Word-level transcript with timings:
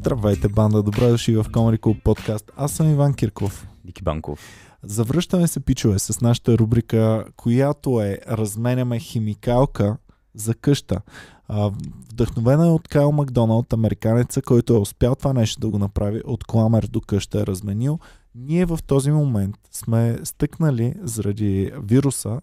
Здравейте, 0.00 0.48
банда! 0.48 0.82
Добре 0.82 1.08
дошли 1.08 1.36
в 1.36 1.44
Comedy 1.44 1.78
Club 1.78 2.02
подкаст. 2.02 2.52
Аз 2.56 2.72
съм 2.72 2.90
Иван 2.90 3.14
Кирков. 3.14 3.66
Ники 3.84 4.02
Банков. 4.02 4.40
Завръщаме 4.82 5.48
се, 5.48 5.60
пичове, 5.60 5.98
с 5.98 6.20
нашата 6.20 6.58
рубрика, 6.58 7.24
която 7.36 8.00
е 8.00 8.18
Разменяме 8.28 8.98
химикалка 8.98 9.96
за 10.34 10.54
къща. 10.54 11.00
А, 11.48 11.70
вдъхновена 12.12 12.66
е 12.66 12.70
от 12.70 12.88
Кайл 12.88 13.12
Макдоналд, 13.12 13.72
американеца, 13.72 14.42
който 14.42 14.74
е 14.74 14.78
успял 14.78 15.14
това 15.14 15.32
нещо 15.32 15.60
да 15.60 15.68
го 15.68 15.78
направи 15.78 16.20
от 16.24 16.44
кламер 16.44 16.86
до 16.86 17.00
къща, 17.00 17.40
е 17.40 17.46
разменил. 17.46 17.98
Ние 18.34 18.64
в 18.64 18.78
този 18.86 19.10
момент 19.10 19.56
сме 19.70 20.18
стъкнали 20.24 20.94
заради 21.02 21.72
вируса 21.82 22.40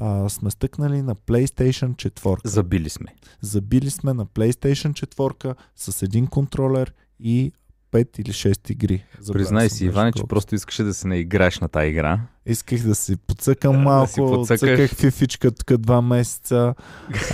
а, 0.00 0.28
сме 0.28 0.50
стъкнали 0.50 1.02
на 1.02 1.14
PlayStation 1.14 2.10
4. 2.10 2.46
Забили 2.46 2.88
сме. 2.88 3.14
Забили 3.40 3.90
сме 3.90 4.12
на 4.12 4.26
PlayStation 4.26 5.06
4 5.06 5.54
с 5.76 6.02
един 6.02 6.26
контролер 6.26 6.92
и 7.20 7.52
5 7.92 8.20
или 8.20 8.32
6 8.32 8.70
игри. 8.70 9.04
Признай 9.32 9.68
си, 9.68 9.84
Иване, 9.84 10.12
че 10.12 10.22
просто 10.28 10.54
искаше 10.54 10.82
да 10.82 10.94
се 10.94 11.08
наиграеш 11.08 11.60
на 11.60 11.68
тази 11.68 11.86
игра. 11.88 12.20
Исках 12.48 12.82
да 12.82 12.94
си 12.94 13.16
подсъкам 13.16 13.72
да, 13.72 13.78
малко, 13.78 14.06
да 14.06 14.12
си 14.12 14.20
подсъкаш. 14.20 14.60
цъках 14.60 14.94
фифичка 14.94 15.50
тук 15.50 15.76
два 15.78 16.02
месеца. 16.02 16.74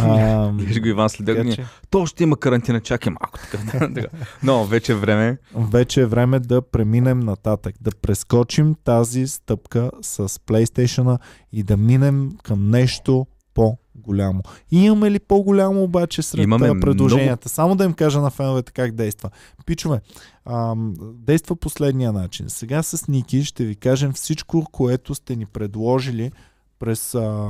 а, 0.01 0.51
Виж 0.55 0.81
го 0.81 0.89
Иван 0.89 1.09
след 1.09 1.27
години. 1.27 1.55
Че... 1.55 1.65
То 1.91 2.07
ще 2.07 2.23
има 2.23 2.37
карантина, 2.37 2.81
чакай 2.81 3.13
малко 3.21 3.39
така. 3.51 4.07
Но 4.43 4.65
вече 4.65 4.93
е 4.93 4.95
време. 4.95 5.39
Вече 5.55 6.01
е 6.01 6.07
време 6.07 6.41
да 6.41 6.63
преминем 6.63 7.21
нататък, 7.21 7.75
да 7.81 7.91
прескочим 8.03 8.75
тази 8.85 9.27
стъпка 9.27 9.91
с 10.03 10.29
PlayStation 10.29 11.19
и 11.53 11.63
да 11.63 11.77
минем 11.77 12.31
към 12.43 12.71
нещо 12.71 13.27
по 13.55 13.77
голямо. 13.95 14.43
И 14.71 14.85
имаме 14.85 15.11
ли 15.11 15.19
по-голямо 15.19 15.83
обаче 15.83 16.23
сред 16.23 16.45
Имаме 16.45 16.81
предложенията? 16.81 17.27
Много... 17.27 17.49
Само 17.49 17.77
да 17.77 17.85
им 17.85 17.93
кажа 17.93 18.21
на 18.21 18.31
феновете 18.31 18.73
как 18.73 18.93
действа. 18.95 19.31
Пичове, 19.67 20.01
ам, 20.45 20.95
действа 21.01 21.57
последния 21.57 22.13
начин. 22.13 22.49
Сега 22.49 22.83
с 22.83 23.09
Ники 23.09 23.45
ще 23.45 23.65
ви 23.65 23.77
кажем 23.77 24.13
всичко, 24.13 24.67
което 24.73 25.15
сте 25.15 25.37
ни 25.37 25.47
предложили 25.47 26.33
през 26.79 27.15
а, 27.15 27.49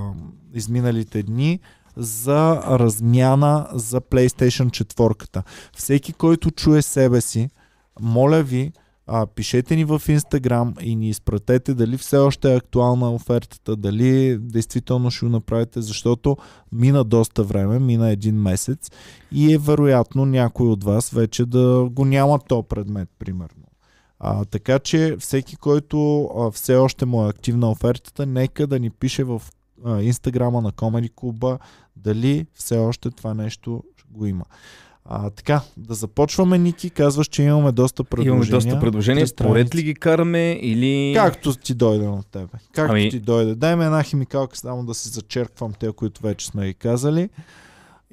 изминалите 0.55 1.23
дни 1.23 1.61
за 1.97 2.63
размяна 2.63 3.69
за 3.73 4.01
PlayStation 4.01 4.85
4. 4.85 5.43
Всеки, 5.77 6.13
който 6.13 6.51
чуе 6.51 6.83
себе 6.83 7.21
си, 7.21 7.51
моля 8.01 8.43
ви, 8.43 8.73
а, 9.07 9.27
пишете 9.27 9.77
ни 9.77 9.85
в 9.85 10.03
Инстаграм 10.09 10.75
и 10.81 10.97
ни 10.97 11.09
изпратете 11.09 11.75
дали 11.75 11.99
все 11.99 12.17
още 12.17 12.53
е 12.53 12.57
актуална 12.57 13.15
офертата, 13.15 13.77
дали 13.77 14.39
действително 14.39 15.11
ще 15.11 15.27
го 15.27 15.33
направите, 15.33 15.83
защото 15.83 16.37
мина 16.73 17.05
доста 17.05 17.45
време, 17.45 17.79
мина 17.79 18.11
един 18.11 18.43
месец 18.43 18.91
и 19.33 19.55
е 19.55 19.59
вероятно 19.59 20.27
някой 20.27 20.67
от 20.67 20.85
вас 20.85 21.11
вече 21.11 21.47
да 21.47 21.89
го 21.91 22.05
няма 22.05 22.39
то 22.39 22.63
предмет, 22.63 23.09
примерно. 23.19 23.65
А, 24.19 24.45
така 24.45 24.79
че 24.79 25.17
всеки, 25.19 25.57
който 25.57 26.25
а, 26.25 26.51
все 26.51 26.77
още 26.77 27.07
му 27.07 27.25
е 27.25 27.29
активна 27.29 27.71
офертата, 27.71 28.27
нека 28.27 28.67
да 28.67 28.79
ни 28.79 28.91
пише 28.91 29.25
в 29.25 29.43
а, 29.85 30.03
инстаграма 30.03 30.61
на 30.61 30.73
Comedy 30.73 31.11
Club 31.11 31.59
дали 31.97 32.47
все 32.55 32.79
още 32.79 33.11
това 33.11 33.35
нещо 33.35 33.83
го 34.11 34.27
има. 34.27 34.45
А, 35.05 35.31
така, 35.31 35.61
да 35.77 35.95
започваме, 35.95 36.59
Ники. 36.59 36.91
Казваш, 36.91 37.27
че 37.27 37.43
имаме 37.43 37.73
доста 37.73 38.05
предложения. 38.05 38.37
Имаме 38.37 38.51
доста 38.51 38.81
предложения. 38.81 39.27
Според 39.27 39.75
ли 39.75 39.83
ги 39.83 39.95
караме 39.95 40.53
или... 40.53 41.15
Както 41.17 41.55
ти 41.55 41.75
дойде 41.75 42.07
на 42.07 42.23
тебе. 42.23 42.53
Както 42.73 42.93
ами... 42.93 43.11
ти 43.11 43.21
дойде. 43.21 43.55
Дай 43.55 43.77
ми 43.77 43.85
една 43.85 44.03
химикалка, 44.03 44.57
само 44.57 44.85
да 44.85 44.95
си 44.95 45.09
зачерквам 45.09 45.73
те, 45.73 45.93
които 45.93 46.23
вече 46.23 46.47
сме 46.47 46.67
ги 46.67 46.75
казали. 46.75 47.29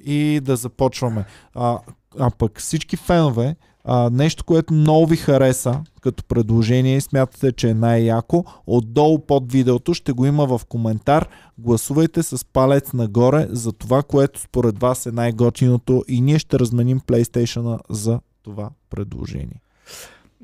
И 0.04 0.40
да 0.42 0.56
започваме. 0.56 1.24
А, 1.54 1.78
а 2.18 2.30
пък 2.30 2.60
всички 2.60 2.96
фенове, 2.96 3.56
а, 3.84 4.10
нещо, 4.10 4.44
което 4.44 4.74
много 4.74 5.06
ви 5.06 5.16
хареса 5.16 5.80
като 6.00 6.24
предложение 6.24 6.96
и 6.96 7.00
смятате, 7.00 7.52
че 7.52 7.70
е 7.70 7.74
най-яко, 7.74 8.44
отдолу 8.66 9.26
под 9.26 9.52
видеото 9.52 9.94
ще 9.94 10.12
го 10.12 10.26
има 10.26 10.46
в 10.46 10.60
коментар. 10.68 11.28
Гласувайте 11.58 12.22
с 12.22 12.44
палец 12.44 12.92
нагоре 12.92 13.46
за 13.50 13.72
това, 13.72 14.02
което 14.02 14.40
според 14.40 14.78
вас 14.78 15.06
е 15.06 15.12
най-готиното 15.12 16.04
и 16.08 16.20
ние 16.20 16.38
ще 16.38 16.58
разменим 16.58 17.00
PlayStation 17.00 17.78
за 17.90 18.20
това 18.42 18.70
предложение. 18.90 19.60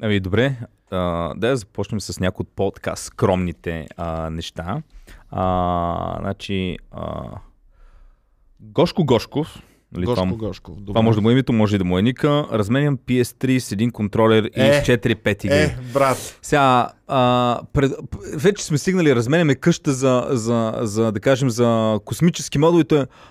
Ами 0.02 0.20
добре, 0.20 0.56
а, 0.90 1.34
да 1.34 1.56
започнем 1.56 2.00
с 2.00 2.20
някои 2.20 2.42
от 2.42 2.48
по-така 2.56 2.96
скромните 2.96 3.86
а, 3.96 4.30
неща. 4.30 4.82
А, 5.30 6.16
значи, 6.20 6.76
а, 6.90 7.30
Гошко 8.60 9.04
Гошков 9.04 9.62
Нали, 9.92 10.04
Гошко, 10.06 10.26
това, 10.26 10.36
Гошко. 10.36 10.70
Добре. 10.70 10.86
Това 10.86 11.02
може 11.02 11.16
да 11.16 11.22
му 11.22 11.30
е 11.30 11.32
името, 11.32 11.52
може 11.52 11.74
и 11.74 11.78
да 11.78 11.84
му 11.84 11.98
е 11.98 12.02
ника. 12.02 12.46
Разменям 12.52 12.98
PS3 12.98 13.58
с 13.58 13.72
един 13.72 13.90
контролер 13.90 14.50
е, 14.54 14.68
и 14.68 14.84
с 14.84 14.86
4-5 14.86 15.44
игри. 15.44 15.56
Е, 15.56 15.78
брат. 15.94 16.38
Сега, 16.42 16.88
а, 17.06 17.60
пред, 17.72 17.92
вече 18.34 18.64
сме 18.64 18.78
стигнали, 18.78 19.16
разменяме 19.16 19.54
къща 19.54 19.92
за, 19.92 20.26
за, 20.30 20.74
за, 20.80 21.12
да 21.12 21.20
кажем, 21.20 21.50
за 21.50 22.00
космически 22.04 22.58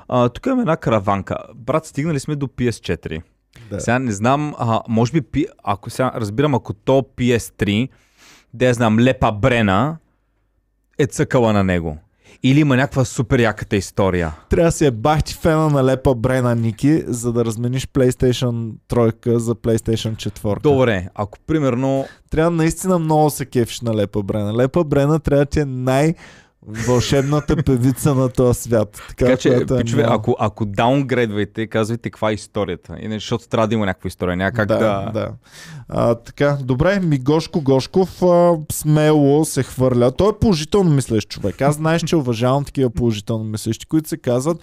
а, 0.08 0.30
тук 0.30 0.46
имаме 0.46 0.62
една 0.62 0.78
караванка. 0.78 1.36
Брат, 1.56 1.86
стигнали 1.86 2.20
сме 2.20 2.36
до 2.36 2.48
PS4. 2.48 3.22
Да. 3.70 3.80
Сега 3.80 4.00
не 4.00 4.12
знам, 4.12 4.56
а, 4.58 4.82
може 4.90 5.12
би, 5.12 5.46
ако 5.64 5.90
сега 5.90 6.12
разбирам, 6.16 6.56
ако 6.56 6.74
то 6.74 7.06
PS3, 7.18 7.90
да 8.54 8.66
я 8.66 8.74
знам, 8.74 9.00
Лепа 9.00 9.32
Брена 9.32 9.98
е 10.98 11.06
цъкала 11.06 11.54
на 11.54 11.64
него. 11.64 11.98
Или 12.44 12.60
има 12.60 12.76
някаква 12.76 13.06
супер 13.06 13.40
яката 13.40 13.76
история? 13.76 14.36
Трябва 14.50 14.68
да 14.68 14.72
си 14.72 14.86
е 14.86 14.92
бахти 14.92 15.34
фена 15.34 15.70
на 15.70 15.86
Лепа 15.86 16.16
Брена 16.16 16.56
Ники, 16.56 17.04
за 17.08 17.34
да 17.34 17.46
размениш 17.46 17.88
PlayStation 17.88 18.72
3 18.90 19.36
за 19.38 19.56
PlayStation 19.56 20.16
4. 20.16 20.62
Добре, 20.62 21.08
ако 21.16 21.38
примерно... 21.48 22.06
Трябва 22.30 22.52
наистина 22.52 23.00
много 23.00 23.30
се 23.30 23.46
кефиш 23.46 23.82
на 23.82 23.96
Лепа 23.96 24.24
Брена. 24.24 24.58
Лепа 24.58 24.84
Брена 24.84 25.20
трябва 25.20 25.46
да 25.46 25.50
ти 25.50 25.60
е 25.60 25.66
най- 25.66 26.14
вълшебната 26.68 27.64
певица 27.64 28.16
на 28.16 28.30
този 28.30 28.62
свят. 28.62 29.02
Така, 29.08 29.26
така 29.26 29.38
че, 29.38 29.50
е 29.50 29.66
пичове, 29.66 30.04
много... 30.04 30.16
ако, 30.16 30.36
ако 30.40 30.66
даунгрейдвайте, 30.66 31.68
казвайте 31.68 32.10
каква 32.10 32.32
е 32.32 32.34
историята. 32.34 32.96
Иначе, 33.00 33.20
защото 33.20 33.48
трябва 33.48 33.68
да 33.68 33.74
има 33.76 33.86
някаква 33.86 34.08
история. 34.08 34.38
Няма 34.38 34.52
как 34.52 34.68
да... 34.68 34.78
да... 34.78 35.12
да. 35.14 35.30
А, 35.90 36.16
така, 36.16 36.58
добре, 36.62 37.00
ми 37.00 37.18
Гошко 37.18 37.62
Гошков 37.62 38.24
а, 38.24 38.54
смело 38.72 39.46
се 39.46 39.64
хвърля. 39.64 40.12
Той 40.12 40.30
е 40.30 40.40
положително 40.42 40.90
мислещ 40.90 41.30
човек. 41.30 41.62
Аз 41.62 41.76
знаеш, 41.76 42.04
че 42.04 42.16
уважавам 42.16 42.66
такива 42.66 42.90
положително 42.90 43.44
мислещи, 43.44 43.86
които 43.86 44.10
се 44.10 44.18
казват 44.18 44.58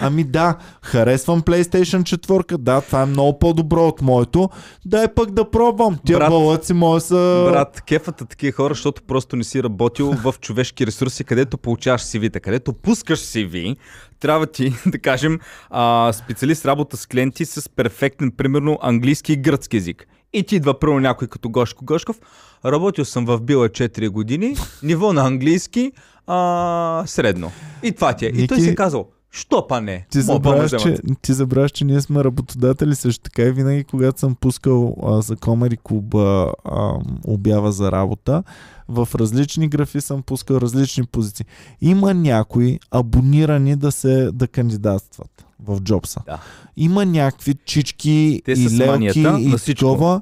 Ами 0.00 0.24
да, 0.24 0.56
харесвам 0.82 1.42
PlayStation 1.42 2.16
4, 2.16 2.56
да, 2.56 2.80
това 2.80 3.02
е 3.02 3.06
много 3.06 3.38
по-добро 3.38 3.86
от 3.86 4.02
моето. 4.02 4.50
Дай 4.84 5.08
пък 5.14 5.30
да 5.30 5.50
пробвам. 5.50 5.98
Тия 6.06 6.18
брат, 6.18 6.30
болъци 6.30 6.72
мои 6.72 7.00
са... 7.00 7.48
Брат, 7.50 7.82
кефата 7.86 8.24
такива 8.24 8.52
хора, 8.52 8.74
защото 8.74 9.02
просто 9.02 9.36
не 9.36 9.44
си 9.44 9.62
работил 9.62 10.12
в 10.12 10.34
човешки 10.40 10.86
ресурси, 10.86 11.24
където 11.24 11.58
получаваш 11.58 12.02
CV-та, 12.02 12.40
където 12.40 12.72
пускаш 12.72 13.20
CV, 13.20 13.76
трябва 14.20 14.46
ти, 14.46 14.72
да 14.86 14.98
кажем, 14.98 15.38
а, 15.70 16.12
специалист 16.12 16.66
работа 16.66 16.96
с 16.96 17.06
клиенти 17.06 17.44
с 17.44 17.68
перфектен, 17.68 18.30
примерно, 18.30 18.78
английски 18.82 19.32
и 19.32 19.36
гръцки 19.36 19.76
език. 19.76 20.06
И 20.32 20.42
ти 20.42 20.56
идва 20.56 20.78
първо 20.78 21.00
някой 21.00 21.28
като 21.28 21.48
Гошко 21.48 21.84
Гошков. 21.84 22.20
Работил 22.64 23.04
съм 23.04 23.24
в 23.26 23.40
Била 23.40 23.68
4 23.68 24.08
години, 24.08 24.56
ниво 24.82 25.12
на 25.12 25.26
английски, 25.26 25.92
а, 26.26 27.02
средно. 27.06 27.52
И 27.82 27.92
това 27.92 28.12
ти 28.12 28.26
е. 28.26 28.28
И 28.28 28.48
той 28.48 28.60
си 28.60 28.68
е 28.68 28.74
казал, 28.74 29.08
Що 29.36 29.66
па 29.66 29.80
не? 29.80 30.06
Ти 30.10 30.22
забравяш, 30.22 30.70
че, 30.70 30.98
ти 31.22 31.32
забравяш, 31.32 31.70
че 31.70 31.84
ние 31.84 32.00
сме 32.00 32.24
работодатели 32.24 32.94
също 32.94 33.22
така 33.22 33.42
и 33.42 33.52
винаги, 33.52 33.84
когато 33.84 34.20
съм 34.20 34.34
пускал 34.34 34.96
а, 35.02 35.22
за 35.22 35.36
Комери 35.36 35.76
клуба 35.82 36.52
а, 36.64 36.92
обява 37.26 37.72
за 37.72 37.92
работа, 37.92 38.42
в 38.88 39.08
различни 39.14 39.68
графи 39.68 40.00
съм 40.00 40.22
пускал 40.22 40.56
различни 40.56 41.04
позиции. 41.04 41.46
Има 41.80 42.14
някои 42.14 42.80
абонирани 42.90 43.76
да 43.76 43.92
се 43.92 44.30
да 44.32 44.48
кандидатстват 44.48 45.46
в 45.60 45.80
Джобса. 45.80 46.20
Да. 46.26 46.40
Има 46.76 47.06
някакви 47.06 47.54
чички 47.64 48.42
Те 48.44 48.52
и 48.52 48.78
лелки 48.78 49.20
и 49.38 49.74
такова, 49.74 50.20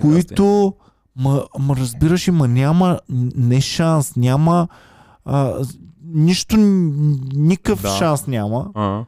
които 0.00 0.74
ма, 1.16 1.44
ма 1.58 1.76
разбираш 1.76 2.28
и 2.28 2.30
ма 2.30 2.48
няма 2.48 3.00
не 3.36 3.60
шанс, 3.60 4.16
няма 4.16 4.68
а, 5.24 5.54
нищо, 6.14 6.56
никакъв 6.56 7.82
да. 7.82 7.88
шанс 7.88 8.26
няма. 8.26 8.70
А-а. 8.74 9.04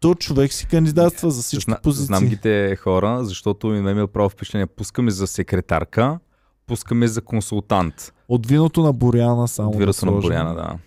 То 0.00 0.14
човек 0.14 0.52
си 0.52 0.66
кандидатства 0.66 1.30
за 1.30 1.42
всички 1.42 1.70
Зна, 1.70 1.78
позиции. 1.82 2.06
Знам 2.06 2.26
ги 2.26 2.36
те 2.36 2.76
хора, 2.76 3.24
защото 3.24 3.66
ми 3.66 3.90
имал 3.90 4.06
право 4.06 4.28
впечатление. 4.28 4.66
Пускаме 4.66 5.10
за 5.10 5.26
секретарка, 5.26 6.18
пускаме 6.66 7.08
за 7.08 7.22
консултант. 7.22 8.12
От 8.28 8.46
виното 8.46 8.82
на 8.82 8.92
Боряна 8.92 9.48
само. 9.48 9.70
От 9.70 9.76
виното 9.76 10.06
да 10.06 10.12
на 10.12 10.20
Боряна, 10.20 10.54
да. 10.54 10.78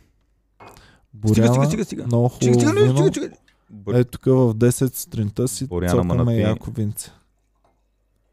Боряна, 1.13 1.53
стига, 1.53 1.65
стига, 1.65 1.85
стига. 1.85 2.05
Много 2.05 2.29
хубаво 2.29 2.59
стига, 2.59 2.71
стига, 2.71 2.91
стига, 2.91 3.07
стига. 3.07 3.29
Е, 3.99 4.03
тук 4.03 4.25
в 4.25 4.55
10 4.55 4.95
сутринта 4.95 5.47
си 5.47 5.67
Боряна 5.67 6.03
цокаме 6.03 6.35
яко 6.35 6.71
винце. 6.71 7.11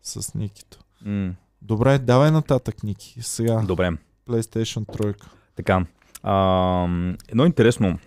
С 0.03 0.35
Никито. 0.35 0.79
Mm. 1.07 1.33
Добре, 1.63 1.99
давай 1.99 2.31
нататък, 2.31 2.83
Ники. 2.83 3.19
Сега. 3.23 3.63
Добре. 3.67 3.91
PlayStation 4.29 4.87
3. 4.87 5.15
Така. 5.57 5.87
А, 6.29 6.89
едно 7.29 7.47
интересно 7.47 7.99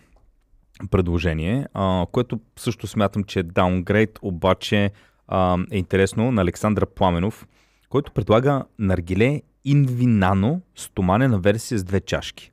предложение, 0.91 1.67
а, 1.73 2.05
което 2.11 2.39
също 2.57 2.87
смятам, 2.87 3.23
че 3.23 3.39
е 3.39 3.43
даунгрейд, 3.43 4.19
обаче 4.21 4.91
а, 5.27 5.57
е 5.71 5.77
интересно 5.77 6.31
на 6.31 6.41
Александър 6.41 6.85
Пламенов, 6.85 7.47
който 7.89 8.11
предлага 8.11 8.63
наргиле 8.79 9.41
инвинано 9.65 10.61
стоманена 10.75 11.39
версия 11.39 11.79
с 11.79 11.83
две 11.83 11.99
чашки. 11.99 12.51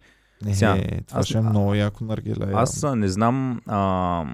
Е, 0.48 0.54
Сега, 0.54 0.76
това 1.06 1.20
аз- 1.20 1.26
ще 1.26 1.38
е 1.38 1.40
много 1.40 1.74
яко 1.74 2.04
наргиле. 2.04 2.46
Аз 2.54 2.84
а, 2.84 2.96
не 2.96 3.08
знам, 3.08 3.60
а, 3.66 4.24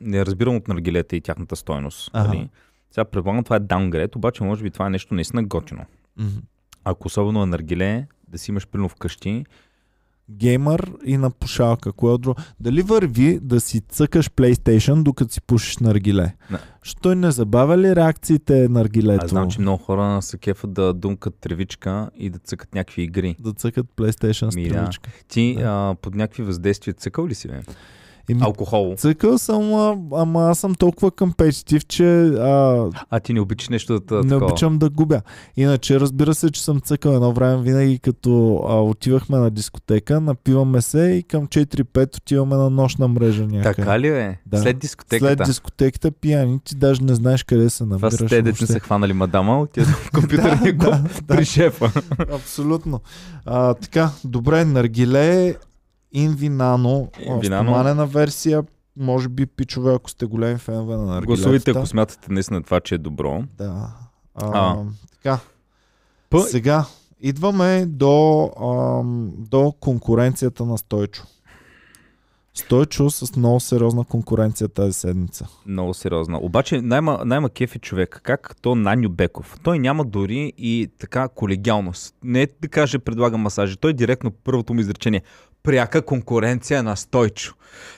не 0.00 0.26
разбирам 0.26 0.56
от 0.56 0.68
наргилета 0.68 1.16
и 1.16 1.20
тяхната 1.20 1.56
стойност. 1.56 2.10
Ага. 2.12 2.28
Нали? 2.28 2.48
Сега 2.90 3.04
предполагам 3.04 3.44
това 3.44 3.56
е 3.56 3.60
даунгрейд, 3.60 4.16
обаче 4.16 4.44
може 4.44 4.62
би 4.62 4.70
това 4.70 4.86
е 4.86 4.90
нещо 4.90 5.14
наистина 5.14 5.42
готино. 5.44 5.84
Мгм. 6.16 6.28
Ако 6.84 7.06
особено 7.06 7.42
е 7.42 7.46
наргиле, 7.46 8.06
да 8.28 8.38
си 8.38 8.50
имаш 8.50 8.66
пилно 8.66 8.88
вкъщи, 8.88 9.44
Геймър 10.30 10.92
и 11.04 11.16
на 11.16 11.30
пушалка. 11.30 11.92
Кое 11.92 12.12
от? 12.12 12.26
Дали 12.60 12.82
върви 12.82 13.38
да 13.42 13.60
си 13.60 13.80
цъкаш 13.80 14.30
PlayStation, 14.30 15.02
докато 15.02 15.32
си 15.32 15.40
пушиш 15.42 15.78
наргиле? 15.78 16.34
Не. 16.50 16.58
Що 16.82 17.14
не 17.14 17.30
забавя 17.30 17.78
ли 17.78 17.96
реакциите 17.96 18.68
наргилето? 18.68 19.24
аз 19.24 19.30
знам, 19.30 19.50
че 19.50 19.60
много 19.60 19.82
хора 19.84 20.22
се 20.22 20.38
кефат 20.38 20.72
да 20.72 20.94
думкат 20.94 21.34
тревичка 21.34 22.10
и 22.16 22.30
да 22.30 22.38
цъкат 22.38 22.74
някакви 22.74 23.02
игри. 23.02 23.36
Да 23.40 23.52
цъкат 23.52 23.86
PlayStation 23.96 24.50
с 24.50 24.56
Ми, 24.56 24.68
да. 24.68 24.74
тръвичка. 24.74 25.10
Ти 25.28 25.54
Да. 25.58 25.62
а, 25.66 25.94
под 25.94 26.14
някакви 26.14 26.42
въздействия 26.42 26.94
цъкал 26.94 27.26
ли 27.26 27.34
си, 27.34 27.48
бе? 27.48 27.60
Еми, 28.30 28.40
Алкохол. 28.42 28.94
Цъкал 28.96 29.38
съм, 29.38 29.74
а, 29.74 29.96
ама 30.12 30.42
аз 30.42 30.58
съм 30.58 30.74
толкова 30.74 31.10
компетитив, 31.10 31.86
че 31.86 32.04
а, 32.22 32.86
А 33.10 33.20
ти 33.20 33.32
не 33.32 33.40
обичаш 33.40 33.68
нещо 33.68 34.00
да 34.00 34.14
не 34.14 34.22
такова. 34.22 34.46
обичам 34.46 34.78
да 34.78 34.90
губя. 34.90 35.22
Иначе 35.56 36.00
разбира 36.00 36.34
се, 36.34 36.50
че 36.50 36.64
съм 36.64 36.80
цъкал 36.80 37.10
едно 37.10 37.32
време 37.32 37.62
винаги 37.62 37.98
като 37.98 38.30
а, 38.68 38.74
отивахме 38.74 39.38
на 39.38 39.50
дискотека, 39.50 40.20
напиваме 40.20 40.82
се 40.82 41.00
и 41.00 41.22
към 41.22 41.46
4-5 41.46 42.16
отиваме 42.16 42.56
на 42.56 42.70
нощна 42.70 43.08
мрежа 43.08 43.42
някъде. 43.42 43.74
Така 43.74 44.00
ли 44.00 44.08
е? 44.08 44.38
Да. 44.46 44.58
След 44.58 44.78
дискотеката. 44.78 45.36
След 45.36 45.46
дискотеката 45.46 46.10
пияни, 46.10 46.60
ти 46.64 46.74
даже 46.74 47.02
не 47.02 47.14
знаеш 47.14 47.42
къде 47.42 47.70
се 47.70 47.78
Това 47.78 47.94
набираш. 47.94 48.14
са 48.14 48.26
те, 48.26 48.42
дете 48.42 48.66
са 48.66 48.80
хванали 48.80 49.12
мадама, 49.12 49.60
отидат 49.60 49.88
в 50.04 50.10
компютърния 50.10 50.76
да, 50.76 50.78
клуб 50.90 50.94
да, 51.24 51.36
при 51.36 51.44
шефа. 51.44 51.92
Абсолютно. 52.34 53.00
А, 53.46 53.74
така, 53.74 54.10
добре, 54.24 54.64
наргиле, 54.64 55.54
инвинано, 56.12 57.08
стоманена 57.44 58.06
версия, 58.06 58.64
може 58.96 59.28
би 59.28 59.46
пичове, 59.46 59.94
ако 59.94 60.10
сте 60.10 60.26
големи 60.26 60.58
фенове 60.58 60.96
на 60.96 61.02
наргилетата. 61.02 61.26
Гласувайте, 61.26 61.70
ако 61.70 61.86
смятате 61.86 62.32
наистина 62.32 62.62
това, 62.62 62.80
че 62.80 62.94
е 62.94 62.98
добро. 62.98 63.42
Да. 63.58 63.88
А, 64.34 64.46
А. 64.54 64.76
Така, 65.12 65.38
П- 66.30 66.40
сега 66.40 66.84
идваме 67.20 67.86
до, 67.86 68.44
ам, 68.62 69.30
до 69.38 69.72
конкуренцията 69.80 70.64
на 70.64 70.78
Стойчо. 70.78 71.22
Стойчо 72.54 73.10
с 73.10 73.36
много 73.36 73.60
сериозна 73.60 74.04
конкуренция 74.04 74.68
тази 74.68 74.92
седмица. 74.92 75.46
Много 75.66 75.94
сериозно. 75.94 76.38
Обаче 76.42 76.80
най-ма, 76.82 77.18
най-ма 77.24 77.50
кеф 77.50 77.76
е 77.76 77.78
човек. 77.78 78.20
Как 78.22 78.56
то 78.62 78.74
Наню 78.74 79.08
Беков. 79.08 79.58
Той 79.62 79.78
няма 79.78 80.04
дори 80.04 80.52
и 80.58 80.90
така 80.98 81.28
колегиалност. 81.28 82.14
Не 82.24 82.42
е 82.42 82.48
да 82.62 82.68
каже 82.68 82.98
предлага 82.98 83.38
масажи. 83.38 83.76
Той 83.76 83.92
директно 83.94 84.30
първото 84.30 84.74
му 84.74 84.80
изречение. 84.80 85.22
Пряка 85.62 86.02
конкуренция 86.02 86.82
на 86.82 86.96
Стойчо. 86.96 87.54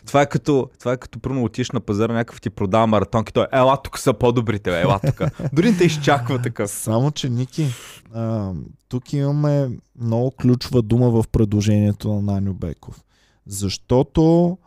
Това 0.07 0.23
е 0.23 0.27
като, 0.27 0.71
това 0.79 0.93
е 0.93 0.97
като 0.97 1.19
първо 1.19 1.45
отиш 1.45 1.71
на 1.71 1.81
пазара, 1.81 2.13
някакъв 2.13 2.41
ти 2.41 2.51
продава 2.51 2.87
маратонки. 2.87 3.33
Той, 3.33 3.47
ела 3.53 3.77
тук 3.83 3.99
са 3.99 4.15
по-добрите, 4.15 4.71
бе, 4.71 4.81
ела 4.81 5.01
тук. 5.07 5.23
Дори 5.53 5.71
не 5.71 5.79
те 5.79 5.85
изчаква 5.85 6.43
такъв. 6.43 6.71
Само, 6.71 7.11
че 7.11 7.29
Ники, 7.29 7.69
а, 8.15 8.53
тук 8.89 9.13
имаме 9.13 9.71
много 10.01 10.31
ключова 10.31 10.83
дума 10.83 11.11
в 11.11 11.25
предложението 11.33 12.15
на 12.15 12.23
Наню 12.23 12.55
Беков. 12.55 13.03
Защото 13.47 14.59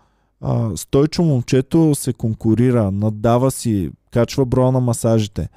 а, 0.42 0.78
Стойчо 0.78 1.24
момчето 1.24 1.96
се 1.96 2.14
конкурира, 2.14 2.92
надава 2.92 3.52
си, 3.52 3.92
качва 4.12 4.46
броя 4.46 4.72
на 4.72 4.80
масажите, 4.80 5.50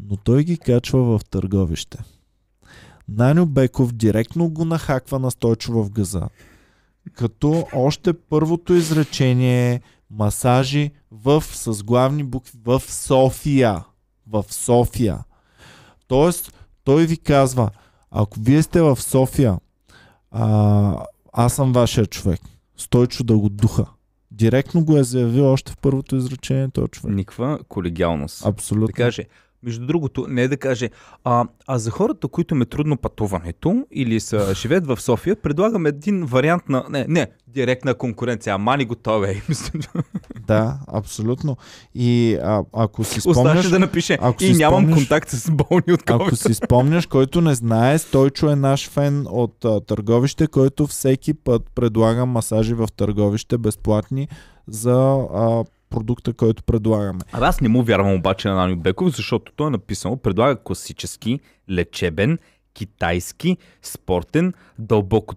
но 0.00 0.16
той 0.16 0.44
ги 0.44 0.58
качва 0.58 1.18
в 1.18 1.24
търговище. 1.24 1.98
Наню 3.08 3.46
Беков 3.46 3.92
директно 3.92 4.48
го 4.48 4.64
нахаква 4.64 5.18
на 5.18 5.30
Стойчо 5.30 5.72
в 5.72 5.90
газа. 5.90 6.28
Като 7.12 7.66
още 7.72 8.12
първото 8.12 8.74
изречение 8.74 9.80
масажи 10.10 10.90
в, 11.10 11.44
с 11.46 11.82
главни 11.82 12.24
букви 12.24 12.58
в 12.64 12.80
София. 12.80 13.84
В 14.26 14.44
София. 14.50 15.18
Тоест, 16.08 16.52
той 16.84 17.06
ви 17.06 17.16
казва, 17.16 17.70
ако 18.10 18.40
вие 18.40 18.62
сте 18.62 18.80
в 18.82 19.00
София, 19.00 19.58
а, 20.30 21.04
аз 21.32 21.54
съм 21.54 21.72
вашия 21.72 22.06
човек. 22.06 22.40
Стойчо 22.76 23.24
да 23.24 23.38
го 23.38 23.48
духа. 23.48 23.86
Директно 24.30 24.84
го 24.84 24.96
е 24.96 25.04
заявил 25.04 25.52
още 25.52 25.72
в 25.72 25.76
първото 25.76 26.16
изречение 26.16 26.68
този 26.68 26.88
човек. 26.88 27.14
Никаква 27.16 27.58
колегиалност. 27.68 28.42
Да 28.42 28.48
Абсолютно. 28.48 28.94
каже, 28.94 29.24
между 29.62 29.86
другото, 29.86 30.26
не 30.28 30.42
е 30.42 30.48
да 30.48 30.56
каже, 30.56 30.90
а, 31.24 31.44
а 31.66 31.78
за 31.78 31.90
хората, 31.90 32.28
които 32.28 32.54
им 32.54 32.62
е 32.62 32.64
трудно 32.64 32.96
пътуването 32.96 33.86
или 33.92 34.20
са 34.20 34.54
живеят 34.60 34.86
в 34.86 35.00
София, 35.00 35.36
предлагам 35.36 35.86
един 35.86 36.24
вариант 36.24 36.68
на... 36.68 36.84
Не, 36.90 37.06
не, 37.08 37.26
директна 37.46 37.94
конкуренция. 37.94 38.54
А 38.54 38.58
мани 38.58 38.84
го 38.84 38.94
той, 38.94 39.20
бе. 39.20 39.40
Да, 40.46 40.78
абсолютно. 40.92 41.56
И 41.94 42.38
а, 42.42 42.64
ако 42.72 43.04
си 43.04 43.18
Оставаше 43.18 43.40
спомняш, 43.40 43.70
да 43.70 43.78
напише 43.78 44.18
ако 44.20 44.44
и 44.44 44.52
нямам 44.52 44.86
спомняш- 44.86 44.94
контакт 44.94 45.28
с 45.28 45.50
болни 45.50 45.92
от 45.92 46.10
ако 46.10 46.24
COVID. 46.24 46.46
си 46.46 46.54
спомняш, 46.54 47.06
който 47.06 47.40
не 47.40 47.54
знае, 47.54 47.98
Стойчо 47.98 48.50
е 48.50 48.56
наш 48.56 48.90
фен 48.90 49.26
от 49.30 49.64
а, 49.64 49.80
търговище, 49.80 50.46
който 50.46 50.86
всеки 50.86 51.34
път 51.34 51.62
предлага 51.74 52.26
масажи 52.26 52.74
в 52.74 52.88
търговище 52.96 53.58
безплатни 53.58 54.28
за 54.68 55.26
а, 55.34 55.64
продукта, 55.90 56.32
който 56.32 56.62
предлагаме. 56.62 57.20
Абе, 57.32 57.46
аз 57.46 57.60
не 57.60 57.68
му 57.68 57.82
вярвам 57.82 58.14
обаче 58.14 58.48
на 58.48 58.54
Наню 58.54 58.76
Беков, 58.76 59.16
защото 59.16 59.52
той 59.56 59.66
е 59.66 59.70
написано, 59.70 60.16
предлага 60.16 60.62
класически, 60.62 61.40
лечебен, 61.70 62.38
китайски, 62.74 63.56
спортен, 63.82 64.52
дълбоко 64.78 65.34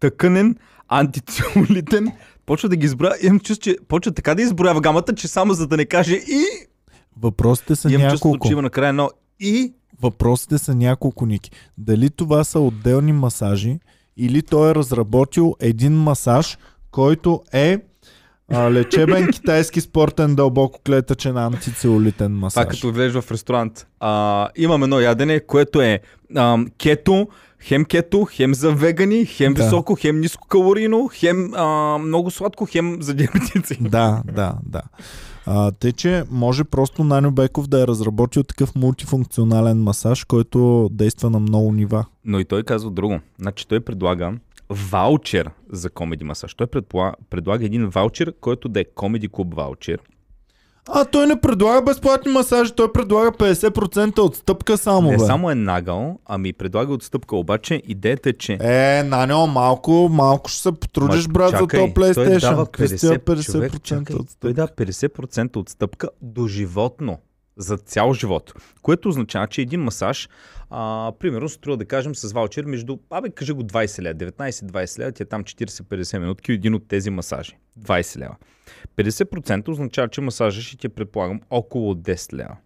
тъканен, 0.00 0.56
антицелулитен. 0.88 2.12
Почва 2.46 2.68
да 2.68 2.76
ги 2.76 2.86
изброя. 2.86 3.14
Имам 3.22 3.40
чувство, 3.40 3.62
че 3.62 3.76
почва 3.88 4.12
така 4.12 4.34
да 4.34 4.42
изброява 4.42 4.80
гамата, 4.80 5.14
че 5.14 5.28
само 5.28 5.52
за 5.52 5.66
да 5.66 5.76
не 5.76 5.84
каже 5.84 6.14
и... 6.14 6.44
Въпросите 7.20 7.76
са 7.76 7.92
Имам 7.92 8.10
чувство, 8.10 8.28
няколко. 8.28 8.46
че 8.46 8.52
има 8.52 8.62
накрая 8.62 8.88
едно 8.88 9.10
и... 9.40 9.72
Въпросите 10.02 10.58
са 10.58 10.74
няколко, 10.74 11.26
Ники. 11.26 11.50
Дали 11.78 12.10
това 12.10 12.44
са 12.44 12.60
отделни 12.60 13.12
масажи 13.12 13.78
или 14.16 14.42
той 14.42 14.70
е 14.70 14.74
разработил 14.74 15.56
един 15.60 15.92
масаж, 15.92 16.58
който 16.90 17.42
е 17.52 17.78
а, 18.52 18.70
лечебен 18.70 19.28
китайски 19.32 19.80
спортен 19.80 20.34
дълбоко 20.34 20.80
клетъчен 20.86 21.36
антицелулитен 21.36 22.32
масаж. 22.32 22.62
Това 22.62 22.70
като 22.70 22.92
влезеш 22.92 23.22
в 23.22 23.30
ресторант. 23.30 23.86
А, 24.00 24.48
имам 24.56 24.82
едно 24.82 25.00
ядене, 25.00 25.40
което 25.40 25.82
е 25.82 26.00
а, 26.36 26.58
кето, 26.78 27.28
хем 27.60 27.84
кето, 27.84 28.24
хем 28.32 28.54
за 28.54 28.72
вегани, 28.72 29.26
хем 29.26 29.54
Да. 29.54 29.62
високо, 29.62 29.96
хем 30.00 30.20
ниско 30.20 30.48
калорийно, 30.48 31.10
хем 31.14 31.54
а, 31.54 31.98
много 31.98 32.30
сладко, 32.30 32.66
хем 32.70 32.98
за 33.00 33.14
диабетици. 33.14 33.78
Да, 33.80 34.22
да, 34.32 34.54
да. 34.66 34.82
А, 35.46 35.72
те, 35.72 35.92
че 35.92 36.24
може 36.30 36.64
просто 36.64 37.04
Наню 37.04 37.30
Беков 37.30 37.66
да 37.66 37.82
е 37.82 37.86
разработил 37.86 38.42
такъв 38.42 38.74
мултифункционален 38.74 39.82
масаж, 39.82 40.24
който 40.24 40.88
действа 40.92 41.30
на 41.30 41.40
много 41.40 41.72
нива. 41.72 42.04
Но 42.24 42.40
и 42.40 42.44
той 42.44 42.62
казва 42.62 42.90
друго. 42.90 43.20
Значи 43.40 43.68
той 43.68 43.80
предлага 43.80 44.32
ваучер 44.70 45.50
за 45.70 45.90
комеди 45.90 46.24
масаж. 46.24 46.54
Той 46.54 46.66
предполага, 46.66 47.16
предлага 47.30 47.64
един 47.64 47.86
ваучер, 47.86 48.34
който 48.40 48.68
да 48.68 48.80
е 48.80 48.84
комеди 48.86 49.28
клуб 49.28 49.54
ваучер. 49.54 49.98
А 50.90 51.04
той 51.04 51.26
не 51.26 51.40
предлага 51.40 51.82
безплатни 51.82 52.32
масажи, 52.32 52.72
той 52.72 52.92
предлага 52.92 53.32
50% 53.32 54.18
отстъпка 54.18 54.78
само, 54.78 55.10
Не 55.10 55.16
бе. 55.16 55.18
само 55.18 55.50
е 55.50 55.54
нагъл, 55.54 56.18
ами 56.26 56.52
предлага 56.52 56.92
отстъпка. 56.92 57.36
Обаче 57.36 57.82
идеята 57.86 58.28
е, 58.28 58.32
че 58.32 58.52
Е, 58.54 59.02
Наньо, 59.02 59.46
малко, 59.46 60.08
малко 60.12 60.50
ще 60.50 60.60
се 60.60 60.72
потрудиш, 60.72 61.26
Ма, 61.26 61.32
брат, 61.32 61.50
за 61.50 61.58
чакай, 61.58 61.80
този 61.80 61.92
PlayStation. 61.92 62.14
Той 62.14 62.38
дава 62.40 62.66
Какви 62.66 62.88
са 62.88 63.08
тия 63.08 63.18
50%, 63.20 63.44
човек, 63.44 63.72
50% 63.72 63.80
чакай, 63.80 64.04
той 64.06 64.20
отстъпка. 64.20 64.54
дава 64.54 64.68
50% 64.68 65.56
отстъпка 65.56 66.08
до 66.22 66.46
животно. 66.46 67.18
За 67.58 67.76
цял 67.76 68.14
живот. 68.14 68.54
Което 68.82 69.08
означава, 69.08 69.46
че 69.46 69.62
един 69.62 69.80
масаж, 69.80 70.28
а, 70.70 71.12
примерно, 71.18 71.48
струва 71.48 71.76
да 71.76 71.84
кажем 71.84 72.14
с 72.14 72.32
ваучер 72.32 72.64
между, 72.64 72.98
абе, 73.10 73.30
кажи 73.30 73.52
го 73.52 73.62
20 73.62 74.02
лева, 74.02 74.14
19-20 74.14 74.98
лева, 74.98 75.12
ти 75.12 75.22
е 75.22 75.26
там 75.26 75.44
40-50 75.44 76.18
минутки 76.18 76.52
един 76.52 76.74
от 76.74 76.88
тези 76.88 77.10
масажи. 77.10 77.52
20 77.80 78.18
лева. 78.18 78.36
50% 78.96 79.68
означава, 79.68 80.08
че 80.08 80.20
масажа 80.20 80.62
ще 80.62 80.76
ти 80.76 80.86
е, 80.86 80.90
предполагам, 80.90 81.40
около 81.50 81.94
10 81.94 82.32
лева. 82.32 82.56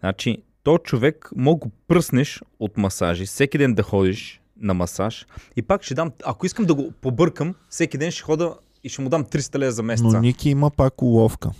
Значи, 0.00 0.42
то 0.62 0.78
човек 0.78 1.30
мога 1.36 1.58
го 1.58 1.70
пръснеш 1.88 2.42
от 2.60 2.76
масажи, 2.76 3.26
всеки 3.26 3.58
ден 3.58 3.74
да 3.74 3.82
ходиш 3.82 4.40
на 4.60 4.74
масаж 4.74 5.26
и 5.56 5.62
пак 5.62 5.82
ще 5.82 5.94
дам, 5.94 6.12
ако 6.24 6.46
искам 6.46 6.64
да 6.64 6.74
го 6.74 6.92
побъркам, 7.00 7.54
всеки 7.68 7.98
ден 7.98 8.10
ще 8.10 8.22
хода 8.22 8.54
и 8.84 8.88
ще 8.88 9.02
му 9.02 9.08
дам 9.08 9.24
300 9.24 9.58
лева 9.58 9.72
за 9.72 9.82
месеца. 9.82 10.08
Но 10.12 10.20
Ники 10.20 10.50
има 10.50 10.70
пак 10.70 11.02
уловка. 11.02 11.50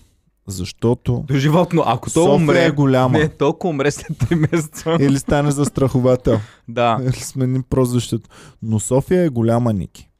Защото 0.50 1.24
До 1.28 1.34
животно, 1.34 1.82
ако 1.86 2.06
то 2.06 2.12
София 2.12 2.34
умре, 2.34 2.64
е 2.64 2.70
голяма. 2.70 3.18
не, 3.18 3.28
толкова 3.28 3.70
умре 3.70 3.90
след 3.90 4.18
3 4.18 4.52
месеца. 4.52 4.96
Или 5.00 5.18
стане 5.18 5.50
застраховател. 5.50 6.40
да. 6.68 6.98
Или 7.02 7.12
смени 7.12 7.62
прозвището. 7.62 8.30
Но 8.62 8.80
София 8.80 9.22
е 9.22 9.28
голяма, 9.28 9.72
Ники. 9.72 10.10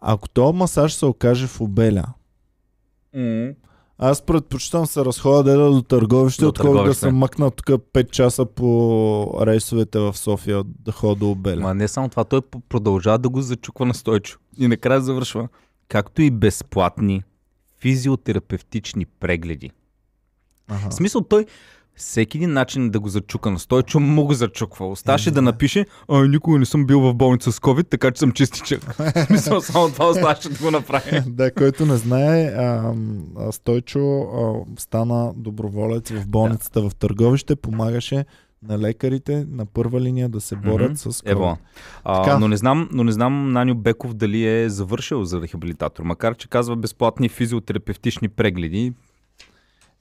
Ако 0.00 0.28
този 0.28 0.56
масаж 0.56 0.94
се 0.94 1.06
окаже 1.06 1.46
в 1.46 1.60
обеля, 1.60 2.04
М. 3.14 3.48
Аз 3.98 4.22
предпочитам 4.22 4.86
се 4.86 5.04
разходя 5.04 5.42
деда 5.42 5.70
до 5.70 5.82
търговище, 5.82 6.46
отколкото 6.46 6.84
да 6.84 6.94
съм 6.94 7.16
мъкнал 7.16 7.50
тук 7.50 7.66
5 7.66 8.10
часа 8.10 8.46
по 8.46 9.40
рейсовете 9.46 9.98
в 9.98 10.16
София 10.16 10.62
да 10.84 10.92
ходя 10.92 11.14
до 11.14 11.30
Обеля. 11.30 11.60
Ма 11.60 11.74
не 11.74 11.88
само 11.88 12.08
това, 12.08 12.24
той 12.24 12.40
продължава 12.68 13.18
да 13.18 13.28
го 13.28 13.40
зачуква 13.42 13.86
на 13.86 13.94
стойчо. 13.94 14.38
И 14.58 14.68
накрая 14.68 15.00
завършва. 15.00 15.48
Както 15.88 16.22
и 16.22 16.30
безплатни 16.30 17.22
физиотерапевтични 17.80 19.06
прегледи. 19.06 19.70
Ага. 20.68 20.90
В 20.90 20.94
смисъл 20.94 21.20
той 21.20 21.46
всеки 21.96 22.36
един 22.38 22.52
начин 22.52 22.90
да 22.90 23.00
го 23.00 23.08
зачука 23.08 23.50
на 23.50 23.58
стойчо 23.58 24.00
му 24.00 24.24
го 24.24 24.34
зачуква. 24.34 24.88
Оставаше 24.88 25.28
Е, 25.28 25.32
да 25.32 25.34
да. 25.34 25.42
напише, 25.42 25.86
а 26.08 26.22
никога 26.28 26.58
не 26.58 26.66
съм 26.66 26.86
бил 26.86 27.00
в 27.00 27.14
болница 27.14 27.52
с 27.52 27.60
COVID, 27.60 27.88
така 27.88 28.10
че 28.10 28.18
съм 28.18 28.32
чистичък. 28.32 28.94
Смисъл 29.26 29.60
само 29.60 29.88
това 29.88 30.08
оставаше 30.08 30.48
да 30.48 30.58
го 30.64 30.70
направи. 30.70 31.22
да, 31.26 31.50
който 31.50 31.86
не 31.86 31.96
знае, 31.96 32.44
а, 32.44 32.94
Стойчо 33.50 34.20
а, 34.20 34.80
стана 34.80 35.32
доброволец 35.36 36.10
в 36.10 36.26
болницата 36.26 36.82
в 36.82 36.94
Търговище, 36.94 37.56
помагаше 37.56 38.24
на 38.62 38.78
лекарите 38.78 39.46
на 39.50 39.66
първа 39.66 40.00
линия 40.00 40.28
да 40.28 40.40
се 40.40 40.56
борят 40.56 40.90
Мгм. 40.90 40.96
с. 41.02 41.22
Ево. 41.24 41.58
А, 42.04 42.22
Така. 42.22 42.38
но, 42.38 42.48
не 42.48 42.56
знам, 42.56 42.88
но 42.92 43.04
не 43.04 43.12
знам 43.12 43.52
Наню 43.52 43.74
Беков 43.74 44.14
дали 44.14 44.46
е 44.46 44.68
завършил 44.68 45.24
за 45.24 45.40
рехабилитатор, 45.40 46.02
макар 46.02 46.36
че 46.36 46.48
казва 46.48 46.76
безплатни 46.76 47.28
физиотерапевтични 47.28 48.28
прегледи. 48.28 48.92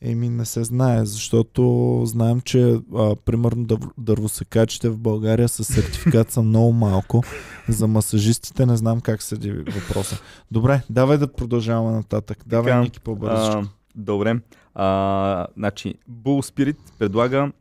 Еми 0.02 0.30
не 0.30 0.46
се 0.46 0.64
знае, 0.64 1.06
защото 1.06 1.62
знаем, 2.06 2.42
че 2.42 2.62
а, 2.96 3.16
примерно 3.16 3.66
дър- 3.66 3.90
дървосекачите 3.98 4.90
в 4.90 4.98
България 4.98 5.50
с 5.50 5.64
сертификат 5.64 6.32
са 6.32 6.42
много 6.42 6.72
малко. 6.74 7.24
За 7.70 7.88
масажистите 7.88 8.66
не 8.66 8.78
знам 8.78 9.02
как 9.02 9.24
седи 9.24 9.52
въпроса. 9.52 10.22
Добре, 10.52 10.82
давай 10.90 11.18
да 11.18 11.28
продължаваме 11.30 11.92
нататък. 11.92 12.38
Давай, 12.46 12.72
Така, 12.72 12.82
Ники, 12.82 13.00
по-бързо. 13.00 13.62
Добре. 13.96 14.36
А, 14.76 15.48
значи, 15.58 15.94
Bull 16.12 16.52
Spirit 16.52 16.78
предлага 17.00 17.52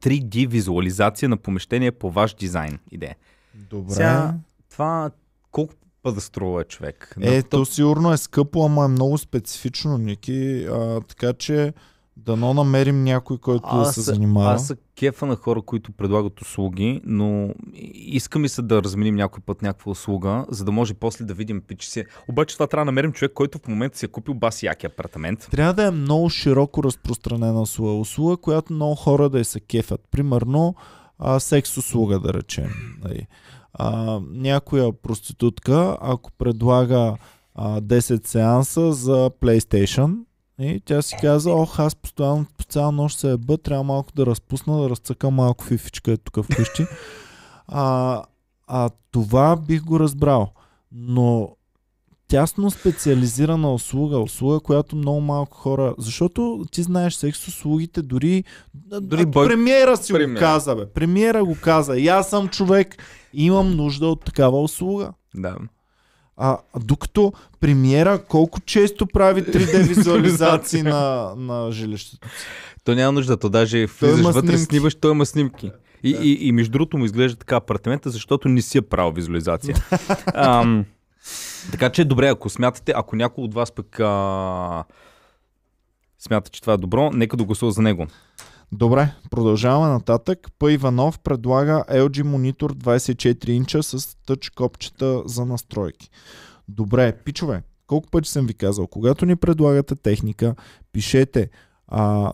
3D 0.00 0.46
визуализация 0.46 1.28
на 1.28 1.36
помещение 1.36 1.92
по 1.92 2.10
ваш 2.10 2.34
дизайн. 2.34 2.78
Идея. 2.90 3.16
Добре. 3.54 3.92
сега- 3.92 4.34
Това 4.70 5.10
колко 5.50 5.74
па 6.02 6.12
да 6.12 6.20
струва 6.20 6.64
човек? 6.64 7.14
Е, 7.20 7.36
На- 7.36 7.42
то 7.42 7.64
сигурно 7.64 8.12
е 8.12 8.16
скъпо, 8.16 8.64
ама 8.64 8.84
е 8.84 8.88
много 8.88 9.18
специфично, 9.18 9.98
Ники. 9.98 10.64
А, 10.64 11.00
така 11.00 11.32
че 11.32 11.72
дано 12.24 12.54
намерим 12.54 13.04
някой, 13.04 13.38
който 13.38 13.76
да 13.76 13.84
се 13.84 14.00
занимава. 14.00 14.52
Аз 14.52 14.66
са 14.66 14.76
кефа 14.96 15.26
на 15.26 15.36
хора, 15.36 15.62
които 15.62 15.92
предлагат 15.92 16.40
услуги, 16.40 17.00
но 17.04 17.54
иска 17.94 18.38
ми 18.38 18.48
се 18.48 18.62
да 18.62 18.82
разменим 18.82 19.14
някой 19.14 19.42
път 19.46 19.62
някаква 19.62 19.92
услуга, 19.92 20.46
за 20.48 20.64
да 20.64 20.72
може 20.72 20.94
после 20.94 21.24
да 21.24 21.34
видим 21.34 21.60
пич 21.60 21.84
си. 21.84 22.04
Обаче 22.28 22.56
това 22.56 22.66
трябва 22.66 22.84
да 22.84 22.88
намерим 22.92 23.12
човек, 23.12 23.32
който 23.34 23.58
в 23.58 23.68
момента 23.68 23.98
си 23.98 24.04
е 24.04 24.08
купил 24.08 24.34
баси 24.34 24.66
яки 24.66 24.86
апартамент. 24.86 25.48
Трябва 25.50 25.74
да 25.74 25.86
е 25.86 25.90
много 25.90 26.30
широко 26.30 26.82
разпространена 26.82 27.62
услуга. 27.62 27.92
Услуга, 27.92 28.36
която 28.36 28.72
много 28.72 28.94
хора 28.94 29.28
да 29.28 29.44
се 29.44 29.60
кефят. 29.60 30.00
Примерно, 30.10 30.74
а, 31.18 31.40
секс 31.40 31.76
услуга, 31.76 32.20
да 32.20 32.34
речем. 32.34 32.70
Нали. 33.04 33.26
А, 33.72 34.20
някоя 34.30 34.92
проститутка, 35.02 35.96
ако 36.00 36.32
предлага 36.32 37.16
а, 37.54 37.80
10 37.80 38.26
сеанса 38.26 38.92
за 38.92 39.30
PlayStation, 39.40 40.16
и 40.60 40.80
тя 40.84 41.02
си 41.02 41.16
каза, 41.20 41.50
ох, 41.52 41.78
аз 41.78 41.94
постоянно 41.96 42.46
по 42.58 42.64
цяла 42.64 42.92
нощ 42.92 43.18
се 43.18 43.30
еба, 43.32 43.56
трябва 43.56 43.84
малко 43.84 44.12
да 44.16 44.26
разпусна, 44.26 44.82
да 44.82 44.90
разцъкам 44.90 45.34
малко 45.34 45.64
фифичка 45.64 46.12
е 46.12 46.16
тук 46.16 46.44
вкъщи. 46.44 46.84
А, 47.70 48.22
а 48.66 48.90
това 49.10 49.56
бих 49.56 49.82
го 49.84 50.00
разбрал. 50.00 50.52
Но 50.92 51.48
тясно 52.28 52.70
специализирана 52.70 53.74
услуга, 53.74 54.18
услуга, 54.18 54.60
която 54.60 54.96
много 54.96 55.20
малко 55.20 55.56
хора... 55.56 55.94
Защото 55.98 56.64
ти 56.72 56.82
знаеш 56.82 57.14
секс 57.14 57.48
услугите, 57.48 58.02
дори... 58.02 58.44
Дори 59.00 59.26
бой- 59.26 59.46
Премиера 59.48 59.96
си 59.96 60.12
Премиера. 60.12 60.34
го 60.34 60.40
каза, 60.40 60.76
бе. 60.76 60.86
Премиера 60.86 61.44
го 61.44 61.56
каза. 61.62 61.96
И 61.96 62.08
аз 62.08 62.30
съм 62.30 62.48
човек, 62.48 63.02
имам 63.32 63.76
нужда 63.76 64.06
от 64.06 64.24
такава 64.24 64.62
услуга. 64.62 65.12
Да. 65.34 65.56
А 66.38 66.58
докато 66.80 67.32
премиера 67.60 68.24
колко 68.28 68.60
често 68.60 69.06
прави 69.06 69.42
3D 69.42 69.82
визуализации 69.88 70.82
на, 70.82 71.34
на 71.36 71.72
жилището? 71.72 72.28
То 72.84 72.94
няма 72.94 73.12
нужда, 73.12 73.36
то 73.36 73.48
даже 73.48 73.86
влизаш 73.86 74.34
вътре, 74.34 74.48
снимки. 74.48 74.64
снимаш, 74.64 74.94
той 74.94 75.12
има 75.12 75.26
снимки. 75.26 75.70
И, 76.02 76.10
и, 76.10 76.48
и 76.48 76.52
между 76.52 76.72
другото 76.72 76.98
му 76.98 77.04
изглежда 77.04 77.38
така 77.38 77.56
апартамента, 77.56 78.10
защото 78.10 78.48
не 78.48 78.62
си 78.62 78.78
е 78.78 78.82
правил 78.82 79.12
визуализация. 79.12 79.74
Ам, 80.34 80.84
така 81.70 81.90
че 81.90 82.04
добре, 82.04 82.28
ако 82.28 82.48
смятате, 82.50 82.92
ако 82.96 83.16
някой 83.16 83.44
от 83.44 83.54
вас 83.54 83.72
пък 83.72 84.00
а, 84.00 84.84
смята, 86.18 86.50
че 86.50 86.60
това 86.60 86.72
е 86.72 86.76
добро, 86.76 87.10
нека 87.10 87.36
да 87.36 87.44
гласува 87.44 87.72
за 87.72 87.82
него. 87.82 88.06
Добре, 88.72 89.14
продължаваме 89.30 89.92
нататък. 89.92 90.48
П. 90.58 90.72
Иванов 90.72 91.18
предлага 91.18 91.84
LG 91.90 92.22
монитор 92.22 92.74
24 92.74 93.48
инча 93.48 93.82
с 93.82 94.16
тъч 94.26 94.50
копчета 94.50 95.22
за 95.26 95.44
настройки. 95.44 96.10
Добре, 96.68 97.12
пичове, 97.24 97.62
колко 97.86 98.08
пъти 98.10 98.30
съм 98.30 98.46
ви 98.46 98.54
казал, 98.54 98.86
когато 98.86 99.26
ни 99.26 99.36
предлагате 99.36 99.94
техника, 99.94 100.54
пишете 100.92 101.50
а, 101.88 102.32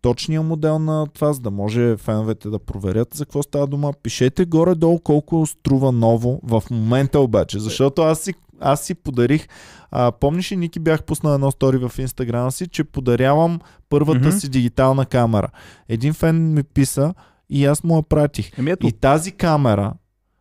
точния 0.00 0.42
модел 0.42 0.78
на 0.78 1.06
това, 1.06 1.32
за 1.32 1.40
да 1.40 1.50
може 1.50 1.96
феновете 1.96 2.48
да 2.48 2.58
проверят 2.58 3.14
за 3.14 3.24
какво 3.24 3.42
става 3.42 3.66
дума. 3.66 3.92
Пишете 4.02 4.44
горе-долу 4.44 5.00
колко 5.00 5.46
струва 5.46 5.92
ново 5.92 6.40
в 6.42 6.62
момента 6.70 7.20
обаче, 7.20 7.58
защото 7.58 8.02
аз 8.02 8.20
си, 8.20 8.34
аз 8.60 8.80
си 8.80 8.94
подарих 8.94 9.48
а, 9.90 10.12
помниш 10.12 10.52
ли, 10.52 10.56
Ники, 10.56 10.78
бях 10.80 11.02
пуснал 11.02 11.34
едно 11.34 11.50
стори 11.50 11.76
в 11.78 11.92
инстаграма 11.98 12.52
си, 12.52 12.66
че 12.68 12.84
подарявам 12.84 13.60
първата 13.88 14.18
Мгм. 14.20 14.30
си 14.30 14.48
дигитална 14.48 15.06
камера. 15.06 15.48
Един 15.88 16.14
фен 16.14 16.54
ми 16.54 16.62
писа 16.62 17.14
и 17.50 17.66
аз 17.66 17.84
му 17.84 17.96
я 17.96 18.02
пратих. 18.02 18.58
Еми 18.58 18.70
ето, 18.70 18.86
И 18.86 18.92
тази 18.92 19.32
камера, 19.32 19.92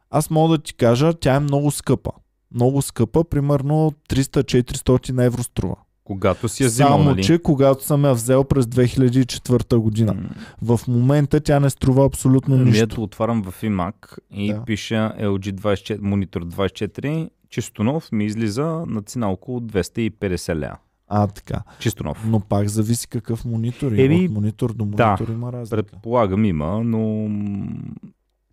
аз 0.10 0.30
мога 0.30 0.58
да 0.58 0.64
ти 0.64 0.74
кажа, 0.74 1.14
тя 1.14 1.36
е 1.36 1.40
много 1.40 1.72
скъпа. 1.72 2.12
Много 2.54 2.82
скъпа, 2.82 3.24
примерно 3.24 3.94
300-400 4.10 5.20
евро 5.20 5.44
струва. 5.44 5.76
когато 6.04 6.50
си 6.50 6.64
я 6.64 6.70
взимал, 6.70 6.92
Само, 6.92 7.04
нали? 7.04 7.24
че 7.24 7.40
когато 7.40 7.84
съм 7.84 8.06
я 8.06 8.14
взел 8.14 8.44
през 8.44 8.66
2004 8.66 9.76
година. 9.76 10.14
М, 10.14 10.30
В 10.64 10.80
момента 10.88 11.40
тя 11.40 11.60
не 11.60 11.70
струва 11.70 12.06
абсолютно 12.06 12.56
Ами 12.56 12.66
нищо. 12.66 12.84
ето 12.84 13.04
отварям 13.04 13.44
в 13.44 13.62
iMac 13.62 13.94
и 14.32 14.54
Да. 14.54 14.64
пиша 14.66 15.14
LG 15.20 15.52
24, 15.52 16.00
монитор 16.00 16.44
24, 16.44 17.30
чисто 17.56 17.84
нов 17.84 18.12
ми 18.12 18.26
излиза 18.26 18.66
на 18.88 19.02
цена 19.02 19.32
около 19.32 19.60
250 19.60 20.56
лева. 20.56 20.78
А, 21.08 21.28
така. 21.28 21.64
Чисто 21.80 22.04
нов. 22.04 22.24
Но 22.28 22.40
пак 22.40 22.68
зависи 22.68 23.08
какъв 23.08 23.46
монитор 23.46 23.92
има. 23.92 24.02
Еми, 24.02 24.26
От 24.26 24.32
монитор 24.34 24.74
до 24.74 24.86
да. 24.86 25.08
монитор 25.08 25.34
има 25.34 25.54
разлика. 25.54 25.84
Предполагам 25.84 26.46
има, 26.46 26.84
но 26.84 27.30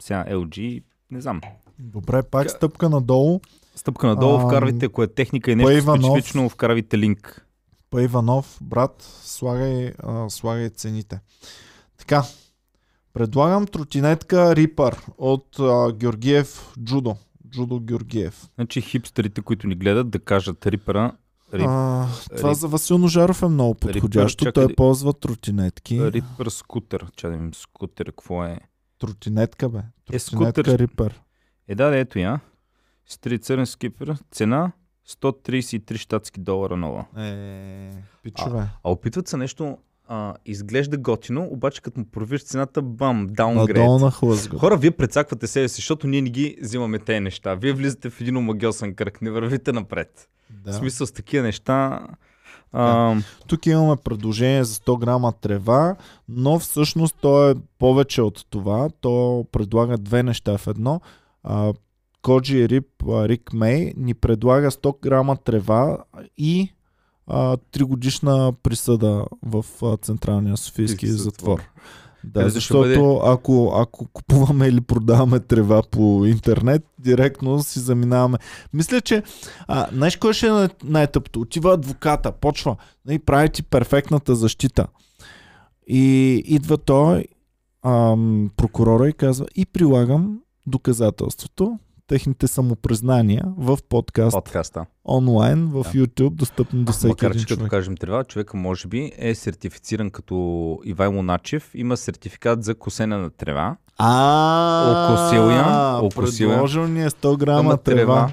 сега 0.01 0.25
LG, 0.31 0.83
не 1.11 1.21
знам. 1.21 1.41
Добре, 1.79 2.23
пак 2.23 2.51
стъпка 2.51 2.89
надолу. 2.89 3.41
Стъпка 3.75 4.07
надолу, 4.07 4.39
Ам, 4.39 4.47
вкарвайте, 4.47 4.87
ако 4.87 5.03
е 5.03 5.07
техника 5.07 5.51
и 5.51 5.57
нещо 5.57 5.69
Пейванов. 5.69 6.05
специфично, 6.05 6.49
вкарвайте 6.49 6.99
линк. 6.99 7.47
Па 7.91 8.03
Иванов, 8.03 8.59
брат, 8.61 9.21
слагай, 9.23 9.93
а, 9.99 10.31
слагай 10.31 10.71
цените. 10.71 11.21
Така, 11.99 12.23
предлагам 13.13 13.67
тротинетка 13.67 14.37
Reaper 14.37 14.99
от 15.19 15.59
а, 15.61 15.93
Георгиев 15.93 16.75
Джудо. 16.85 17.17
Джудо 17.53 17.81
Георгиев. 17.81 18.49
Значи 18.55 18.81
хипстерите, 18.81 19.43
които 19.43 19.67
ни 19.67 19.75
гледат, 19.75 20.11
да 20.11 20.19
кажат 20.19 20.67
рипера, 20.67 21.13
рип, 21.53 21.67
А, 21.69 22.07
това 22.37 22.51
Рип- 22.51 22.53
за 22.53 22.69
Васил 22.69 22.99
Ножаров 22.99 23.43
е 23.43 23.47
много 23.47 23.75
подходящо. 23.75 24.45
чакай, 24.45 24.67
Той 24.67 24.75
ползва 24.75 25.13
тротинетки. 25.13 26.03
рипер 26.03 26.47
скутер. 26.47 27.07
Чадем 27.17 27.55
скутер, 27.55 28.07
какво 28.07 28.45
е? 28.45 28.59
Тротинетка, 28.99 29.69
бе. 29.69 29.79
Е, 29.79 29.83
Тротинетка 30.07 30.21
скутер. 30.21 30.65
Reaper. 30.79 31.13
Е, 31.69 31.75
да, 31.75 31.91
да, 31.91 31.97
ето 31.97 32.19
я. 32.19 32.41
7 33.09 33.65
скипер. 33.65 34.17
Цена 34.31 34.73
133 35.07 35.97
щатски 35.97 36.41
долара 36.41 36.77
нова. 36.77 37.05
Е, 37.19 37.91
пичове. 38.23 38.59
А 38.85 38.91
опитват 38.91 39.29
се 39.29 39.37
нещо, 39.37 39.79
а, 40.13 40.35
изглежда 40.47 40.97
готино, 40.97 41.49
обаче 41.51 41.83
като 41.83 42.01
му 42.01 42.07
провиш 42.07 42.45
цената, 42.45 42.83
бам, 42.83 43.27
даунгрейд. 43.31 43.79
Надолу 43.79 43.99
на. 43.99 44.11
Хора, 44.59 44.77
вие 44.77 44.91
прецаквате 44.91 45.47
себе 45.47 45.69
си, 45.69 45.75
защото 45.75 46.07
ние 46.07 46.23
не 46.23 46.31
ги 46.31 46.57
взимаме 46.63 46.99
тези 46.99 47.21
неща. 47.21 47.55
Вие 47.55 47.73
влизате 47.73 48.11
в 48.11 48.21
един 48.21 48.37
омагиосен 48.37 48.95
кръг, 48.95 49.23
не 49.23 49.31
вървите 49.31 49.73
напред. 49.73 50.29
Да. 50.51 50.73
В 50.73 50.75
смисъл 50.75 51.07
с 51.07 51.13
такива 51.13 51.43
неща. 51.45 52.07
А, 52.73 53.17
Тук 53.47 53.67
имаме 53.67 53.97
предложение 54.05 54.65
за 54.65 54.75
100 54.75 55.01
грама 55.01 55.33
трева, 55.41 55.97
но 56.29 56.59
всъщност 56.59 57.17
то 57.21 57.51
е 57.51 57.55
повече 57.79 58.23
от 58.23 58.47
това. 58.51 58.89
То 59.01 59.47
предлага 59.53 59.99
две 59.99 60.23
неща 60.23 60.59
в 60.59 60.67
едно. 60.67 61.01
А, 61.43 61.73
Коджи 62.23 62.69
Рип 62.69 62.87
Рик 63.09 63.53
Мей 63.53 63.93
ни 63.97 64.15
предлага 64.15 64.71
100 64.71 65.01
грама 65.03 65.37
трева 65.37 65.99
и 66.39 66.73
а, 67.27 67.57
3 67.57 67.83
годишна 67.83 68.53
присъда 68.63 69.25
в 69.43 69.65
а, 69.83 69.97
Централния 69.97 70.57
Софийски 70.57 71.07
затвор. 71.07 71.25
затвор. 71.25 71.61
Да, 72.25 72.51
защото 72.51 73.21
ако, 73.25 73.73
ако 73.77 74.09
купуваме 74.13 74.67
или 74.67 74.81
продаваме 74.81 75.41
трева 75.41 75.83
по 75.91 76.25
интернет, 76.27 76.83
директно 76.99 77.63
си 77.63 77.79
заминаваме. 77.81 78.39
Мисля, 78.73 79.01
че 79.01 79.23
а, 79.69 79.87
знаеш 79.93 80.17
кой 80.17 80.33
ще 80.33 80.47
е 80.47 80.51
най- 80.51 80.69
най-тъпто? 80.85 81.41
Отива 81.41 81.73
адвоката, 81.75 82.33
почва 82.33 82.77
и 83.11 83.19
прави 83.19 83.49
ти 83.49 83.63
перфектната 83.63 84.35
защита. 84.35 84.87
И 85.87 86.35
идва 86.47 86.79
той, 86.79 87.25
ам, 87.85 88.51
прокурора 88.57 89.09
и 89.09 89.13
казва 89.13 89.47
и 89.57 89.67
прилагам 89.67 90.41
доказателството, 90.67 91.79
техните 92.13 92.49
самопризнания 92.49 93.45
в 93.59 93.79
подкаст 93.89 94.35
Подкаста. 94.35 94.85
онлайн 95.07 95.67
в 95.67 95.73
Да. 95.75 95.91
YouTube, 95.91 96.31
достъпно 96.31 96.85
до 96.85 96.93
всеки 96.93 97.09
Макар, 97.09 97.27
един 97.27 97.41
че 97.41 97.47
като 97.47 97.57
човек. 97.57 97.71
кажем 97.71 97.97
трева, 97.97 98.25
човека 98.25 98.57
може 98.57 98.89
би 98.89 99.13
е 99.19 99.35
сертифициран 99.35 100.11
като 100.11 100.35
Ивайло 100.85 101.23
Начев. 101.23 101.71
Има 101.75 101.97
сертификат 101.97 102.65
за 102.65 102.75
косене 102.75 103.17
на 103.17 103.31
трева. 103.31 103.77
А, 103.99 105.11
Окосил 105.15 105.41
я. 105.41 106.01
Предложил 106.47 106.87
ни 106.87 107.03
е 107.03 107.11
100 107.11 107.37
грама 107.37 107.61
Ама 107.61 107.77
трева. 107.77 108.31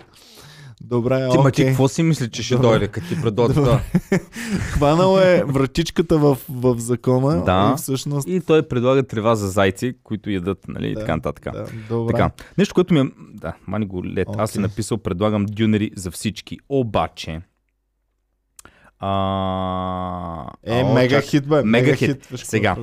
Добре, 0.82 1.30
Ти, 1.32 1.38
ма 1.38 1.52
ти 1.52 1.66
какво 1.66 1.88
си 1.88 2.04
мисли, 2.04 2.30
че 2.30 2.44
ще 2.44 2.56
Добре. 2.56 2.68
дойде, 2.68 2.88
като 2.88 3.08
ти 3.08 3.16
това? 3.54 3.82
Хванал 4.60 5.18
е 5.20 5.44
вратичката 5.48 6.18
в, 6.18 6.38
в 6.50 6.76
закона 6.78 7.44
Да. 7.46 7.72
и 7.74 7.78
всъщност... 7.78 8.28
И 8.28 8.42
той 8.42 8.68
предлага 8.68 9.04
трева 9.04 9.36
за 9.36 9.48
зайци, 9.48 9.94
които 10.04 10.30
ядат, 10.30 10.68
нали, 10.68 10.88
и 10.88 10.94
Да, 10.94 11.00
така 11.00 11.16
нататък. 11.16 11.54
Да, 11.54 11.66
добре. 11.90 12.14
Така. 12.14 12.32
Нещо, 12.58 12.74
което 12.76 12.94
ми 12.94 13.00
е... 13.00 13.06
Да, 13.34 13.54
мани 13.68 13.86
го 13.86 14.06
лет. 14.06 14.28
Аз 14.38 14.52
си 14.52 14.58
Окей. 14.58 14.62
написал, 14.62 14.98
предлагам 14.98 15.46
дюнери 15.46 15.92
за 15.96 16.12
всички. 16.12 16.58
Обаче... 16.70 17.42
А... 19.00 20.52
Е, 20.64 20.84
о, 20.84 20.94
мега 20.94 21.22
чак. 21.22 21.30
хит, 21.30 21.48
бе. 21.48 21.64
Мега 21.64 21.96
хит. 21.96 22.26
Виж 22.26 22.42
какво 22.42 22.46
Сега. 22.46 22.76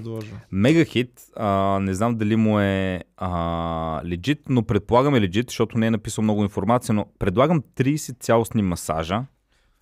Мега 0.52 0.84
хит, 0.84 1.22
а, 1.36 1.78
не 1.80 1.94
знам 1.94 2.16
дали 2.16 2.36
му 2.36 2.60
е 2.60 3.04
а, 3.16 4.00
легит, 4.04 4.40
но 4.48 4.62
предполагам 4.62 5.14
е 5.14 5.20
легит, 5.20 5.50
защото 5.50 5.78
не 5.78 5.86
е 5.86 5.90
написал 5.90 6.24
много 6.24 6.42
информация, 6.42 6.94
но 6.94 7.06
предлагам 7.18 7.62
30 7.76 8.20
цялостни 8.20 8.62
масажа 8.62 9.22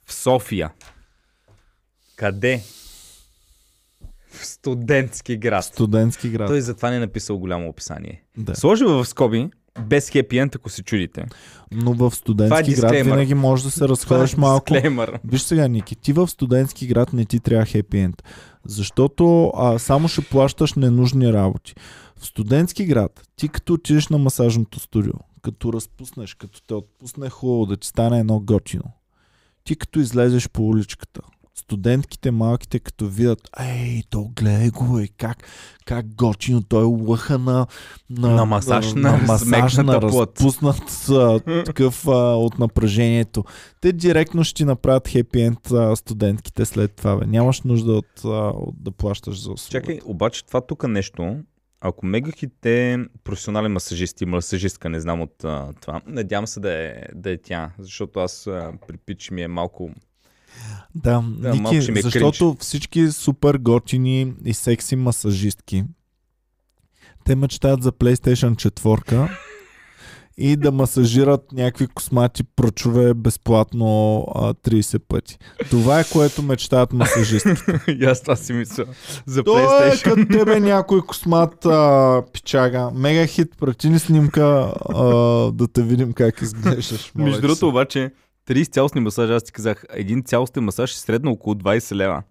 в 0.07 0.15
София. 0.15 0.73
Къде? 2.17 2.63
В 4.31 4.47
студентски 4.47 5.37
град. 5.37 5.65
Студентски 5.65 6.29
град. 6.29 6.49
Той 6.49 6.61
затова 6.61 6.91
не 6.91 6.97
е 6.97 7.01
написал 7.01 7.39
голямо 7.39 7.69
описание. 7.69 8.23
Да. 8.37 8.55
Сложи 8.55 8.85
в 8.85 9.05
скоби, 9.05 9.51
без 9.81 10.11
хепи 10.11 10.39
енд, 10.39 10.55
ако 10.55 10.71
се 10.71 10.83
чудите. 10.83 11.25
Но 11.73 11.93
в 11.93 11.97
Това 11.97 12.09
е 12.09 12.11
студентски 12.11 12.75
град 12.75 12.93
винаги 12.93 13.35
можеш 13.35 13.65
да 13.65 13.71
се 13.71 13.89
разходиш 13.89 14.33
е 14.33 14.37
малко. 14.41 14.73
Дисклеймър. 14.73 15.21
Виж 15.25 15.43
сега, 15.43 15.69
Ники, 15.69 15.97
ти 15.97 16.13
в 16.13 16.29
студентски 16.29 16.87
град 16.87 17.13
не 17.13 17.25
ти 17.25 17.41
трябва 17.41 17.67
хепи 17.67 17.99
енд. 17.99 18.23
Защото 18.67 19.53
а, 19.57 19.79
само 19.79 20.09
ще 20.09 20.21
плащаш 20.21 20.75
ненужни 20.75 21.33
работи. 21.33 21.75
В 22.17 22.27
студентски 22.27 22.85
град, 22.85 23.23
ти 23.37 23.49
като 23.49 23.73
отидеш 23.73 24.09
на 24.09 24.19
масажното 24.19 24.81
студио, 24.81 25.13
като 25.43 25.73
разпуснеш, 25.73 26.35
като 26.35 26.63
те 26.63 26.75
отпусне 26.75 27.31
хубаво 27.31 27.67
да 27.67 27.77
ти 27.77 27.89
стане 27.89 28.21
едно 28.21 28.41
готино, 28.41 28.93
ти 29.65 29.77
като 29.77 30.01
излезеш 30.01 30.49
по 30.49 30.69
уличката, 30.69 31.21
студентките 31.65 32.31
малките 32.31 32.79
като 32.79 33.09
видят, 33.09 33.51
ей, 33.61 34.03
то 34.11 34.31
гледай 34.37 34.71
го, 34.71 34.99
е 34.99 35.07
как, 35.07 35.45
как 35.85 36.15
готино, 36.15 36.63
той 36.63 36.85
лъха 36.85 37.39
на, 37.39 37.67
на, 38.11 38.35
На 38.35 38.45
масаж 38.45 38.95
на 38.95 39.19
размекната 39.19 40.01
плът. 40.01 40.41
разпуснат 40.41 41.09
а, 41.11 41.41
такъв 41.65 42.09
а, 42.09 42.11
от 42.37 42.59
напрежението. 42.59 43.45
Те 43.81 43.93
директно 43.93 44.45
ще 44.45 44.55
ти 44.55 44.65
направят 44.65 45.09
хепи 45.09 45.41
енд 45.41 45.59
студентките 45.95 46.65
след 46.65 46.97
това. 46.97 47.17
Бе. 47.17 47.27
Нямаш 47.27 47.63
нужда 47.63 47.93
от, 47.93 48.25
а, 48.25 48.29
от 48.57 48.83
да 48.83 48.91
плащаш 48.91 49.43
за 49.43 49.53
услуга. 49.53 49.81
Чакай, 49.81 50.01
обаче 50.05 50.47
това 50.47 50.61
тук 50.61 50.89
нещо, 50.89 51.37
ако 51.81 52.07
Мегахит 52.07 52.67
е 52.67 52.99
професионален 53.25 53.73
масажист 53.73 54.21
и 54.21 54.27
масажистка, 54.27 54.89
не 54.89 55.01
знам 55.01 55.21
от 55.21 55.45
а, 55.45 55.73
това, 55.81 56.01
надявам 56.07 56.47
се 56.47 56.61
да 56.61 56.73
е, 56.73 56.95
да 57.15 57.31
е 57.31 57.39
тя, 57.39 57.71
защото 57.79 58.21
аз 58.21 58.47
а, 58.47 58.73
при 58.89 58.97
пич 58.97 59.31
ми 59.31 59.43
е 59.43 59.49
малко... 59.49 59.91
Да, 60.95 61.25
Да, 61.39 61.55
Ники, 61.55 61.77
е 61.77 62.03
защото 62.03 62.57
всички 62.61 63.11
супер 63.11 63.59
готини 63.59 64.33
и 64.45 64.55
секси 64.55 64.97
масажистки 64.97 65.85
те 67.25 67.37
мечтаят 67.37 67.83
за 67.83 67.93
PlayStation 67.93 68.71
4 68.71 69.29
и 70.39 70.57
да 70.57 70.73
масажират 70.73 71.53
някакви 71.53 71.87
космати 71.87 72.45
пръчове 72.57 73.15
безплатно 73.15 74.19
а, 74.35 74.55
30 74.55 74.99
пъти. 75.09 75.39
Това 75.71 76.01
е 76.01 76.05
което 76.13 76.43
мечтаят 76.43 76.93
масажистките. 76.93 77.81
и 78.01 78.05
аз 78.05 78.23
това 78.23 78.37
си 78.37 78.53
мисля 78.53 78.85
за 79.27 79.45
То 79.45 79.59
е 79.59 79.63
PlayStation. 79.63 80.03
като 80.03 80.39
тебе 80.39 80.61
някой 80.61 81.01
космат 81.01 81.67
а, 81.67 82.23
пичага. 82.33 82.91
Мега 82.95 83.27
хит, 83.27 83.49
прати 83.61 83.91
ни 83.91 83.99
снимка 83.99 84.75
а, 84.95 85.05
да 85.53 85.69
те 85.69 85.83
видим 85.83 86.13
как 86.13 86.43
изглеждаш. 86.43 87.13
Между 87.15 87.41
другото 87.41 87.69
обаче, 87.69 88.11
30 88.49 88.73
цялостни 88.73 89.01
масажа, 89.01 89.35
аз 89.35 89.43
ти 89.43 89.53
казах, 89.53 89.85
един 89.91 90.23
цялостен 90.23 90.65
масаж 90.65 90.93
е 90.93 90.99
средно 90.99 91.31
около 91.31 91.55
20 91.55 91.95
лева. 91.95 92.23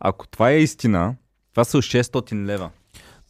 Ако 0.00 0.28
това 0.28 0.50
е 0.50 0.58
истина, 0.58 1.14
това 1.52 1.64
са 1.64 1.78
600 1.78 2.44
лева. 2.46 2.70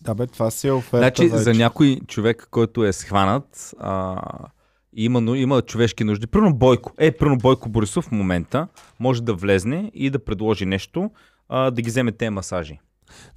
Да 0.01 0.15
бе, 0.15 0.27
това 0.27 0.51
си 0.51 0.69
е 0.69 0.73
оферта 0.73 0.99
Значи 0.99 1.29
вече. 1.29 1.43
за 1.43 1.55
някой 1.55 2.01
човек, 2.07 2.49
който 2.51 2.85
е 2.85 2.93
схванат, 2.93 3.75
а, 3.81 4.21
има, 4.93 5.21
ну- 5.21 5.35
има 5.35 5.63
човешки 5.63 6.05
нужди. 6.05 6.27
Пръвно 6.27 6.55
Бойко. 6.55 6.93
Е, 6.99 7.13
пръвно 7.13 7.39
Бойко 7.39 7.69
Борисов 7.69 8.05
в 8.05 8.11
момента 8.13 8.69
може 9.01 9.23
да 9.23 9.35
влезне 9.35 9.91
и 9.95 10.11
да 10.11 10.25
предложи 10.25 10.67
нещо, 10.67 11.11
а, 11.49 11.71
да 11.71 11.83
ги 11.83 11.91
вземе 11.91 12.13
те 12.13 12.31
масажи. 12.31 12.79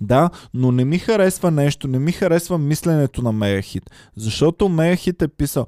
Да, 0.02 0.30
но 0.54 0.72
не 0.72 0.86
ми 0.86 1.00
харесва 1.00 1.52
нещо, 1.52 1.88
не 1.88 2.00
ми 2.00 2.12
харесва 2.12 2.58
мисленето 2.58 3.22
на 3.22 3.32
Мегахит. 3.32 3.90
Защото 4.16 4.70
Мегахит 4.70 5.22
е 5.22 5.28
писал, 5.28 5.68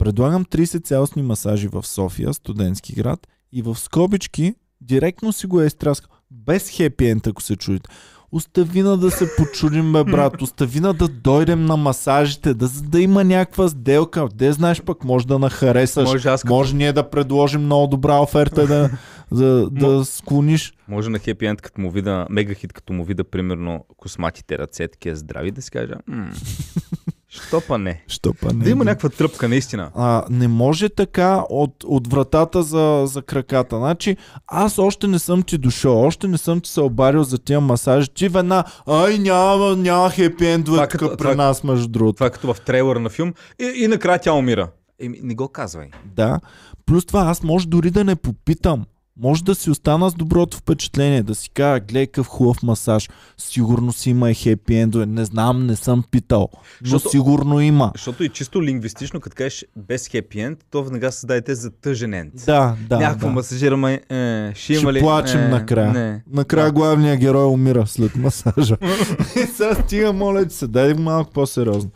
предлагам 0.00 0.44
30 0.44 0.84
цялостни 0.84 1.22
масажи 1.22 1.68
в 1.68 1.86
София, 1.86 2.34
студентски 2.34 2.94
град, 2.94 3.28
и 3.52 3.62
в 3.62 3.78
скобички 3.78 4.54
директно 4.80 5.32
си 5.32 5.46
го 5.46 5.60
е 5.60 5.66
изтраскал. 5.66 6.10
Без 6.30 6.70
хепи 6.70 7.06
енд, 7.06 7.26
ако 7.26 7.42
се 7.42 7.56
чудите. 7.56 7.90
Оставина 8.32 8.96
да 8.96 9.10
се 9.10 9.36
почудим, 9.36 9.92
бе, 9.92 10.04
брат. 10.04 10.42
Оставина 10.42 10.94
да 10.94 11.08
дойдем 11.08 11.64
на 11.64 11.76
масажите, 11.76 12.54
да, 12.54 12.68
да 12.68 13.00
има 13.00 13.24
някаква 13.24 13.68
сделка. 13.68 14.28
Де 14.34 14.52
знаеш 14.52 14.82
пък, 14.82 15.04
може 15.04 15.26
да 15.26 15.38
нахаресаш. 15.38 16.04
Може, 16.04 16.14
Може 16.14 16.28
аз 16.28 16.42
като, 16.42 16.54
може 16.54 16.76
ние 16.76 16.92
да 16.92 17.10
предложим 17.10 17.62
много 17.62 17.86
добра 17.86 18.20
оферта 18.20 18.66
да, 18.66 18.90
да, 19.32 19.70
да 19.70 20.04
склониш. 20.04 20.72
може 20.88 21.10
на 21.10 21.18
хепи 21.18 21.46
енд, 21.46 21.60
като 21.60 21.80
му 21.80 21.90
вида, 21.90 22.26
мегахит, 22.30 22.72
като 22.72 22.92
му 22.92 23.04
вида, 23.04 23.24
примерно, 23.24 23.84
косматите 23.96 24.58
ръце, 24.58 24.88
такива 24.88 25.16
здрави, 25.16 25.50
да 25.50 25.62
си 25.62 25.70
кажа, 25.70 25.94
«М, 26.06 26.30
що 27.30 27.60
па 27.60 27.78
не? 27.78 28.02
Що 28.06 28.34
па 28.42 28.52
не? 28.52 28.64
Да 28.64 28.70
има 28.70 28.84
някаква 28.84 29.08
тръпка, 29.08 29.48
наистина. 29.48 29.90
А, 29.94 30.24
не 30.30 30.48
може 30.48 30.88
така 30.88 31.44
от, 31.50 31.84
от 31.84 32.06
вратата 32.06 32.62
за, 32.62 33.02
за 33.06 33.22
краката. 33.22 33.76
Значи, 33.76 34.16
аз 34.46 34.78
още 34.78 35.06
не 35.06 35.18
съм 35.18 35.42
ти 35.42 35.58
дошъл, 35.58 36.00
още 36.00 36.28
не 36.28 36.38
съм 36.38 36.60
ти 36.60 36.70
се 36.70 36.80
обарил 36.80 37.22
за 37.22 37.38
тия 37.38 37.60
масажи. 37.60 38.08
Ти 38.08 38.28
веднага, 38.28 38.64
ай, 38.86 39.18
няма, 39.18 39.76
няма 39.76 40.10
хепи 40.10 40.46
ендове 40.46 40.78
тук 40.80 40.90
като- 40.90 41.08
при 41.08 41.16
това- 41.16 41.34
нас, 41.34 41.64
между 41.64 41.88
другото. 41.88 42.14
Това 42.14 42.26
е 42.26 42.30
като 42.30 42.54
в 42.54 42.60
трейлера 42.60 43.00
на 43.00 43.10
филм 43.10 43.34
и, 43.60 43.72
и 43.76 43.88
накрая 43.88 44.18
тя 44.18 44.32
умира. 44.32 44.68
Еми, 45.00 45.18
не 45.22 45.34
го 45.34 45.48
казвай. 45.48 45.88
Да. 46.06 46.40
Плюс 46.86 47.06
това, 47.06 47.20
аз 47.20 47.42
може 47.42 47.68
дори 47.68 47.90
да 47.90 48.04
не 48.04 48.16
попитам. 48.16 48.84
Може 49.20 49.44
да 49.44 49.54
си 49.54 49.70
остана 49.70 50.10
с 50.10 50.14
доброто 50.14 50.56
впечатление, 50.56 51.22
да 51.22 51.34
си 51.34 51.50
кажа, 51.50 51.80
гледай 51.80 52.06
какъв 52.06 52.26
хубав 52.26 52.62
масаж, 52.62 53.08
сигурно 53.38 53.92
си 53.92 54.10
има 54.10 54.30
и 54.30 54.34
хепи 54.34 54.74
ендове, 54.74 55.06
не 55.06 55.24
знам, 55.24 55.66
не 55.66 55.76
съм 55.76 56.04
питал, 56.10 56.48
но 56.52 56.58
Защото- 56.82 57.10
сигурно 57.10 57.60
има. 57.60 57.90
Защото 57.94 58.24
и 58.24 58.28
чисто 58.28 58.62
лингвистично, 58.62 59.20
като 59.20 59.36
кажеш 59.36 59.64
без 59.76 60.08
хепи 60.08 60.40
енд, 60.40 60.58
то 60.70 60.82
веднага 60.82 61.12
създадете 61.12 61.54
за 61.54 61.70
тъжен 61.70 62.14
енд. 62.14 62.32
Да, 62.46 62.76
да, 62.80 62.98
Някакво 62.98 63.26
да. 63.26 63.32
масажираме, 63.32 64.00
е, 64.10 64.52
ще 64.54 64.72
има 64.72 64.80
Ще 64.80 64.92
ли? 64.92 65.00
плачем 65.00 65.40
е, 65.40 65.48
накрая. 65.48 65.92
Не. 65.92 66.22
Накрая 66.32 66.66
Да. 66.66 66.72
главният 66.72 67.20
герой 67.20 67.44
умира 67.44 67.86
след 67.86 68.16
масажа. 68.16 68.76
И 69.36 69.46
сега 69.46 69.74
стига, 69.74 70.12
моля 70.12 70.46
ти 70.46 70.54
се, 70.54 70.66
дай 70.66 70.94
малко 70.94 71.30
по-сериозно. 71.32 71.90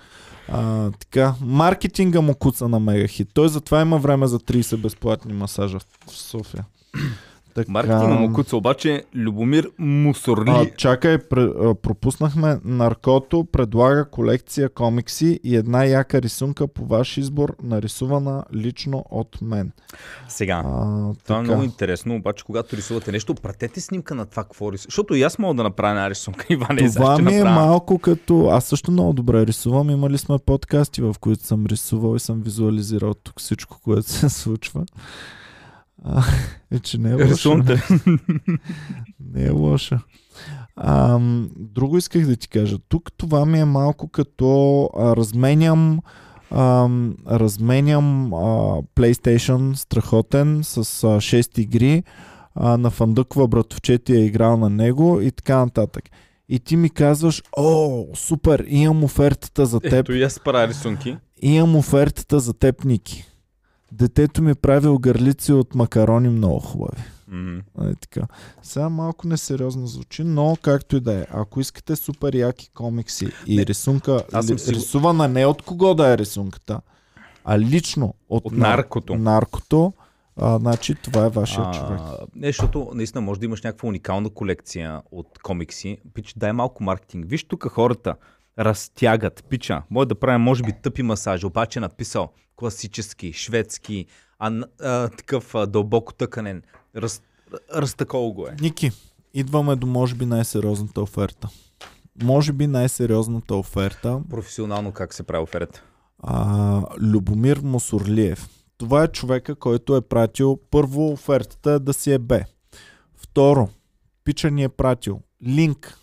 А, 0.49 0.91
така, 0.91 1.35
маркетинга 1.41 2.21
му 2.21 2.35
куца 2.35 2.69
на 2.69 2.81
Мегахит. 2.81 3.29
Той 3.35 3.49
затова 3.49 3.81
има 3.81 3.99
време 3.99 4.27
за 4.27 4.39
30 4.39 4.77
безплатни 4.77 5.33
масажа 5.33 5.79
в 5.79 6.11
София. 6.11 6.65
Така, 7.55 7.73
Маркетинга 7.73 8.15
му 8.15 8.33
куца, 8.33 8.57
обаче 8.57 9.05
Любомир 9.15 9.71
Мусорли. 9.79 10.51
А, 10.51 10.67
чакай, 10.77 11.19
пр- 11.19 11.75
пропуснахме 11.75 12.59
Наркото, 12.65 13.45
предлага 13.53 14.05
колекция 14.05 14.69
комикси 14.69 15.41
и 15.45 15.57
една 15.57 15.85
яка 15.85 16.23
рисунка 16.23 16.67
по 16.69 16.87
ваш 16.87 17.17
избор, 17.17 17.55
нарисувана 17.63 18.45
лично 18.55 19.05
от 19.11 19.39
мен. 19.43 19.73
Сега, 20.29 20.63
А, 20.65 20.65
това 20.65 21.15
така. 21.25 21.39
е 21.39 21.43
много 21.43 21.63
интересно, 21.63 22.15
обаче 22.17 22.45
когато 22.45 22.77
рисувате 22.77 23.13
нещо, 23.13 23.35
пратете 23.35 23.81
снимка 23.81 24.15
на 24.15 24.27
това 24.27 24.43
какво 24.45 24.73
рисувате. 24.73 24.91
Защото 24.91 25.15
и 25.15 25.23
аз 25.23 25.39
мога 25.39 25.55
да 25.55 25.63
направя 25.63 25.91
една 25.91 26.11
рисунка, 26.11 26.47
Иван 26.51 26.79
е, 26.79 26.91
Това 26.93 27.19
ми 27.19 27.35
е 27.35 27.39
направя. 27.39 27.67
малко 27.67 27.99
като... 27.99 28.47
Аз 28.47 28.65
също 28.65 28.91
много 28.91 29.13
добре 29.13 29.47
рисувам. 29.47 29.91
Имали 29.91 30.19
сме 30.19 30.39
подкасти, 30.47 31.03
в 31.03 31.15
които 31.21 31.45
съм 31.45 31.67
рисувал 31.67 32.17
и 32.17 32.21
съм 32.21 32.41
визуализирал 32.41 33.15
тук 33.15 33.41
всичко, 33.41 33.79
което 33.85 34.09
се 34.11 34.29
случва. 34.29 34.85
А, 36.03 36.23
е, 36.71 36.79
че 36.79 36.99
не 36.99 37.11
е 37.11 37.15
лоша. 37.15 37.27
Рисунката. 37.29 37.99
Не 39.35 39.45
е 39.45 39.51
лоша. 39.51 40.01
А, 40.77 41.19
друго 41.57 41.99
исках 41.99 42.27
да 42.27 42.37
ти 42.37 42.49
кажа. 42.49 42.79
Тук 42.89 43.13
това 43.17 43.47
ми 43.47 43.61
е 43.61 43.65
малко 43.65 44.09
като 44.09 44.91
а, 44.97 45.17
разменям 45.17 46.01
а, 46.51 46.89
разменям 47.31 48.35
а, 48.35 48.37
PlayStation 48.97 49.75
страхотен 49.75 50.61
с 50.65 50.77
а, 50.77 50.81
6 50.81 51.59
игри, 51.59 52.03
а, 52.55 52.79
на 52.79 52.91
фандъква 52.91 53.49
братовчети 53.49 54.13
е 54.13 54.25
играл 54.25 54.57
на 54.57 54.71
него 54.71 55.21
и 55.21 55.31
така 55.31 55.59
нататък. 55.59 56.05
И 56.49 56.61
ти 56.61 56.77
ми 56.77 56.91
казваш, 56.91 57.43
о, 57.57 58.07
супер, 58.15 58.65
имам 58.69 59.05
офертата 59.05 59.67
за 59.67 59.81
теб. 59.81 59.93
Ето 59.93 60.13
и 60.13 60.23
аз 60.23 60.41
правя 60.41 60.69
рисунки. 60.69 61.17
Имам 61.43 61.77
офертата 61.77 62.41
за 62.41 62.55
теб, 62.55 62.85
Ники. 62.85 63.25
Детето 63.93 64.43
ми 64.43 64.55
прави 64.55 64.97
гърлици 65.01 65.53
от 65.53 65.75
макарони 65.75 66.29
много 66.29 66.61
хубави. 66.61 67.03
М. 67.29 67.61
Нали, 67.79 67.95
така. 67.97 68.27
Сега 68.63 68.89
малко 68.89 69.29
несериозно 69.29 69.87
звучи, 69.87 70.25
но 70.25 70.57
както 70.63 70.97
и 70.97 71.01
да 71.01 71.15
е. 71.15 71.27
Ако 71.31 71.61
искате 71.61 71.97
супер 71.97 72.35
яки 72.35 72.71
комикси 72.71 73.29
и 73.47 73.57
Не, 73.57 73.67
рисунка, 73.67 74.23
аз 74.33 74.47
съм 74.47 74.57
ли- 74.57 74.75
рисувана 74.75 75.29
не 75.29 75.47
от 75.47 75.63
кого 75.63 75.95
да 75.95 76.09
е 76.09 76.19
рисунката, 76.19 76.81
а 77.45 77.59
лично 77.59 78.15
от, 78.29 78.45
От 78.45 78.53
нар- 78.53 78.59
наркото. 78.69 79.15
наркото 79.15 79.93
а, 80.37 80.59
значи 80.59 80.95
това 80.95 81.27
е 81.27 81.31
вашия 81.31 81.71
човек. 81.71 82.01
Не, 82.35 82.47
защото 82.47 82.91
наистина 82.95 83.21
може 83.21 83.41
да 83.41 83.47
имаш 83.47 83.63
някаква 83.63 83.89
уникална 83.89 84.31
колекция 84.31 85.03
от 85.13 85.39
комикси. 85.39 85.99
Пич, 86.15 86.35
дай 86.37 86.53
малко 86.53 86.83
маркетинг. 86.85 87.25
Виж 87.29 87.45
тук 87.45 87.69
хората 87.69 88.15
разтягат. 88.59 89.45
Пича, 89.49 89.83
може 89.91 90.09
да 90.09 90.15
правим 90.15 90.41
може 90.41 90.63
би 90.63 90.73
тъпи 90.83 91.03
масажи, 91.03 91.47
обаче 91.47 91.79
е 91.79 91.83
написал 91.83 92.33
класически, 92.57 93.33
шведски, 93.33 94.07
а, 94.39 94.53
а, 94.83 95.09
такъв 95.09 95.55
а, 95.55 95.67
дълбоко 95.67 96.13
тъканен. 96.13 96.63
Раз, 96.97 97.23
разтакол 97.75 98.33
го 98.33 98.47
е. 98.47 98.57
Ники, 98.61 98.91
идваме 99.35 99.77
до 99.77 99.87
може 99.87 100.15
би 100.15 100.27
най-сериозната 100.27 101.01
оферта. 101.03 101.49
Може 102.23 102.53
би 102.53 102.67
най-сериозната 102.67 103.55
оферта 103.55 104.21
Професионално 104.31 104.93
как 104.93 105.15
се 105.15 105.23
прави 105.23 105.43
оферта. 105.43 105.83
а, 106.19 106.83
Любомир 107.01 107.61
Мусорлиев. 107.65 108.49
Това 108.79 109.03
е 109.05 109.09
човека, 109.09 109.55
който 109.55 109.97
е 109.97 110.01
пратил 110.01 110.59
първо 110.71 111.13
офертата 111.13 111.71
е 111.71 111.79
да 111.79 111.93
си 111.93 112.13
е 112.13 112.19
Б. 112.19 112.41
Второ, 113.17 113.69
Пича 114.25 114.51
ни 114.51 114.63
е 114.63 114.69
пратил 114.69 115.21
линк 115.47 115.99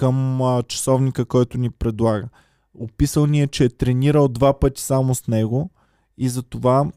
към 0.00 0.42
а, 0.42 0.62
часовника, 0.62 1.24
който 1.24 1.58
ни 1.58 1.70
предлага. 1.70 2.28
Описал 2.74 3.26
ни 3.26 3.42
е, 3.42 3.46
че 3.46 3.64
е 3.64 3.68
тренирал 3.68 4.28
два 4.28 4.58
пъти 4.58 4.82
само 4.82 5.14
с 5.14 5.26
него 5.26 5.70
и 6.18 6.28
затова 6.28 6.90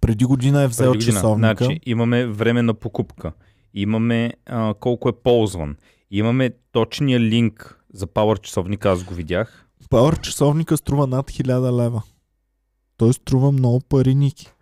преди 0.00 0.24
година 0.24 0.62
е 0.62 0.68
взел 0.68 0.92
Преди 0.92 1.04
година. 1.04 1.18
часовника. 1.20 1.64
Значи, 1.64 1.80
имаме 1.86 2.26
време 2.26 2.62
на 2.62 2.74
покупка. 2.74 3.32
Имаме 3.74 4.32
а, 4.46 4.74
колко 4.74 5.08
е 5.08 5.12
ползван. 5.12 5.76
Имаме 6.10 6.50
точния 6.72 7.20
линк 7.20 7.80
за 7.92 8.06
Power 8.06 8.40
часовника, 8.40 8.90
аз 8.90 9.04
го 9.04 9.14
видях. 9.14 9.66
Пауър 9.90 10.20
часовника 10.20 10.76
струва 10.76 11.06
над 11.06 11.30
1000 11.30 11.84
лева. 11.84 12.02
Той 12.96 13.12
струва 13.12 13.52
много 13.52 13.80
пари, 13.80 14.14
Ники. 14.14 14.52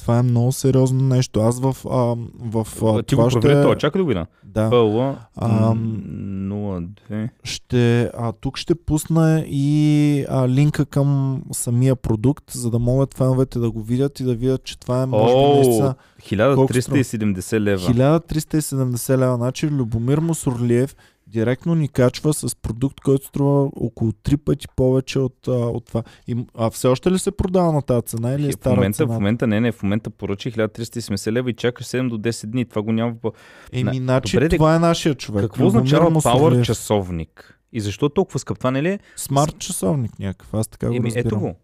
Това 0.00 0.18
е 0.18 0.22
много 0.22 0.52
сериозно 0.52 1.02
нещо. 1.02 1.40
Аз 1.40 1.60
в, 1.60 1.76
а, 1.90 2.16
в 2.40 2.66
а, 2.82 3.02
Ти 3.02 3.14
го 3.14 3.28
това 3.28 3.28
провери 3.28 3.54
ще... 3.54 3.62
това, 3.62 3.76
чакай 3.76 3.98
да 3.98 4.04
го 4.04 4.08
видя. 4.08 4.26
Да. 4.44 4.70
Пълва 4.70 5.16
02. 5.40 7.28
ще, 7.44 8.02
а, 8.02 8.32
тук 8.32 8.58
ще 8.58 8.74
пусна 8.74 9.44
и 9.46 10.24
а, 10.28 10.48
линка 10.48 10.86
към 10.86 11.40
самия 11.52 11.96
продукт, 11.96 12.50
за 12.50 12.70
да 12.70 12.78
могат 12.78 13.14
феновете 13.14 13.58
да 13.58 13.70
го 13.70 13.82
видят 13.82 14.20
и 14.20 14.24
да 14.24 14.34
видят, 14.34 14.64
че 14.64 14.78
това 14.78 15.02
е 15.02 15.06
може 15.06 15.34
би 15.34 15.40
наистина 15.40 15.94
1370 16.22 17.60
лева. 17.60 17.80
1370 17.80 19.18
лева. 19.18 19.36
Значи 19.36 19.70
Любомир 19.70 20.18
Мусорлиев 20.18 20.96
директно 21.30 21.74
ни 21.74 21.88
качва 21.88 22.34
с 22.34 22.56
продукт, 22.56 23.00
който 23.00 23.26
струва 23.26 23.64
около 23.66 24.12
3 24.12 24.36
пъти 24.36 24.66
повече 24.68 25.18
от, 25.18 25.48
а, 25.48 25.52
от 25.52 25.84
това. 25.84 26.02
И, 26.26 26.36
а 26.54 26.70
все 26.70 26.88
още 26.88 27.10
ли 27.10 27.18
се 27.18 27.30
продава 27.30 27.72
на 27.72 27.82
тази 27.82 28.02
цена 28.02 28.32
или 28.32 28.46
е 28.46 28.50
в, 28.50 28.54
стара 28.54 28.74
момента, 28.74 28.96
цена? 28.96 29.06
в 29.06 29.12
момента 29.12 29.46
не, 29.46 29.60
не, 29.60 29.72
в 29.72 29.82
момента 29.82 30.10
поръчи 30.10 30.52
1370 30.52 31.32
лева 31.32 31.50
и 31.50 31.54
чакаш 31.54 31.86
7 31.86 32.08
до 32.08 32.18
10 32.18 32.46
дни. 32.46 32.64
Това 32.64 32.82
го 32.82 32.92
няма. 32.92 33.14
в- 33.22 33.30
Еми, 33.72 33.84
На- 33.84 33.94
значи 33.94 34.36
Добре, 34.36 34.48
това 34.48 34.76
е 34.76 34.78
нашия 34.78 35.14
човек. 35.14 35.42
Какво 35.42 35.66
означава. 35.66 36.10
Power 36.10 36.62
часовник? 36.62 37.60
И 37.72 37.80
защо 37.80 38.08
толкова 38.08 38.38
скъп? 38.38 38.58
Това 38.58 38.70
не 38.70 38.82
ли 38.82 38.88
е? 38.88 38.98
Смарт 39.16 39.58
часовник 39.58 40.18
някакъв. 40.18 40.54
Аз 40.54 40.68
така 40.68 40.88
го 40.88 40.94
Еми, 40.94 41.06
разбирам. 41.06 41.26
ето 41.26 41.40
го. 41.40 41.54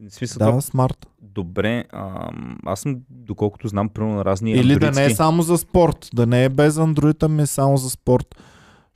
В 0.00 0.10
смисъл, 0.10 0.38
Да, 0.38 0.46
това, 0.46 0.60
смарт. 0.60 1.06
добре, 1.22 1.84
ам, 1.92 2.58
аз 2.64 2.80
съм, 2.80 2.96
доколкото 3.10 3.68
знам, 3.68 3.88
примерно 3.88 4.14
на 4.14 4.24
разни 4.24 4.50
Или 4.50 4.62
да 4.68 4.78
не 4.80 4.86
е 4.86 4.90
андроидски- 4.90 5.14
само 5.14 5.42
за 5.42 5.58
спорт. 5.58 6.08
Да 6.14 6.26
не 6.26 6.44
е 6.44 6.48
без 6.48 6.74
Android, 6.74 7.22
ами 7.22 7.42
е 7.42 7.46
само 7.46 7.76
за 7.76 7.90
спорт. 7.90 8.34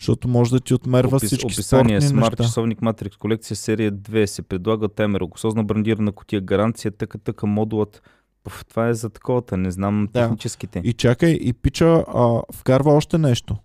Защото 0.01 0.29
може 0.29 0.51
да 0.51 0.61
ти 0.61 0.75
отмерва 0.75 1.17
Опис, 1.17 1.27
всички 1.27 1.47
описание 1.47 2.01
спортни 2.01 2.21
Smart 2.21 2.31
неща. 2.31 2.45
часовник 2.45 2.81
Matrix 2.81 3.17
колекция 3.19 3.57
серия 3.57 3.93
2 3.93 4.27
се 4.27 4.43
предлага 4.43 4.89
таймер, 4.89 5.21
луксозна 5.21 5.65
брандирана 5.65 6.13
котия, 6.13 6.41
гаранция, 6.41 6.91
тъка 6.93 7.19
тъка 7.19 7.47
модулът. 7.47 8.03
Пъв, 8.45 8.65
това 8.69 8.89
е 8.89 8.95
за 8.95 9.11
таковата, 9.11 9.57
не 9.57 9.71
знам 9.71 10.09
Да. 10.13 10.21
техническите. 10.23 10.81
И 10.85 10.93
чакай, 10.93 11.31
и 11.31 11.53
пича 11.53 12.05
а, 12.15 12.43
вкарва 12.55 12.93
още 12.93 13.19
нещо. 13.19 13.57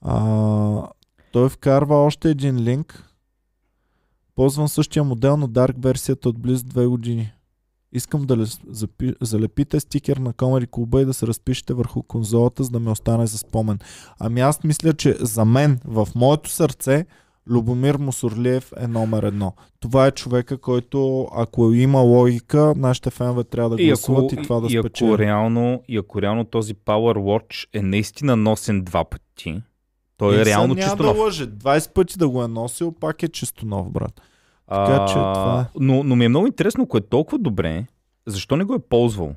А, 0.00 0.88
той 1.32 1.48
вкарва 1.48 2.04
още 2.04 2.30
един 2.30 2.56
линк. 2.62 3.02
Ползвам 4.34 4.68
същия 4.68 5.04
модел 5.04 5.36
на 5.36 5.48
Dark 5.48 5.74
версията 5.78 6.28
от 6.28 6.38
близо 6.40 6.64
две 6.64 6.86
години. 6.86 7.32
Искам 7.96 8.22
да 8.22 8.46
запи, 8.68 9.14
залепите 9.20 9.80
стикер 9.80 10.16
на 10.16 10.32
Comedy 10.32 10.66
клуба 10.70 11.02
и 11.02 11.04
да 11.04 11.14
се 11.14 11.26
разпишете 11.26 11.74
върху 11.74 12.02
конзолата, 12.02 12.64
за 12.64 12.70
да 12.70 12.80
ме 12.80 12.90
остане 12.90 13.26
за 13.26 13.38
спомен. 13.38 13.78
Ами 14.20 14.40
аз 14.40 14.64
мисля, 14.64 14.92
че 14.92 15.16
за 15.20 15.44
мен, 15.44 15.80
в 15.84 16.08
моето 16.14 16.50
сърце, 16.50 17.06
Любомир 17.48 17.94
Мусорлиев 17.94 18.72
е 18.80 18.86
номер 18.86 19.22
едно. 19.22 19.52
Това 19.80 20.06
е 20.06 20.10
човека, 20.10 20.58
който, 20.58 21.28
ако 21.32 21.72
има 21.72 22.00
логика, 22.00 22.74
нашите 22.76 23.10
фенове 23.10 23.44
трябва 23.44 23.76
да 23.76 23.82
И 23.82 23.86
гласуват 23.86 24.32
ако, 24.32 24.40
и 24.40 24.44
това 24.44 24.60
да 24.60 24.66
и, 24.70 24.76
ако 24.76 24.88
спечели. 24.88 25.18
реално, 25.18 25.82
и 25.88 25.96
ако 25.98 26.22
реално 26.22 26.44
този 26.44 26.74
Power 26.74 27.18
Watch 27.18 27.68
е 27.72 27.82
наистина 27.82 28.36
носен 28.36 28.82
два 28.82 29.04
пъти, 29.04 29.62
той 30.16 30.36
И 30.36 30.40
е 30.40 30.44
реално 30.44 30.74
няма 30.74 30.86
чисто 30.86 30.96
да 30.96 31.08
нов. 31.08 31.18
лъже. 31.18 31.46
20 31.46 31.92
пъти 31.92 32.18
да 32.18 32.28
го 32.28 32.44
е 32.44 32.48
носил, 32.48 32.92
пак 32.92 33.22
е 33.22 33.28
чисто 33.28 33.66
нов, 33.66 33.90
брат. 33.90 34.20
Така 34.70 35.06
че 35.08 35.14
това 35.14 35.60
е. 35.60 35.78
но, 35.80 36.02
но 36.02 36.16
ми 36.16 36.24
е 36.24 36.28
много 36.28 36.46
интересно, 36.46 36.84
ако 36.84 36.96
е 36.96 37.00
толкова 37.00 37.38
добре, 37.38 37.86
защо 38.26 38.56
не 38.56 38.64
го 38.64 38.74
е 38.74 38.78
ползвал? 38.78 39.34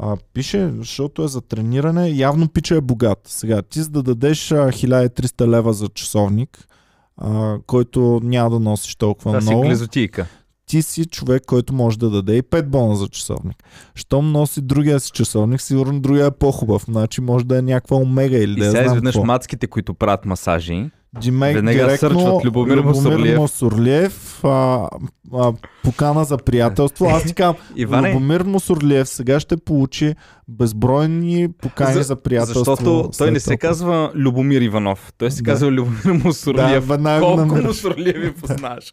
А, 0.00 0.16
пише, 0.34 0.70
защото 0.78 1.22
е 1.22 1.28
за 1.28 1.40
трениране. 1.40 2.10
Явно 2.10 2.48
пича 2.48 2.76
е 2.76 2.80
богат. 2.80 3.20
Сега, 3.24 3.62
ти 3.62 3.82
за 3.82 3.90
да 3.90 4.02
дадеш 4.02 4.52
а, 4.52 4.54
1300 4.54 5.46
лева 5.48 5.72
за 5.72 5.88
часовник, 5.88 6.68
а, 7.16 7.58
който 7.66 8.20
няма 8.22 8.50
да 8.50 8.60
носиш 8.60 8.94
толкова 8.94 9.42
си 9.42 9.50
много, 9.50 9.66
глезотийка. 9.66 10.26
ти 10.66 10.82
си 10.82 11.04
човек, 11.04 11.42
който 11.46 11.74
може 11.74 11.98
да 11.98 12.10
даде 12.10 12.36
и 12.36 12.42
5 12.42 12.62
бона 12.62 12.96
за 12.96 13.08
часовник. 13.08 13.64
Щом 13.94 14.32
носи 14.32 14.60
другия 14.60 15.00
си 15.00 15.10
часовник, 15.10 15.60
сигурно 15.60 16.00
другия 16.00 16.26
е 16.26 16.30
по-хубав. 16.30 16.84
Значи 16.84 17.20
може 17.20 17.44
да 17.44 17.58
е 17.58 17.62
някаква 17.62 17.96
омега 17.96 18.38
или 18.38 18.52
И 18.52 18.56
да 18.56 18.70
сега 18.70 18.84
изведнъж 18.84 19.16
мацките, 19.16 19.66
които 19.66 19.94
правят 19.94 20.24
масажи, 20.24 20.90
Димек 21.20 21.54
Веднага 21.54 21.78
директно 21.78 22.08
сърчват 22.10 22.44
Любомир 22.44 22.78
Мусорлиев. 22.78 23.38
Мусорлиев 23.38 24.44
а, 24.44 24.88
а, 25.34 25.52
покана 25.84 26.24
за 26.24 26.36
приятелство. 26.36 27.06
Аз 27.06 27.24
ти 27.24 27.34
казвам, 27.34 27.56
Иване, 27.76 28.10
Любомир 28.10 28.40
Мусорлиев 28.40 29.08
сега 29.08 29.40
ще 29.40 29.56
получи 29.56 30.14
безбройни 30.48 31.48
покани 31.52 31.94
за, 31.94 32.02
За- 32.02 32.16
приятелство. 32.16 32.58
защото 32.58 33.10
той 33.18 33.30
не 33.30 33.40
се 33.40 33.56
казва 33.56 34.12
Любомир 34.14 34.60
Иванов, 34.60 35.12
той 35.18 35.30
се 35.30 35.42
Да. 35.42 35.50
казва 35.50 35.70
Любомир 35.70 36.00
Да, 36.04 36.14
Мусорлиев. 36.14 36.86
го 36.86 36.96
Колко 37.20 37.36
намираш. 37.36 37.64
Мусорлиеви 37.64 38.32
познаваш? 38.40 38.92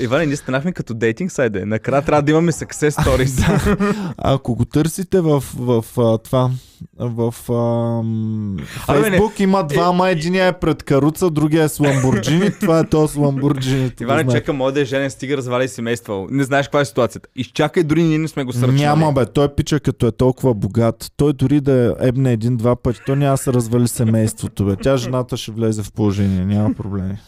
Иване, 0.00 0.26
ние 0.26 0.36
станахме 0.36 0.72
като 0.72 0.94
дейтинг 0.94 1.32
сайде. 1.32 1.64
Накрая 1.64 2.02
трябва 2.02 2.22
да 2.22 2.30
имаме 2.30 2.52
success 2.52 2.90
stories. 2.90 3.76
Ако 4.18 4.54
го 4.54 4.64
търсите 4.64 5.20
в, 5.20 5.44
в, 5.56 5.84
в 5.96 6.18
това, 6.18 6.50
в 6.98 7.34
ам. 7.50 8.56
Фейсбук 8.86 9.40
има 9.40 9.64
двама, 9.64 10.10
единия 10.10 10.46
е 10.46 10.52
пред 10.52 10.82
каруца, 10.82 11.30
другия 11.30 11.64
е 11.64 11.68
с 11.68 11.80
Ламбурджини, 11.80 12.50
това 12.60 12.78
е 12.78 12.84
то 12.84 13.08
с 13.08 13.16
Ламбурджини. 13.16 13.92
Иване, 14.00 14.26
чека, 14.26 14.52
може 14.52 14.74
да 14.74 14.80
е 14.80 14.84
женен, 14.84 15.10
стига 15.10 15.36
развали 15.36 15.68
семейство. 15.68 16.26
Не 16.30 16.44
знаеш 16.44 16.66
каква 16.66 16.80
е 16.80 16.84
ситуацията. 16.84 17.28
Изчакай, 17.36 17.82
дори 17.82 18.02
ние 18.02 18.18
не 18.18 18.28
сме 18.28 18.44
го 18.44 18.52
сръчнали. 18.52 18.72
Няма 18.74 19.12
бе, 19.12 19.26
той 19.26 19.48
пича 19.48 19.80
като 19.80 20.06
е 20.06 20.12
толкова 20.12 20.54
богат. 20.54 20.89
Той 21.16 21.32
дори 21.32 21.60
да 21.60 21.96
ебне 22.00 22.32
един-два 22.32 22.76
пъти, 22.76 23.00
той 23.06 23.16
няма 23.16 23.32
да 23.32 23.36
се 23.38 23.52
развали 23.52 23.88
семейството 23.88 24.64
бе. 24.64 24.76
Тя 24.76 24.96
жената 24.96 25.36
ще 25.36 25.52
влезе 25.52 25.82
в 25.82 25.92
положение, 25.92 26.44
няма 26.44 26.74
проблеми. 26.74 27.18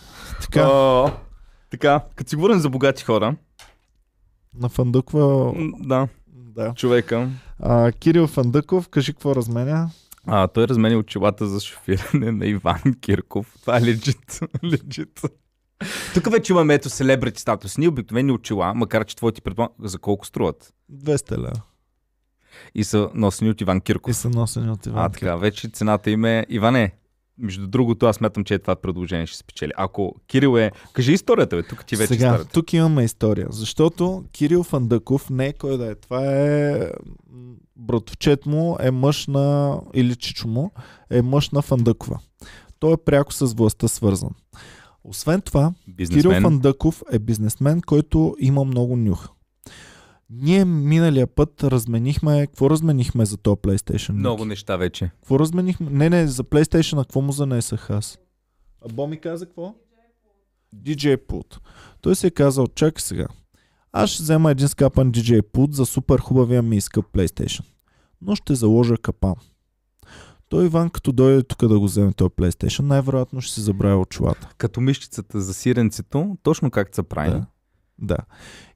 Така, 0.41 0.69
О, 0.69 1.11
така, 1.71 2.01
като 2.17 2.31
си 2.31 2.37
говорим 2.37 2.59
за 2.59 2.71
богати 2.71 3.05
хора, 3.05 3.37
на 4.55 4.69
Фандъква, 4.69 5.53
да, 5.81 6.09
да. 6.27 6.75
човека, 6.75 7.29
А, 7.61 7.93
Кирил 7.93 8.27
Фандъков, 8.27 8.89
кажи 8.89 9.13
какво 9.13 9.35
разменя. 9.37 9.91
а, 10.27 10.49
той 10.49 10.69
размени 10.69 10.97
очилата 10.97 11.47
за 11.47 11.61
шофиране 11.61 12.33
на 12.33 12.47
Иван 12.47 12.83
Кирков. 13.01 13.55
Това 13.61 13.77
е 13.79 13.83
легит. 13.83 14.41
легит. 14.65 15.21
Тук 16.15 16.31
вече 16.31 16.53
имаме 16.53 16.75
ето 16.75 16.91
селебрити 16.91 17.41
статус. 17.41 17.79
Ние 17.79 17.89
обикновени 17.89 18.33
очила, 18.33 18.75
макар 18.75 19.05
че 19.05 19.17
твоите 19.17 19.41
предполагам, 19.41 19.75
за 19.83 19.99
колко 19.99 20.27
струват? 20.27 20.73
200 20.93 21.39
лева. 21.39 21.63
И 22.75 22.85
са 22.85 23.11
носени 23.15 23.51
от 23.51 23.61
Иван 23.61 23.77
И 23.77 23.81
Кирков. 23.81 24.17
са 24.17 24.31
носени 24.31 24.71
от 24.71 24.87
Иван 24.87 25.05
А, 25.05 25.09
така, 25.09 25.37
вече 25.37 25.69
цената 25.69 26.11
им 26.11 26.25
е... 26.25 26.47
Иване, 26.49 26.93
между 27.39 27.67
другото, 27.67 28.07
аз 28.07 28.17
смятам, 28.17 28.45
че 28.45 28.55
е 28.55 28.59
това 28.59 28.77
предложение 28.77 29.27
ще 29.27 29.39
спечели. 29.39 29.73
Ако 29.77 30.15
Кирил 30.27 30.59
е... 30.59 30.71
Кажи 30.93 31.13
историята, 31.13 31.57
бе, 31.57 31.63
тук 31.63 31.85
ти 31.85 31.97
вече 31.97 32.09
Сега, 32.09 32.27
историята. 32.27 32.53
тук 32.53 32.73
имаме 32.73 33.05
история, 33.05 33.47
защото 33.51 34.25
Кирил 34.33 34.63
Фандъков 34.63 35.31
не 35.31 35.47
е 35.47 35.53
кой 35.53 35.79
да 35.79 35.91
е. 35.91 35.95
Това 35.95 36.27
е 36.27 36.91
братовчет 37.77 38.47
му 38.47 38.77
е 38.81 38.91
мъж 38.91 39.27
на, 39.27 39.79
или 39.95 40.17
чичо 40.17 40.49
му 40.49 40.71
е 41.11 41.23
мъж 41.23 41.51
на 41.51 41.63
Фандъкова. 41.63 42.19
Той 42.79 42.93
е 42.93 42.97
пряко 42.97 43.33
с 43.33 43.55
властта 43.55 43.89
свързан. 43.89 44.31
Освен 45.05 45.41
това, 45.41 45.73
Кирил 45.85 45.95
Бизнесмен. 45.97 46.43
Фандъков 46.43 47.03
е 47.13 47.19
бизнесмен, 47.19 47.81
който 47.87 48.37
има 48.39 48.65
много 48.65 48.97
нюх. 48.97 49.29
Ние 50.35 50.65
миналия 50.65 51.27
път 51.27 51.65
разменихме, 51.65 52.47
какво 52.47 52.71
разменихме 52.71 53.27
за 53.27 53.37
този 53.37 53.57
PlayStation? 53.57 54.09
Ники? 54.09 54.19
Много 54.21 54.45
неща 54.45 54.77
вече. 54.77 55.11
Какво 55.21 55.39
разменихме? 55.39 55.91
Не, 55.91 56.11
не, 56.11 56.27
за 56.27 56.45
PlayStation, 56.45 57.03
какво 57.03 57.21
му 57.21 57.33
занесах 57.33 57.91
аз? 57.91 58.19
А 58.85 58.93
Бо 58.93 59.07
ми 59.07 59.21
каза 59.21 59.47
какво? 59.47 59.75
DJ 60.77 61.27
Pult. 61.27 61.59
Той 62.01 62.17
си 62.17 62.27
е 62.27 62.31
казал, 62.31 62.67
чакай 62.67 63.01
сега. 63.01 63.27
Аз 63.93 64.11
ще 64.11 64.23
взема 64.23 64.51
един 64.51 64.69
скапан 64.69 65.13
DJ 65.13 65.43
Pult 65.43 65.71
за 65.71 65.87
супер 65.87 66.19
хубавия 66.19 66.63
ми 66.63 66.81
скъп 66.81 67.07
PlayStation. 67.13 67.65
Но 68.21 68.35
ще 68.35 68.55
заложа 68.55 68.97
капан. 68.97 69.35
Той 70.49 70.67
Иван, 70.67 70.91
като 70.91 71.13
дойде 71.13 71.43
тук 71.43 71.67
да 71.67 71.79
го 71.79 71.85
вземе 71.85 72.13
този 72.13 72.31
PlayStation, 72.31 72.81
най-вероятно 72.81 73.41
ще 73.41 73.55
се 73.55 73.61
забравя 73.61 74.01
очилата. 74.01 74.49
Като 74.59 74.81
мишчицата 74.81 75.41
за 75.41 75.55
сиренцето, 75.55 76.37
точно 76.43 76.71
както 76.71 76.95
се 76.95 77.03
прави. 77.03 77.31
Да. 77.31 77.47
Да. 77.99 78.17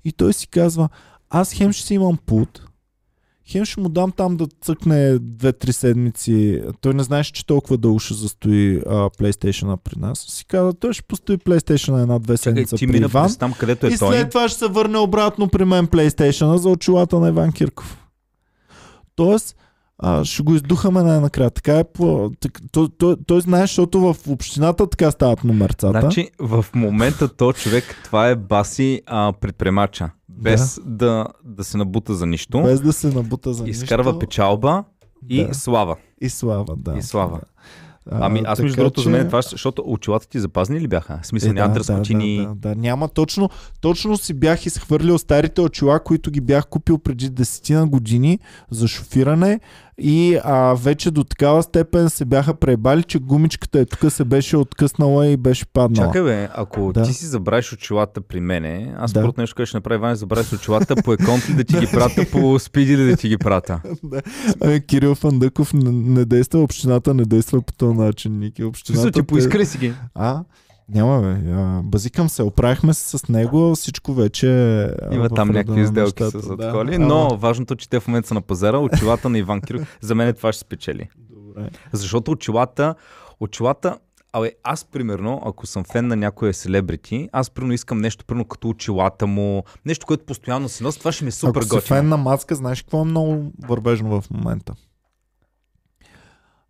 И 0.04 0.12
той 0.12 0.32
си 0.32 0.48
казва, 0.48 0.88
аз 1.30 1.52
хем 1.52 1.72
ще 1.72 1.86
си 1.86 1.94
имам 1.94 2.18
пулт, 2.26 2.62
хем 3.50 3.64
ще 3.64 3.80
му 3.80 3.88
дам 3.88 4.12
там 4.12 4.36
да 4.36 4.46
цъкне 4.60 5.18
2-3 5.18 5.70
седмици. 5.70 6.62
Той 6.80 6.94
не 6.94 7.02
знаеше, 7.02 7.32
че 7.32 7.46
толкова 7.46 7.76
дълго 7.78 7.98
ще 7.98 8.14
застои 8.14 8.76
а, 8.76 8.80
PlayStation 8.90 9.76
при 9.76 10.00
нас. 10.00 10.18
Си 10.28 10.44
каза, 10.44 10.72
той 10.74 10.92
ще 10.92 11.02
постои 11.02 11.38
PlayStation 11.38 12.02
една-две 12.02 12.36
седмица 12.36 12.76
ти 12.76 12.86
при 12.86 12.96
Иван. 12.98 13.36
там, 13.38 13.52
където 13.52 13.86
е 13.86 13.90
И 13.90 13.98
той. 13.98 14.14
след 14.16 14.28
това 14.28 14.48
ще 14.48 14.58
се 14.58 14.66
върне 14.68 14.98
обратно 14.98 15.48
при 15.48 15.64
мен 15.64 15.86
PlayStation 15.86 16.54
за 16.56 16.68
очилата 16.68 17.18
на 17.20 17.28
Иван 17.28 17.52
Кирков. 17.52 17.98
Тоест, 19.16 19.56
а, 19.98 20.24
ще 20.24 20.42
го 20.42 20.54
издухаме 20.54 21.02
най-накрая. 21.02 21.50
Така 21.50 21.78
е 21.78 21.84
по... 21.84 22.30
Так, 22.40 22.60
той, 22.72 22.88
той, 22.98 23.16
той 23.26 23.40
знае, 23.40 23.60
защото 23.60 24.00
в 24.02 24.16
общината 24.28 24.86
така 24.86 25.10
стават 25.10 25.44
номерцата. 25.44 26.00
Значи, 26.00 26.30
в 26.38 26.66
момента 26.74 27.28
то 27.28 27.52
човек, 27.52 27.84
това 28.04 28.28
е 28.28 28.36
баси 28.36 29.02
а, 29.06 29.32
предприемача. 29.32 30.10
Без 30.28 30.80
да. 30.84 31.26
Да, 31.44 31.64
се 31.64 31.76
набута 31.78 32.14
за 32.14 32.26
нищо. 32.26 32.62
без 32.62 32.80
да 32.80 32.92
се 32.92 33.08
набута 33.08 33.54
за 33.54 33.64
изкарва 33.64 34.04
нищо. 34.04 34.18
печалба 34.18 34.84
и 35.28 35.46
Да. 35.46 35.54
слава. 35.54 35.96
И 36.20 36.28
слава, 36.28 36.76
да. 36.76 36.94
И 36.98 37.02
слава. 37.02 37.40
А, 38.10 38.18
Ами 38.20 38.42
аз 38.46 38.58
между 38.58 38.76
другото 38.76 39.00
за 39.00 39.04
че- 39.04 39.10
мен 39.10 39.26
това, 39.26 39.42
защото 39.42 39.82
очилата 39.86 40.28
ти 40.28 40.40
запазни 40.40 40.80
ли 40.80 40.88
бяха? 40.88 41.20
В 41.22 41.26
смисъл 41.26 41.50
Е, 41.50 41.52
няма 41.52 41.68
да, 41.68 41.74
дръскотини. 41.74 42.36
Да, 42.36 42.42
да, 42.44 42.54
да, 42.54 42.74
няма. 42.74 43.08
Точно, 43.08 43.50
точно 43.80 44.16
си 44.16 44.34
бях 44.34 44.66
изхвърлил 44.66 45.18
старите 45.18 45.60
очила, 45.60 46.00
които 46.00 46.30
ги 46.30 46.40
бях 46.40 46.66
купил 46.66 46.98
преди 46.98 47.30
десетина 47.30 47.86
години 47.86 48.38
за 48.70 48.88
шофиране 48.88 49.60
и 49.98 50.38
а, 50.44 50.74
вече 50.74 51.10
до 51.10 51.24
такава 51.24 51.62
степен 51.62 52.10
се 52.10 52.24
бяха 52.24 52.54
пребали, 52.54 53.02
че 53.02 53.18
гумичката 53.18 53.80
е 53.80 53.84
тук 53.84 54.12
се 54.12 54.24
беше 54.24 54.56
откъснала 54.56 55.26
и 55.26 55.36
беше 55.36 55.66
паднала. 55.66 56.08
Чакай 56.08 56.22
бе, 56.22 56.48
ако 56.54 56.92
Да. 56.92 57.02
ти 57.02 57.12
си 57.12 57.26
забравиш 57.26 57.72
очилата 57.72 58.20
при 58.20 58.40
мене, 58.40 58.94
аз 58.98 59.12
Да. 59.12 59.20
първото 59.20 59.40
нещо, 59.40 59.56
което 59.56 59.68
ще 59.68 59.76
направя, 59.76 59.94
Иван, 59.96 60.12
е 60.12 60.16
забравиш 60.16 60.52
очилата 60.52 60.96
по 60.96 61.12
еконт 61.12 61.50
ли 61.50 61.54
да 61.54 61.64
ти 61.64 61.76
ги 61.76 61.86
пратя, 61.86 62.26
по 62.32 62.58
спиди 62.58 62.96
ли 62.96 63.04
да 63.04 63.16
ти 63.16 63.28
ги 63.28 63.38
пратя. 63.38 63.80
Да. 64.02 64.22
Ами, 64.60 64.80
Кирил 64.80 65.14
Фандъков 65.14 65.72
не, 65.74 65.90
не 65.92 66.24
действа, 66.24 66.60
общината 66.60 67.14
не 67.14 67.24
действа 67.24 67.62
по 67.62 67.72
този 67.72 67.98
начин, 67.98 68.38
Ники. 68.38 68.64
Общината 68.64 69.10
ти 69.12 69.22
поискали 69.22 69.66
си 69.66 69.78
ги. 69.78 69.92
А, 70.14 70.42
няма 70.88 71.20
бе. 71.22 71.50
А, 71.50 71.80
базикам 71.82 72.28
се. 72.28 72.42
Оправихме 72.42 72.94
се 72.94 73.18
с 73.18 73.28
него. 73.28 73.74
Всичко 73.74 74.14
вече 74.14 74.48
е 74.82 75.14
Има 75.14 75.28
там 75.28 75.48
някакви 75.48 75.86
сделки 75.86 76.22
нещата, 76.22 76.42
с 76.42 76.46
да. 76.46 76.66
отколи, 76.66 76.94
Ама- 76.94 77.06
но 77.06 77.36
важното, 77.36 77.76
че 77.76 77.88
те 77.88 78.00
в 78.00 78.08
момента 78.08 78.28
са 78.28 78.34
на 78.34 78.40
пазара, 78.40 78.78
очилата 78.78 79.28
на 79.28 79.38
Иван 79.38 79.60
Киров, 79.60 79.98
за 80.00 80.14
мен 80.14 80.34
това 80.34 80.52
ще 80.52 80.60
спечели. 80.60 81.08
Добре. 81.18 81.70
Защото 81.92 82.30
очилата, 82.30 82.94
очилата, 83.40 83.98
абе, 84.32 84.52
аз 84.62 84.84
примерно, 84.84 85.42
ако 85.44 85.66
съм 85.66 85.84
фен 85.84 86.06
на 86.06 86.16
някоя 86.16 86.54
селебрити, 86.54 87.28
аз 87.32 87.50
примерно 87.50 87.72
искам 87.72 87.98
нещо, 87.98 88.24
примерно 88.24 88.44
като 88.44 88.68
очилата 88.68 89.26
му, 89.26 89.62
нещо, 89.86 90.06
което 90.06 90.24
постоянно 90.24 90.68
се 90.68 90.84
носи, 90.84 90.98
това 90.98 91.12
ще 91.12 91.24
ми 91.24 91.28
е 91.28 91.32
супер 91.32 91.50
Ако 91.50 91.62
си 91.62 91.68
готино. 91.68 91.80
фен 91.88 92.08
на 92.08 92.16
маска, 92.16 92.54
знаеш 92.54 92.82
какво 92.82 93.00
е 93.00 93.04
много 93.04 93.52
вървежно 93.60 94.20
в 94.20 94.30
момента? 94.30 94.74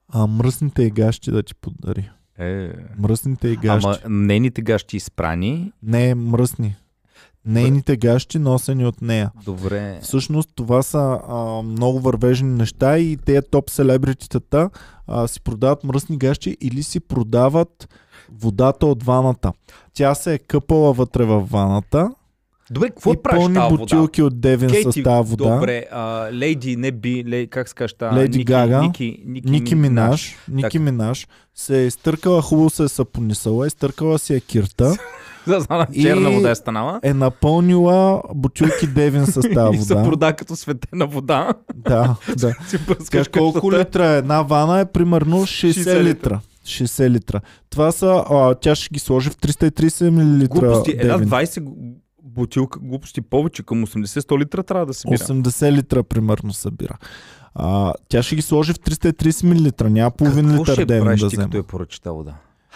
А, 0.08 0.26
мръсните 0.26 0.82
и 0.82 0.90
гащи 0.90 1.30
да 1.30 1.42
ти 1.42 1.54
подари. 1.54 2.10
Е, 2.38 2.70
Мръсните 2.98 3.48
и 3.48 3.56
гащи. 3.56 3.86
ама 3.86 3.98
нейните 4.08 4.62
гащи 4.62 4.96
изпрани, 4.96 5.72
Не, 5.82 6.14
мръсни. 6.14 6.76
Нейните 7.44 7.96
гащи 7.96 8.38
носени 8.38 8.86
от 8.86 9.02
нея. 9.02 9.30
добре. 9.44 9.98
Всъщност 10.02 10.50
това 10.54 10.82
са 10.82 11.20
а, 11.28 11.34
много 11.62 12.00
вървежни 12.00 12.48
неща 12.48 12.98
и 12.98 13.16
тези 13.16 13.46
топ 13.50 13.70
селебрититата 13.70 14.70
си 15.26 15.40
продават 15.40 15.84
мръсни 15.84 16.18
гащи 16.18 16.56
или 16.60 16.82
си 16.82 17.00
продават 17.00 17.88
водата 18.32 18.86
от 18.86 19.02
ваната. 19.02 19.52
Тя 19.94 20.14
се 20.14 20.34
е 20.34 20.38
къпала 20.38 20.92
вътре 20.92 21.24
в 21.24 21.40
ваната 21.40 22.10
Добре, 22.70 22.88
какво 22.88 23.12
и 23.12 23.16
правиш 23.16 23.40
пълни 23.40 23.54
тази 23.54 23.70
вода? 23.70 23.76
бутилки 23.78 24.22
от 24.22 24.40
Девин 24.40 24.68
с 24.70 25.02
тази 25.02 25.30
вода. 25.30 25.44
добре, 25.50 25.84
а, 25.92 26.28
лейди, 26.32 26.76
не 26.76 26.92
би, 26.92 27.24
лей, 27.28 27.46
как 27.46 27.68
се 27.68 27.74
Леди 28.14 28.38
Ники, 28.38 28.44
Гага, 28.44 28.80
Ники, 28.80 29.22
Ники, 29.26 29.50
Ники 29.50 29.74
Минаш, 29.74 30.36
Ники. 30.48 30.78
Минаш 30.78 31.26
се 31.54 31.78
е 31.78 31.86
изтъркала, 31.86 32.42
хубаво 32.42 32.70
се 32.70 32.82
е 32.82 32.88
сапонисала, 32.88 33.66
изтъркала 33.66 34.18
си 34.18 34.34
е 34.34 34.40
кирта, 34.40 34.94
За 35.46 35.60
черна 35.94 36.30
вода 36.30 36.50
е 36.50 36.54
станала. 36.54 37.00
е 37.02 37.14
напълнила 37.14 38.22
бутилки 38.34 38.86
Девин 38.86 39.26
с 39.26 39.32
тази 39.54 39.78
и 39.78 39.82
се 39.82 39.94
вода. 39.94 40.04
прода 40.04 40.32
като 40.32 40.56
светена 40.56 41.06
вода. 41.06 41.48
Да, 41.74 42.16
да. 42.36 42.54
Скаш 43.00 43.28
колко 43.28 43.72
литра 43.72 44.06
е? 44.06 44.18
Една 44.18 44.42
вана 44.42 44.80
е 44.80 44.84
примерно 44.84 45.36
60, 45.36 45.70
60 45.72 46.02
литра. 46.02 46.40
60 46.64 47.10
литра. 47.10 47.40
Това 47.70 47.92
са, 47.92 48.24
а, 48.30 48.54
тя 48.54 48.74
ще 48.74 48.88
ги 48.88 48.98
сложи 48.98 49.30
в 49.30 49.36
330 49.36 50.10
мл. 50.10 50.46
Глупости, 50.48 50.94
една 50.98 51.14
Девин. 51.14 51.28
20 51.28 51.54
г- 51.56 51.70
бутилка, 52.36 52.78
глупости 52.82 53.20
повече, 53.20 53.62
към 53.62 53.86
80-100 53.86 54.38
литра 54.38 54.62
трябва 54.62 54.86
да 54.86 54.94
се 54.94 55.08
бира. 55.08 55.18
80 55.18 55.72
литра 55.72 56.02
примерно 56.02 56.52
събира. 56.52 56.98
А, 57.54 57.92
тя 58.08 58.22
ще 58.22 58.36
ги 58.36 58.42
сложи 58.42 58.72
в 58.72 58.78
330 58.78 59.44
мл. 59.84 59.90
Няма 59.90 60.10
половин 60.10 60.46
Какво 60.46 60.62
литър 60.62 60.72
ще 60.72 60.84
Девин 60.86 61.04
правиш 61.04 61.20
да 61.20 61.28
ти, 61.28 61.36
взема. 61.36 61.48
като 61.48 61.58
е 61.58 61.62
поръча 61.62 62.00
вода? 62.12 62.34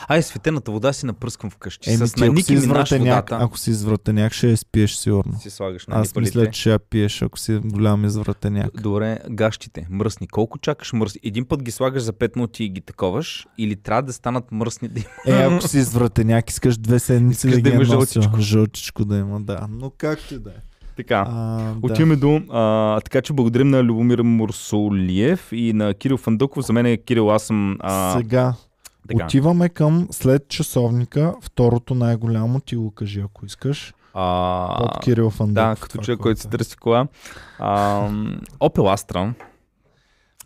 Ай, 0.09 0.23
светената 0.23 0.71
вода 0.71 0.93
си 0.93 1.07
напръскам 1.07 1.51
вкъщи. 1.51 1.91
Еми 1.91 2.07
с 2.07 2.13
ти, 2.13 2.25
ако 2.25 2.41
си 2.41 2.55
извратеняк, 2.55 3.33
ако 3.33 3.59
си 3.59 3.71
извратеняк, 3.71 4.33
ще 4.33 4.51
я 4.51 4.57
спиеш 4.57 4.95
сигурно. 4.95 5.41
Си 5.41 5.51
слагаш 5.51 5.87
на 5.87 6.01
Аз 6.01 6.17
мисля, 6.17 6.51
че 6.51 6.61
ще 6.61 6.71
я 6.71 6.79
пиеш, 6.79 7.23
ако 7.23 7.39
си 7.39 7.61
голям 7.65 8.05
извратеняк. 8.05 8.83
Добре, 8.83 9.19
гащите, 9.31 9.87
мръсни. 9.91 10.29
Колко 10.29 10.59
чакаш 10.59 10.93
мръсни? 10.93 11.21
Един 11.25 11.45
път 11.45 11.63
ги 11.63 11.71
слагаш 11.71 12.03
за 12.03 12.13
5 12.13 12.37
минути 12.37 12.65
и 12.65 12.69
ги 12.69 12.81
таковаш 12.81 13.47
или 13.59 13.77
трябва 13.77 14.03
да 14.03 14.13
станат 14.13 14.53
мръсни 14.53 14.89
да 14.89 15.01
има? 15.01 15.39
Е, 15.39 15.43
ако 15.43 15.69
си 15.69 15.79
извратеняк, 15.79 16.51
искаш 16.51 16.79
две 16.79 16.99
седмици 16.99 17.47
Искаш 17.47 17.63
да, 17.63 17.71
да 17.71 17.75
има 17.75 17.85
жълтичко. 17.85 18.41
Жълтичко 18.41 19.05
да 19.05 19.17
има, 19.17 19.41
да. 19.41 19.67
Но 19.71 19.91
както 19.91 20.35
и 20.35 20.39
да 20.39 20.51
е. 20.51 20.55
Така. 20.97 21.25
А, 21.29 21.59
да. 21.63 21.77
Отиваме 21.83 22.17
до... 22.17 22.43
А, 22.51 23.01
така 23.01 23.23
че 23.23 23.33
благодарим 23.33 23.69
на 23.69 23.85
Любомир 23.85 24.19
Мурсолиев 24.19 25.49
и 25.53 25.73
на 25.73 25.95
Кирил 25.95 26.17
Фандъков. 26.17 26.67
За 26.67 26.73
мен 26.73 26.87
е 26.87 26.97
Кирил, 26.97 27.31
аз 27.31 27.43
съм... 27.43 27.77
А, 27.81 28.17
Сега, 28.17 28.55
така. 29.11 29.25
отиваме 29.25 29.69
към 29.69 30.09
след 30.11 30.49
часовника, 30.49 31.35
второто 31.43 31.95
най-голямо, 31.95 32.61
ти 32.61 32.77
го 32.77 32.91
кажи, 32.91 33.21
ако 33.21 33.47
искаш. 33.47 33.95
а, 34.15 34.83
От 34.83 35.01
Кирил 35.01 35.31
Фандъков. 35.31 35.81
Да, 35.81 35.81
като 35.81 35.99
човек, 35.99 36.19
който 36.21 36.41
си 36.41 36.47
което 36.47 36.55
е. 36.55 36.59
търси 36.59 36.77
кола. 36.77 37.07
А, 37.59 38.01
Opel 38.61 38.95
Astra. 38.95 39.33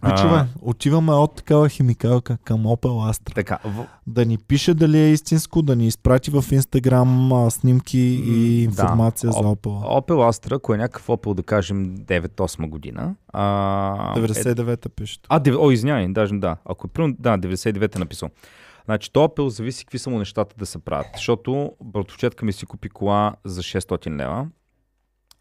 Пичове, 0.07 0.47
отиваме 0.61 1.13
от 1.13 1.35
такава 1.35 1.69
химикалка 1.69 2.37
към 2.37 2.61
Opel 2.61 3.11
Astra. 3.13 3.35
Така, 3.35 3.59
в, 3.65 3.87
Да 4.07 4.25
ни 4.25 4.39
пише 4.39 4.75
дали 4.75 4.99
е 4.99 5.09
истинско, 5.09 5.63
да 5.63 5.77
ни 5.77 5.87
изпрати 5.87 6.31
в 6.31 6.45
Инстаграм 6.53 7.31
снимки 7.51 7.99
и 7.99 8.31
М, 8.59 8.73
да. 8.73 8.83
информация 8.83 9.33
за 9.33 9.39
Opel. 9.39 10.01
Opel 10.01 10.31
Astra, 10.31 10.53
ако 10.53 10.75
е 10.75 10.79
някакъв 10.79 11.07
Opel, 11.07 11.35
да 11.35 11.43
кажем 11.43 11.97
9-8 11.97 12.69
година. 12.69 13.15
А, 13.29 14.13
е, 14.17 14.21
99-та 14.21 14.89
пише. 14.89 15.17
тук. 15.17 15.27
а, 15.29 15.41
дев- 15.41 15.57
о, 15.59 15.71
извинявай, 15.71 16.09
даже 16.09 16.35
да. 16.35 16.57
Ако 16.65 16.87
е 16.87 16.91
примерно, 16.91 17.17
да, 17.19 17.39
99 17.39 17.97
е 17.97 17.99
написал. 17.99 18.31
Значи, 18.85 19.13
то 19.13 19.21
Opel 19.21 19.47
зависи 19.47 19.85
какви 19.85 19.99
са 19.99 20.11
му 20.11 20.19
нещата 20.19 20.55
да 20.59 20.67
се 20.67 20.79
правят. 20.79 21.07
Защото 21.15 21.73
братовчетка 21.85 22.45
ми 22.45 22.53
си 22.53 22.67
купи 22.67 22.89
кола 22.89 23.35
за 23.45 23.63
600 23.63 24.11
лева. 24.11 24.47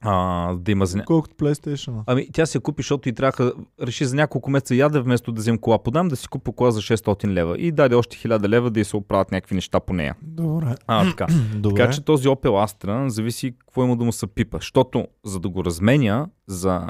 А, 0.03 0.53
да 0.53 0.71
има 0.71 0.85
за... 0.85 1.03
Колкото 1.03 1.35
PlayStation. 1.35 2.03
Ами, 2.05 2.27
тя 2.33 2.43
я 2.55 2.61
купи, 2.61 2.81
защото 2.81 3.09
и 3.09 3.13
трябваха, 3.13 3.53
реши 3.81 4.05
за 4.05 4.15
няколко 4.15 4.51
месеца 4.51 4.75
яде, 4.75 4.99
вместо 4.99 5.31
да 5.31 5.41
взем 5.41 5.57
кола 5.57 5.83
подам, 5.83 6.07
да 6.07 6.15
си 6.15 6.27
купа 6.27 6.51
кола 6.51 6.71
за 6.71 6.81
600 6.81 7.27
лева. 7.27 7.57
И 7.57 7.71
даде 7.71 7.95
още 7.95 8.17
1000 8.17 8.47
лева 8.47 8.71
да 8.71 8.79
й 8.79 8.83
се 8.83 8.97
оправят 8.97 9.31
някакви 9.31 9.55
неща 9.55 9.79
по 9.79 9.93
нея. 9.93 10.15
Добре. 10.21 10.75
А, 10.87 11.09
така. 11.09 11.27
Добре. 11.55 11.81
Така 11.81 11.93
че 11.93 12.05
този 12.05 12.27
Opel 12.27 12.67
Astra 12.67 13.07
зависи 13.07 13.55
какво 13.59 13.83
има 13.83 13.97
да 13.97 14.05
му 14.05 14.11
се 14.11 14.27
пипа. 14.27 14.57
Защото 14.57 15.07
за 15.25 15.39
да 15.39 15.49
го 15.49 15.65
разменя 15.65 16.27
за 16.47 16.87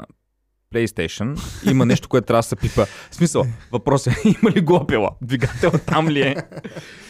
PlayStation, 0.74 1.38
има 1.70 1.86
нещо, 1.86 2.08
което 2.08 2.26
трябва 2.26 2.38
да 2.38 2.42
се 2.42 2.56
пипа. 2.56 2.84
В 3.10 3.14
смисъл, 3.14 3.44
въпрос 3.72 4.06
е, 4.06 4.14
има 4.24 4.50
ли 4.50 4.60
го 4.60 4.74
опела? 4.74 5.10
Двигател 5.22 5.70
там 5.86 6.08
ли 6.08 6.20
е? 6.20 6.36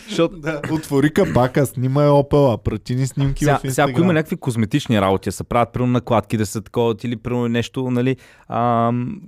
Защото 0.09 0.37
Да, 0.37 0.61
отвори 0.71 1.11
капака, 1.11 1.67
снимай 1.67 2.09
опела, 2.09 2.59
прати 2.59 2.95
ни 2.95 3.07
снимки 3.07 3.45
сега, 3.45 3.57
в 3.57 3.61
сега, 3.61 3.69
Инстаграм. 3.69 3.95
ако 3.95 4.01
има 4.01 4.13
някакви 4.13 4.37
козметични 4.37 5.01
работи, 5.01 5.33
се 5.33 5.45
правят, 5.45 5.73
примерно 5.73 5.93
накладки 5.93 6.37
да 6.37 6.47
са 6.47 6.61
такова, 6.63 6.95
или 7.05 7.17
примерно 7.17 7.49
нещо, 7.49 7.91
нали, 7.91 8.17
ам, 8.49 9.21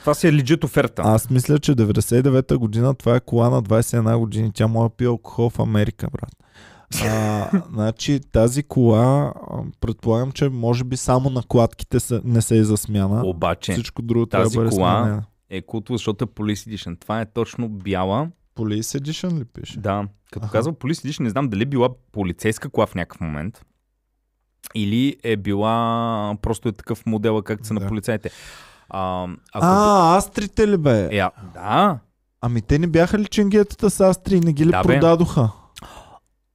това 0.00 0.14
си 0.14 0.26
е 0.28 0.32
легит 0.32 0.64
оферта. 0.64 1.02
Аз 1.04 1.30
мисля, 1.30 1.58
че 1.58 1.72
99-та 1.72 2.58
година 2.58 2.94
това 2.94 3.16
е 3.16 3.20
кола 3.20 3.50
на 3.50 3.62
21 3.62 4.18
години. 4.18 4.50
Тя 4.54 4.66
може 4.66 4.88
да 4.88 4.96
пие 4.96 5.06
алкохол 5.06 5.50
в 5.50 5.58
Америка, 5.58 6.08
брат. 6.12 6.41
А, 7.02 7.50
значи 7.68 8.20
тази 8.22 8.62
кола, 8.62 9.32
предполагам, 9.80 10.32
че 10.32 10.48
може 10.48 10.84
би 10.84 10.96
само 10.96 11.30
накладките 11.30 12.00
са, 12.00 12.20
не 12.24 12.42
се 12.42 12.58
е 12.58 12.64
за 12.64 12.76
смяна. 12.76 13.26
Обаче 13.26 13.72
Всичко 13.72 14.02
друго 14.02 14.26
трябва 14.26 14.44
тази 14.44 14.56
да 14.56 14.64
бъде 14.64 14.76
кола- 14.76 15.22
е 15.50 15.62
култово, 15.62 15.96
защото 15.96 16.24
е 16.24 16.28
Police 16.28 16.70
Edition. 16.70 17.00
Това 17.00 17.20
е 17.20 17.26
точно 17.26 17.68
бяла. 17.68 18.28
Police 18.56 18.98
Edition 19.00 19.38
ли 19.38 19.44
пише? 19.44 19.78
Да, 19.78 20.04
като 20.32 20.44
Аха. 20.44 20.52
казва 20.52 20.72
Police 20.72 21.06
Edition, 21.06 21.20
не 21.20 21.30
знам 21.30 21.48
дали 21.48 21.62
е 21.62 21.66
била 21.66 21.88
полицейска 22.12 22.68
кола 22.68 22.86
в 22.86 22.94
някакъв 22.94 23.20
момент. 23.20 23.64
Или 24.74 25.16
е 25.22 25.36
била 25.36 26.34
просто 26.42 26.68
е 26.68 26.72
такъв 26.72 27.06
модела, 27.06 27.42
както 27.42 27.66
са 27.66 27.74
Да. 27.74 27.80
на 27.80 27.88
полицайите. 27.88 28.30
А, 28.88 29.24
ако... 29.52 29.66
А, 29.66 30.16
астрите 30.16 30.68
ли 30.68 30.76
бе? 30.76 31.08
Е, 31.08 31.18
а, 31.18 31.30
да. 31.54 31.98
Ами 32.40 32.62
те 32.62 32.78
не 32.78 32.86
бяха 32.86 33.18
ли 33.18 33.26
ченгетата 33.26 33.90
с 33.90 34.00
астри 34.00 34.36
и 34.36 34.40
не 34.40 34.52
ги 34.52 34.66
ли 34.66 34.70
Да, 34.70 34.82
бе. 34.82 35.00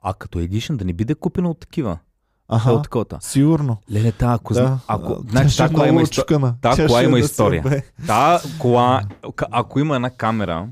А 0.10 0.14
като 0.14 0.40
Edition 0.40 0.76
да 0.76 0.86
не 0.86 0.94
биде 0.94 1.16
купена 1.16 1.50
от 1.50 1.60
такива. 1.60 1.98
Аха, 2.50 2.72
От 2.72 2.84
такова. 2.84 3.06
сигурно. 3.20 3.78
Леле, 3.92 4.12
та, 4.12 4.34
ако... 4.34 4.54
Да. 4.54 4.62
Да. 4.62 4.80
ако 4.88 5.14
А, 5.14 5.30
значи, 5.30 5.50
ще 5.50 5.68
кола 5.68 5.86
е 5.86 5.90
има 5.90 6.02
история. 6.02 6.56
Та 6.62 6.88
кола 6.88 7.04
има 7.04 7.18
е 7.18 7.22
да 7.22 7.26
история. 7.26 7.84
Та 8.08 8.42
кола, 8.60 9.02
ако 9.52 9.80
има 9.80 9.96
една 9.96 10.10
камера, 10.10 10.68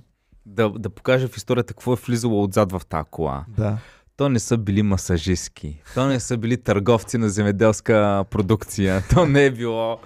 да, 0.46 0.70
да 0.70 0.90
покаже 0.90 1.28
в 1.28 1.38
историята 1.38 1.74
какво 1.74 1.94
е 1.94 1.96
влизало 1.96 2.44
отзад 2.44 2.72
в 2.72 2.82
тази 2.90 3.04
кола. 3.12 3.46
Да. 3.58 3.78
То 4.18 4.30
не 4.30 4.40
са 4.40 4.58
били 4.58 4.84
масажистки. 4.84 5.82
То 5.96 6.08
не 6.08 6.20
са 6.20 6.38
били 6.38 6.58
търговци 6.58 7.18
на 7.18 7.30
земеделска 7.30 8.26
продукция. 8.30 9.04
То 9.14 9.26
не 9.26 9.46
е 9.46 9.52
било 9.52 10.00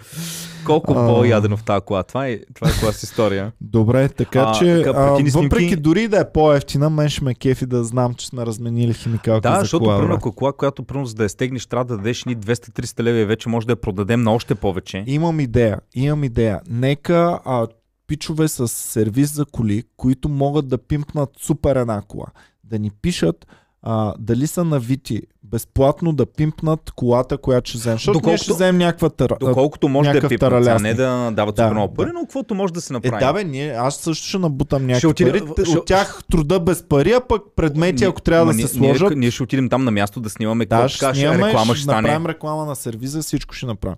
колко 0.66 0.92
А. 0.92 1.08
по-ядено 1.08 1.58
в 1.58 1.64
тази 1.64 1.82
кола. 1.82 2.04
Това 2.04 2.28
е, 2.28 2.40
това 2.56 2.70
е 2.70 2.80
кола 2.80 2.92
с 2.92 3.04
история. 3.04 3.52
Добре, 3.62 4.10
така 4.10 4.40
А, 4.40 4.52
че 4.54 4.82
така, 4.86 5.00
а, 5.00 5.16
снимки. 5.16 5.32
въпреки 5.32 5.76
дори 5.76 6.08
да 6.08 6.20
е 6.20 6.32
по-ефтина, 6.32 6.90
мен 6.90 7.10
ще 7.10 7.24
ме 7.24 7.36
кефи 7.36 7.66
да 7.66 7.84
знам, 7.84 8.14
че 8.14 8.28
сме 8.28 8.46
разменили 8.46 8.94
химикалка 8.94 9.50
да, 9.50 9.56
за 9.56 9.62
защото 9.62 9.86
кола. 9.86 10.10
ако 10.14 10.30
е 10.30 10.36
кола, 10.36 10.54
която 10.54 10.84
примерно, 10.84 11.06
за 11.06 11.16
да 11.16 11.24
я 11.24 11.30
стегнеш, 11.30 11.66
трябва 11.66 11.86
да 11.86 11.98
дадеш 11.98 12.26
ни 12.26 12.38
200-300 12.38 13.04
лева 13.04 13.20
и 13.20 13.26
вече 13.26 13.50
може 13.50 13.68
да 13.68 13.72
я 13.72 13.82
продадем 13.82 14.24
на 14.24 14.32
още 14.34 14.56
повече. 14.56 15.04
Имам 15.08 15.40
идея, 15.40 15.80
имам 15.96 16.24
идея. 16.24 16.62
Нека 16.70 17.40
а, 17.46 17.68
пичове 18.08 18.48
с 18.48 18.68
сервис 18.68 19.34
за 19.34 19.46
коли, 19.46 19.84
които 19.98 20.30
могат 20.30 20.68
да 20.68 20.78
пимпнат 20.78 21.30
супер 21.42 21.76
една 21.76 22.02
кола, 22.08 22.26
да 22.64 22.80
ни 22.80 22.92
пишат 23.02 23.46
а, 23.84 24.14
дали 24.20 24.48
са 24.48 24.64
навити 24.64 25.22
безплатно 25.44 26.14
да 26.14 26.26
пимпнат 26.26 26.92
колата, 26.92 27.38
която 27.38 27.70
ще 27.70 27.78
вземем. 27.78 27.98
Защото 27.98 28.12
ние 28.12 28.22
Доколкото- 28.22 28.44
ще 28.44 28.54
вземем 28.54 28.78
някаква 28.78 29.10
търа... 29.10 29.36
а, 29.36 29.46
Доколкото 29.46 29.88
може 29.90 30.08
да 30.08 30.14
някакъв 30.14 30.30
пипнат, 30.30 30.50
таралясник. 30.52 30.82
не 30.82 30.94
да 30.94 31.32
дават 31.32 31.56
Да, 31.56 31.72
много 31.72 31.94
пари, 31.94 32.08
да. 32.08 32.14
но 32.14 32.20
каквото 32.22 32.56
може 32.56 32.74
да 32.74 32.82
се 32.82 32.94
Е, 32.94 32.96
направи. 32.96 33.20
да 33.20 33.34
бе, 33.34 33.44
ние, 33.44 33.72
аз 33.72 33.96
също 33.96 34.28
ще 34.28 34.38
набутам 34.38 34.86
някакви 34.86 35.08
отида- 35.08 35.32
пари. 35.32 35.66
Ще- 35.66 35.78
От 35.78 35.86
тях 35.86 36.22
труда 36.32 36.60
без 36.60 36.84
пари, 36.84 37.12
а 37.12 37.20
пък 37.20 37.42
предмети, 37.56 38.04
ако 38.06 38.22
трябва 38.22 38.46
Ма 38.46 38.52
да 38.52 38.56
ние- 38.56 38.68
се 38.68 38.74
сложат, 38.74 39.10
Ние, 39.10 39.18
ние 39.18 39.32
ще 39.32 39.44
отидем 39.44 39.70
там 39.70 39.84
на 39.84 39.92
място 39.92 40.20
да 40.20 40.30
снимаме 40.30 40.66
Да, 40.66 40.70
какво 40.70 40.88
ще 40.88 40.98
ще 40.98 41.14
снимаме, 41.14 41.48
реклама 41.48 41.66
ще 41.66 41.76
ще 41.76 41.84
стане. 41.84 42.02
направим 42.02 42.26
реклама 42.26 42.66
на 42.66 42.76
сервиза, 42.76 43.22
всичко 43.22 43.54
ще 43.54 43.66
направим. 43.66 43.98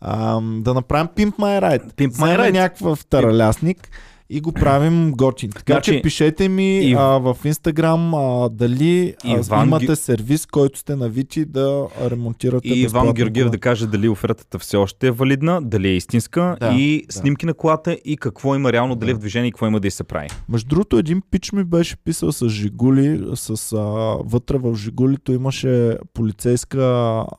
Ам, 0.00 0.60
да 0.62 0.74
направим 0.74 1.08
Pimp 1.08 1.32
My 1.32 1.60
Ride. 1.60 1.92
Pimp 1.92 2.12
My 2.12 2.38
Ride. 2.38 2.52
някакъв 2.52 3.06
таралясник 3.06 3.88
и 4.30 4.40
го 4.40 4.52
правим 4.52 5.12
готин. 5.12 5.50
Така 5.50 5.72
Значи, 5.72 5.92
че 5.92 6.02
пишете 6.02 6.48
ми 6.48 6.78
и- 6.78 6.94
а, 6.94 7.00
в 7.00 7.36
Инстаграм 7.44 8.14
а, 8.14 8.48
дали 8.48 9.14
а, 9.24 9.28
Иван 9.30 9.66
имате 9.66 9.96
сервис, 9.96 10.46
който 10.46 10.78
сте 10.78 10.96
навити 10.96 11.44
да 11.44 11.86
ремонтирате 12.02 12.68
И 12.68 12.80
Иван 12.80 13.12
Георгиев 13.12 13.50
да 13.50 13.58
каже 13.58 13.86
дали 13.86 14.08
офертата 14.08 14.58
все 14.58 14.76
още 14.76 15.06
е 15.06 15.10
валидна, 15.10 15.62
дали 15.62 15.88
е 15.88 15.96
истинска 15.96 16.56
Да, 16.60 16.72
и 16.72 17.04
да. 17.06 17.12
снимки 17.12 17.46
на 17.46 17.54
колата 17.54 17.98
и 18.04 18.16
какво 18.16 18.54
има 18.54 18.72
реално, 18.72 18.96
дали 18.96 19.10
е 19.10 19.14
в 19.14 19.18
движение 19.18 19.48
и 19.48 19.52
какво 19.52 19.66
има 19.66 19.80
да 19.80 19.88
й 19.88 19.90
се 19.90 20.04
прави. 20.04 20.28
Между 20.48 20.68
другото, 20.68 20.98
един 20.98 21.22
пич 21.30 21.52
ми 21.52 21.64
беше 21.64 21.96
писал 21.96 22.32
с 22.32 22.48
Жигули, 22.48 23.24
с 23.34 23.72
а, 23.72 23.78
вътре 24.20 24.58
в 24.58 24.76
Жигулито 24.76 25.32
имаше 25.32 25.96
полицейска 26.14 26.80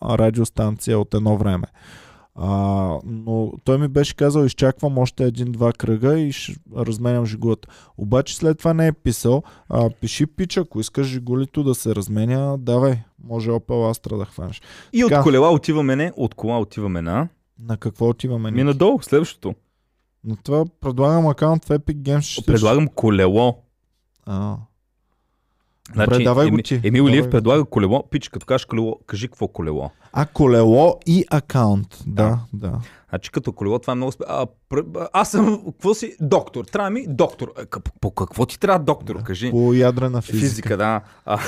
радиостанция 0.03 0.99
от 0.99 1.13
едно 1.13 1.37
време. 1.37 1.67
А, 2.35 2.99
но 3.05 3.51
той 3.63 3.77
ми 3.77 3.87
беше 3.87 4.15
казал, 4.15 4.43
изчаквам 4.43 4.97
още 4.97 5.23
един-два 5.23 5.73
кръга 5.73 6.19
и 6.19 6.31
ще 6.31 6.55
разменям 6.75 7.25
Жигулата. 7.25 7.67
Обаче 7.97 8.35
след 8.35 8.57
това 8.57 8.73
не 8.73 8.87
е 8.87 8.91
писал. 8.91 9.43
А, 9.69 9.89
пиши 9.89 10.25
пич, 10.25 10.57
ако 10.57 10.79
искаш 10.79 11.07
Жигулито 11.07 11.63
да 11.63 11.75
се 11.75 11.95
разменя, 11.95 12.57
давай, 12.57 12.99
може 13.23 13.49
Opel 13.49 13.93
Astra 13.93 14.17
да 14.17 14.25
хванеш. 14.25 14.61
И 14.93 15.05
от 15.05 15.13
колела 15.23 15.51
отиваме 15.51 15.95
не, 15.95 16.11
от 16.15 16.33
кола 16.33 16.59
отиваме 16.59 17.01
на... 17.01 17.27
На 17.59 17.77
какво 17.77 18.09
отиваме? 18.09 18.51
Ми 18.51 18.63
надолу, 18.63 18.99
следващото. 19.01 19.55
На 20.23 20.35
това 20.35 20.65
предлагам 20.81 21.27
акаунт 21.27 21.65
в 21.65 21.69
Epic 21.69 21.95
Games. 21.95 22.45
Предлагам 22.45 22.87
колело. 22.87 23.57
А. 24.25 24.57
Добре, 25.89 26.23
давай 26.23 26.49
го 26.49 26.57
ти. 26.57 26.81
Емил 26.83 27.03
го 27.03 27.29
предлага 27.29 27.65
колело. 27.65 28.03
Пич, 28.11 28.29
като 28.29 28.45
кажеш 28.45 28.65
колело, 28.65 28.99
кажи 29.05 29.27
какво 29.27 29.47
колело. 29.47 29.89
А, 30.13 30.25
колело 30.25 30.99
и 31.05 31.25
акаунт. 31.31 32.03
Да, 32.07 32.39
да. 32.53 32.79
Значи 33.09 33.31
като 33.31 33.51
колело 33.53 33.79
това 33.79 33.91
е 33.91 33.95
много... 33.95 34.11
спе- 34.11 34.25
А, 34.27 34.45
аз 35.13 35.31
съм, 35.31 35.61
какво 35.65 35.93
си? 35.93 36.15
Доктор. 36.21 36.65
Трябва 36.65 36.89
ми 36.89 37.05
доктор. 37.07 37.51
Е, 37.59 37.65
По 38.01 38.11
какво 38.11 38.45
ти 38.45 38.59
трябва 38.59 38.79
доктор? 38.79 39.23
Кажи. 39.23 39.51
По 39.51 39.73
ядрена 39.73 40.21
физика. 40.21 40.47
Физика, 40.47 40.77
да. 40.77 41.01
А, 41.25 41.39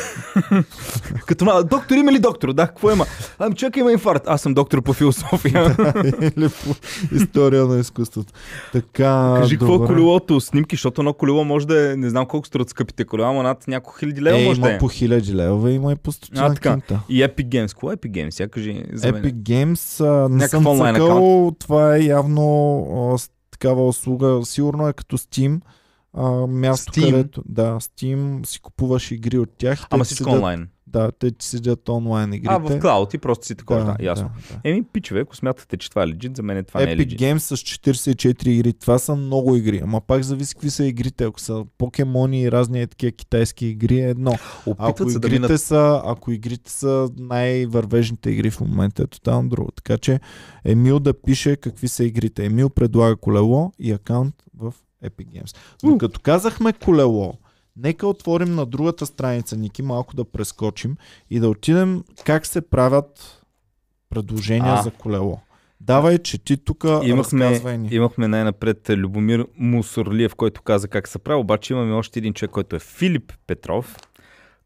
като 1.25 1.45
ма, 1.45 1.63
доктор 1.63 1.95
има 1.95 2.11
ли 2.11 2.19
доктор? 2.19 2.53
Да, 2.53 2.67
какво 2.67 2.91
има? 2.91 3.05
Ами 3.39 3.55
чакай, 3.55 3.81
има 3.81 3.91
инфаркт. 3.91 4.25
Аз 4.27 4.41
съм 4.41 4.53
доктор 4.53 4.81
по 4.81 4.93
философия. 4.93 5.75
Или 6.21 6.49
по 6.49 6.75
история 7.15 7.65
на 7.65 7.79
изкуството. 7.79 8.33
Така, 8.73 9.35
Кажи 9.37 9.57
какво 9.57 9.75
е 9.75 9.77
добре. 9.77 9.87
колелото, 9.87 10.41
снимки, 10.41 10.75
защото 10.75 11.01
едно 11.01 11.13
колело 11.13 11.43
може 11.43 11.67
да 11.67 11.91
е, 11.91 11.95
не 11.95 12.09
знам 12.09 12.25
колко 12.25 12.47
струват 12.47 12.69
скъпите 12.69 13.05
колела, 13.05 13.29
ама 13.29 13.43
над 13.43 13.67
няколко 13.67 13.99
хиляди 13.99 14.21
лева 14.21 14.39
Е, 14.39 14.45
може 14.45 14.59
има 14.59 14.67
да 14.67 14.73
е. 14.73 14.77
по 14.77 14.87
хиляди 14.87 15.35
лева, 15.35 15.71
има 15.71 15.91
и 15.91 15.95
по 15.95 16.11
стотина 16.11 16.55
кинта. 16.55 16.99
И 17.09 17.23
Epic 17.23 17.47
Games. 17.47 17.67
Какво 17.67 17.91
е 17.91 17.95
Epic 17.95 18.11
Games? 18.11 18.29
Сега 18.29 18.49
кажи 18.49 18.83
за 18.93 19.11
мен. 19.11 19.23
Epic 19.23 19.33
Games, 19.33 20.05
а, 20.05 20.29
не 20.29 20.35
Някакъв 20.35 20.63
съм 20.63 20.77
цъкал, 20.93 21.51
това 21.59 21.95
е 21.95 21.99
явно 21.99 23.16
такава 23.59 23.87
услуга, 23.87 24.41
сигурно 24.45 24.87
е 24.87 24.93
като 24.93 25.17
Steam, 25.17 25.61
а, 26.13 26.47
място 26.47 26.91
Steam? 26.91 27.11
където, 27.11 27.43
да, 27.45 27.71
Steam, 27.71 28.45
си 28.45 28.59
купуваш 28.61 29.11
игри 29.11 29.37
от 29.37 29.49
тях. 29.57 29.87
Ама 29.89 30.03
всичко 30.03 30.29
онлайн. 30.29 30.69
Да, 30.87 31.11
те 31.11 31.31
ти 31.31 31.45
седят 31.45 31.89
онлайн 31.89 32.33
игрите. 32.33 32.53
А, 32.53 32.57
в 32.57 32.79
клауд 32.79 33.13
и 33.13 33.17
просто 33.17 33.45
си 33.45 33.55
такова. 33.55 33.83
Да, 33.83 33.95
ясно. 33.99 34.29
Да, 34.49 34.55
да. 34.55 34.69
Еми, 34.69 34.83
пичове, 34.83 35.19
ако 35.19 35.35
смятате, 35.35 35.77
че 35.77 35.89
това 35.89 36.03
е 36.03 36.07
легит, 36.07 36.35
за 36.35 36.43
мен 36.43 36.65
това 36.65 36.79
не 36.79 36.91
е 36.91 36.95
Epic 36.95 36.99
легит. 36.99 37.19
Games 37.19 37.37
с 37.37 37.57
44 37.57 38.47
игри. 38.47 38.73
Това 38.73 38.99
са 38.99 39.15
много 39.15 39.55
игри. 39.55 39.79
Ама 39.83 40.01
пак 40.01 40.23
зависи 40.23 40.55
какви 40.55 40.69
са 40.69 40.85
игрите. 40.85 41.23
Ако 41.23 41.39
са 41.39 41.65
покемони 41.77 42.41
и 42.41 42.51
разни 42.51 42.81
е 42.81 42.87
такива 42.87 43.11
китайски 43.11 43.65
игри 43.65 43.99
е 43.99 44.09
едно. 44.09 44.33
Ако 44.77 45.05
да 45.05 45.11
игрите, 45.11 45.29
минат 45.29 45.61
са, 45.61 46.01
ако 46.05 46.31
игрите 46.31 46.71
са 46.71 47.09
най-вървежните 47.17 48.29
игри 48.29 48.49
в 48.49 48.61
момента, 48.61 49.03
е 49.03 49.07
тотално 49.07 49.49
друго. 49.49 49.71
Така 49.71 49.97
че 49.97 50.19
Емил 50.65 50.99
да 50.99 51.21
пише 51.21 51.55
какви 51.55 51.87
са 51.87 52.03
игрите. 52.03 52.45
Емил 52.45 52.69
предлага 52.69 53.15
колело 53.15 53.71
и 53.79 53.91
акаунт 53.91 54.35
в 54.57 54.73
Epic 55.03 55.27
Games. 55.27 55.57
Но 55.83 55.97
като 55.97 56.19
казахме 56.19 56.73
колело, 56.73 57.33
нека 57.75 58.07
отворим 58.07 58.55
на 58.55 58.65
другата 58.65 59.05
страница, 59.05 59.57
Ники, 59.57 59.81
малко 59.81 60.15
да 60.15 60.25
прескочим 60.25 60.97
и 61.29 61.39
да 61.39 61.49
отидем 61.49 62.03
как 62.25 62.45
се 62.45 62.61
правят 62.61 63.43
предложения 64.09 64.73
А. 64.73 64.81
за 64.81 64.91
колело. 64.91 65.39
Давай, 65.81 66.17
че 66.17 66.37
ти 66.37 66.57
тук 66.57 66.85
Имахме, 67.03 67.61
имахме 67.91 68.27
най-напред 68.27 68.89
Любомир 68.89 69.47
Мусорлиев, 69.57 70.35
който 70.35 70.61
каза 70.61 70.87
как 70.87 71.07
се 71.07 71.19
прави, 71.19 71.39
обаче 71.39 71.73
имаме 71.73 71.93
още 71.93 72.19
един 72.19 72.33
човек, 72.33 72.51
който 72.51 72.75
е 72.75 72.79
Филип 72.79 73.33
Петров, 73.47 73.97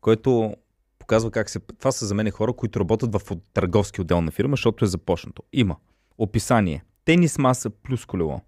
който 0.01 0.55
показва 0.99 1.31
как 1.31 1.49
се... 1.49 1.59
Това 1.59 1.91
са 1.91 2.05
за 2.05 2.15
мен 2.15 2.31
хора, 2.31 2.53
които 2.53 2.79
работят 2.79 3.15
в 3.15 3.21
търговски 3.53 4.01
отдел 4.01 4.21
на 4.21 4.31
фирма, 4.31 4.53
защото 4.53 4.85
е 4.85 4.87
започнато. 4.87 5.43
Има 5.53 5.75
описание. 6.17 6.83
Тенис 7.05 7.37
маса 7.37 7.69
плюс 7.69 8.05
колело. 8.05 8.41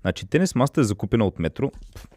Значи 0.00 0.26
тенис 0.26 0.54
масата 0.54 0.80
е 0.80 0.84
закупена 0.84 1.26
от 1.26 1.38
метро. 1.38 1.70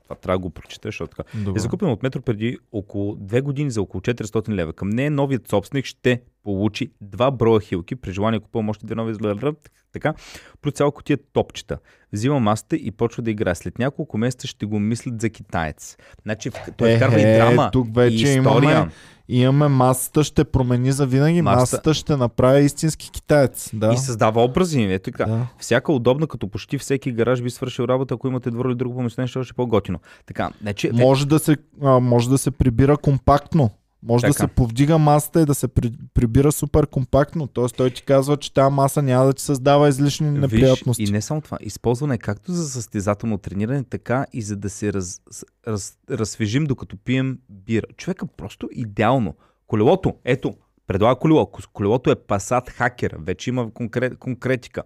Това 0.04 0.16
трябва 0.16 0.38
да 0.38 0.42
го 0.42 0.50
прочета, 0.50 0.88
защото 0.88 1.16
така. 1.18 1.30
Добре. 1.36 1.58
Е 1.58 1.62
закупена 1.62 1.92
от 1.92 2.04
метро 2.04 2.22
преди 2.22 2.58
около 2.72 3.16
2 3.16 3.42
години 3.42 3.72
за 3.72 3.82
около 3.82 4.02
400 4.02 4.50
лева. 4.50 4.74
Към 4.74 4.90
нея 4.90 5.12
новият 5.12 5.48
собственик 5.48 5.86
ще 5.86 6.22
получи 6.44 6.92
два 7.02 7.32
броя 7.32 7.60
хилки, 7.62 7.96
при 7.96 8.12
желание 8.12 8.40
купувам 8.40 8.70
още 8.70 8.86
две 8.86 8.96
нови 8.96 9.14
злера, 9.14 9.54
така, 9.94 10.14
плюс 10.62 10.74
цяло 10.74 10.92
котия 10.92 11.18
топчета. 11.34 11.78
Взима 12.14 12.40
масата 12.40 12.76
и 12.76 12.92
почва 12.92 13.24
да 13.24 13.32
играе. 13.32 13.56
След 13.56 13.80
няколко 13.80 14.18
месеца 14.18 14.48
ще 14.48 14.66
го 14.66 14.80
мислят 14.80 15.22
за 15.22 15.30
китаец. 15.30 15.98
Значи, 16.22 16.50
той 16.78 16.92
Е, 16.92 16.96
вкарва 16.96 17.20
и 17.20 17.24
е, 17.24 17.38
драма, 17.38 17.70
тук 17.72 17.88
и 17.88 17.92
вече 17.92 18.16
история. 18.16 18.40
имаме- 18.72 18.92
Имаме 19.34 19.68
масата 19.68 20.24
ще 20.24 20.44
промени 20.44 20.92
за 20.92 21.06
винаги, 21.06 21.42
Масата- 21.42 21.60
масата, 21.60 21.94
ще 21.94 22.18
направи 22.18 22.66
истински 22.66 23.12
китаец. 23.12 23.70
Да. 23.74 23.94
И 23.94 23.98
създава 23.98 24.44
образи. 24.44 24.82
Ето 24.82 25.12
така. 25.12 25.26
да. 25.26 25.48
Всяка 25.60 25.92
удобна, 25.92 26.28
като 26.28 26.48
почти 26.48 26.78
всеки 26.78 27.12
гараж 27.12 27.42
би 27.42 27.50
свършил 27.50 27.84
работа, 27.84 28.14
ако 28.14 28.28
имате 28.28 28.52
двор 28.52 28.66
или 28.66 28.76
друго 28.76 28.96
помещение, 28.96 29.28
ще 29.28 29.40
е 29.40 29.42
още 29.42 29.54
по-готино. 29.54 30.00
Така, 30.26 30.50
не, 30.64 30.74
че, 30.74 30.92
Може 30.94 31.28
да, 31.28 31.40
се, 31.40 31.58
а, 31.82 32.00
може 32.00 32.30
да 32.30 32.38
се 32.38 32.52
прибира 32.52 32.98
компактно. 32.98 33.70
Може 34.04 34.22
да 34.22 34.34
Така. 34.34 34.44
се 34.44 34.48
повдига 34.48 34.98
масата 34.98 35.42
и 35.42 35.46
да 35.46 35.56
се 35.56 35.68
при, 35.68 35.92
прибира 36.14 36.52
супер 36.52 36.88
компактно. 36.88 37.48
Тоест 37.48 37.76
той 37.76 37.90
ти 37.90 38.04
казва, 38.04 38.38
че 38.38 38.54
тази 38.54 38.74
маса 38.74 39.02
няма 39.02 39.26
да 39.26 39.34
ти 39.34 39.44
създава 39.44 39.90
излишни 39.90 40.30
Виж, 40.30 40.40
неприятности. 40.40 41.04
и 41.04 41.12
не 41.12 41.22
само 41.22 41.42
това. 41.42 41.58
Използване 41.62 42.18
както 42.18 42.52
за 42.52 42.70
състезателно 42.70 43.38
трениране, 43.38 43.84
така 43.84 44.26
и 44.34 44.42
за 44.42 44.56
да 44.56 44.70
се 44.70 44.94
раз, 44.94 45.22
раз, 45.68 45.94
разсвежим 46.12 46.66
докато 46.66 46.98
пием 46.98 47.40
бира. 47.50 47.86
Човека 47.98 48.28
просто 48.28 48.70
идеално. 48.72 49.36
Колелото, 49.68 50.14
ето, 50.26 50.54
предлага 50.88 51.20
колело. 51.20 51.52
Колелото 51.74 52.12
е 52.12 52.16
Passat 52.16 52.80
Hacker. 52.80 53.16
Вече 53.26 53.50
има 53.50 53.72
конкрет, 53.74 54.18
конкретика. 54.18 54.84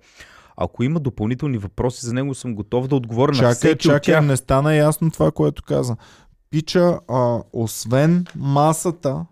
Ако 0.58 0.84
има 0.84 1.00
допълнителни 1.00 1.58
въпроси 1.58 2.06
за 2.06 2.14
него, 2.14 2.36
съм 2.36 2.56
готов 2.56 2.88
да 2.88 2.96
отговоря 2.96 3.32
на 3.32 3.38
Чакай, 3.38 3.54
всеки 3.54 3.74
от 3.74 3.94
чакай, 3.94 4.14
тях. 4.14 4.26
не 4.26 4.38
стана 4.38 4.76
ясно 4.76 5.12
това, 5.12 5.32
което 5.32 5.64
каза. 5.64 5.96
Пича, 6.50 7.00
а, 7.08 7.40
освен 7.54 8.26
масата, 8.36 9.26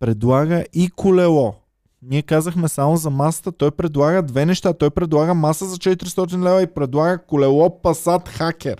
предлага 0.00 0.64
и 0.72 0.90
колело. 0.90 1.54
Ние 2.02 2.22
казахме 2.22 2.68
само 2.68 2.96
за 2.96 3.10
масата, 3.10 3.52
той 3.52 3.70
предлага 3.70 4.22
две 4.22 4.46
неща. 4.46 4.72
Той 4.72 4.90
предлага 4.90 5.34
маса 5.34 5.64
за 5.64 5.76
400 5.76 6.42
лева 6.42 6.62
и 6.62 6.66
предлага 6.66 7.18
колело 7.18 7.68
Hacker. 8.38 8.72
Е, 8.72 8.76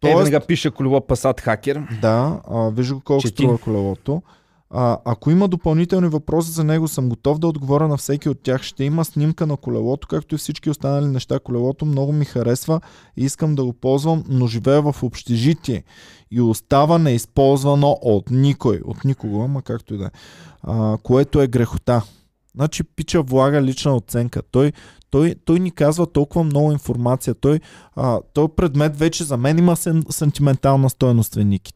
Тоест, 0.00 0.16
веднага 0.18 0.46
пише 0.46 0.70
колело 0.70 1.00
Passat 1.00 1.46
Hacker. 1.46 2.00
да, 2.00 2.40
а, 2.50 2.70
виж 2.70 2.92
го 2.92 3.00
колко 3.00 3.22
Чети. 3.22 3.34
струва 3.34 3.58
колелото. 3.58 4.22
А, 4.70 4.98
ако 5.04 5.30
има 5.30 5.48
допълнителни 5.48 6.08
въпроси 6.08 6.50
за 6.50 6.64
него, 6.64 6.88
съм 6.88 7.08
готов 7.08 7.38
да 7.38 7.48
отговоря 7.48 7.88
на 7.88 7.96
всеки 7.96 8.28
от 8.28 8.42
тях. 8.42 8.62
Ще 8.62 8.84
има 8.84 9.04
снимка 9.04 9.46
на 9.46 9.56
колелото, 9.56 10.08
както 10.08 10.34
и 10.34 10.38
всички 10.38 10.70
останали 10.70 11.06
неща. 11.06 11.38
Колелото 11.38 11.84
много 11.86 12.12
ми 12.12 12.24
харесва 12.24 12.80
и 13.16 13.24
искам 13.24 13.54
да 13.54 13.64
го 13.64 13.72
ползвам, 13.72 14.24
но 14.28 14.46
живея 14.46 14.82
в 14.82 15.02
общежитие 15.02 15.84
и 16.30 16.40
остава 16.40 16.98
неизползвано 16.98 17.98
от 18.02 18.30
никой. 18.30 18.80
От 18.84 19.04
никого, 19.04 19.42
ама 19.42 19.62
както 19.62 19.94
и 19.94 19.98
да 19.98 20.04
е. 20.04 20.10
Което 21.02 21.42
е 21.42 21.46
грехота. 21.46 22.02
Значи 22.54 22.84
пича 22.84 23.22
влага 23.22 23.62
лична 23.62 23.96
оценка. 23.96 24.42
Той, 24.50 24.72
той, 25.10 25.34
той 25.44 25.60
ни 25.60 25.70
казва 25.70 26.06
толкова 26.06 26.44
много 26.44 26.72
информация. 26.72 27.34
Той, 27.34 27.60
а, 27.96 28.20
той 28.32 28.48
предмет 28.48 28.98
вече 28.98 29.24
за 29.24 29.36
мен 29.36 29.58
има 29.58 29.76
сен, 29.76 30.04
сентиментална 30.10 30.90
стоеност, 30.90 31.34
Веники. 31.34 31.72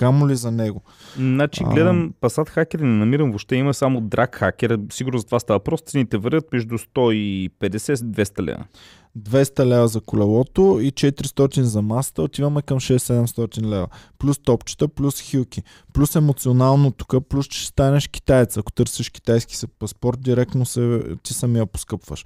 Камо 0.00 0.28
ли 0.28 0.36
за 0.36 0.50
него? 0.50 0.82
Значи, 1.16 1.62
А. 1.66 1.70
гледам 1.70 2.12
Passat 2.20 2.56
Hacker 2.56 2.80
и 2.80 2.84
не 2.84 2.96
намирам 2.96 3.30
въобще. 3.30 3.56
Има 3.56 3.74
само 3.74 4.00
Drag 4.00 4.40
Hacker. 4.40 4.92
Сигурно 4.92 5.18
за 5.18 5.24
това 5.24 5.40
става 5.40 5.60
просто. 5.60 5.90
Цените 5.90 6.18
варят 6.18 6.52
между 6.52 6.78
150-200 6.78 8.42
лева. 8.42 8.64
200 9.18 9.64
лева 9.64 9.88
за 9.88 10.00
колелото 10.00 10.78
и 10.82 10.92
400 10.92 11.60
за 11.60 11.82
масата, 11.82 12.22
отиваме 12.22 12.62
към 12.62 12.80
6-700 12.80 13.62
лева. 13.62 13.88
Плюс 14.18 14.38
топчета, 14.38 14.88
плюс 14.88 15.20
хилки, 15.20 15.62
плюс 15.92 16.16
емоционално 16.16 16.90
тук, 16.90 17.28
плюс 17.28 17.46
че 17.46 17.66
станеш 17.66 18.08
китаец. 18.08 18.56
Ако 18.56 18.72
търсиш 18.72 19.10
китайски 19.10 19.66
паспорт, 19.78 20.20
директно 20.20 20.66
се, 20.66 21.02
ти 21.22 21.34
самия 21.34 21.66
поскъпваш. 21.66 22.24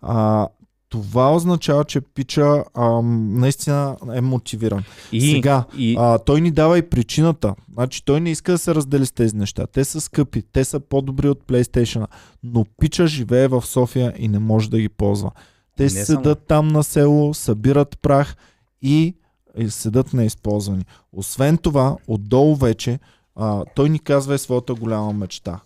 А, 0.00 0.48
това 0.94 1.34
означава, 1.34 1.84
че 1.84 2.00
пича 2.00 2.64
ам, 2.74 3.38
наистина 3.40 3.96
е 4.14 4.20
мотивиран. 4.20 4.84
И, 5.12 5.20
Сега, 5.20 5.64
и, 5.76 5.96
А, 5.98 6.18
той 6.18 6.40
ни 6.40 6.50
дава 6.50 6.78
и 6.78 6.90
причината. 6.90 7.54
Значи 7.72 8.04
той 8.04 8.20
не 8.20 8.30
иска 8.30 8.52
да 8.52 8.58
се 8.58 8.74
раздели 8.74 9.06
с 9.06 9.12
тези 9.12 9.36
неща. 9.36 9.66
Те 9.66 9.84
са 9.84 10.00
скъпи, 10.00 10.42
те 10.52 10.64
са 10.64 10.80
по-добри 10.80 11.28
от 11.28 11.44
PlayStation, 11.46 12.06
но 12.44 12.64
пича 12.78 13.06
живее 13.06 13.48
в 13.48 13.62
София 13.62 14.14
и 14.18 14.28
не 14.28 14.38
може 14.38 14.70
да 14.70 14.80
ги 14.80 14.88
ползва. 14.88 15.30
Те 15.76 15.82
Не 15.82 15.88
си 15.88 15.96
само. 15.96 16.06
седат 16.06 16.46
там 16.48 16.68
на 16.68 16.84
село, 16.84 17.34
събират 17.34 17.98
прах 18.02 18.36
и, 18.82 19.14
и 19.58 19.70
седат 19.70 20.12
неизползвани. 20.12 20.84
Освен 21.12 21.58
това, 21.58 21.96
отдолу 22.06 22.54
вече, 22.56 22.98
а, 23.36 23.64
той 23.74 23.90
ни 23.90 23.98
казва 23.98 24.34
и 24.34 24.38
своята 24.38 24.74
голяма 24.74 25.12
мечта. 25.12 25.60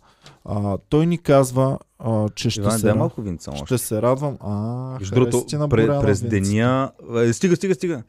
А, 0.45 0.79
той 0.89 1.07
ни 1.07 1.19
казва, 1.19 1.79
а, 1.99 2.29
че 2.29 2.51
ще 2.51 2.61
Иван, 2.61 2.79
се, 2.79 2.95
малко 2.95 3.23
винца 3.23 3.53
ще 3.57 3.79
се 3.79 4.03
радвам. 4.03 4.37
А, 4.41 4.99
другото, 5.13 5.69
пре, 5.71 5.87
през 5.87 6.23
деня... 6.23 6.93
Е, 7.17 7.33
стига, 7.33 7.57
стига, 7.57 7.75
стига. 7.75 8.03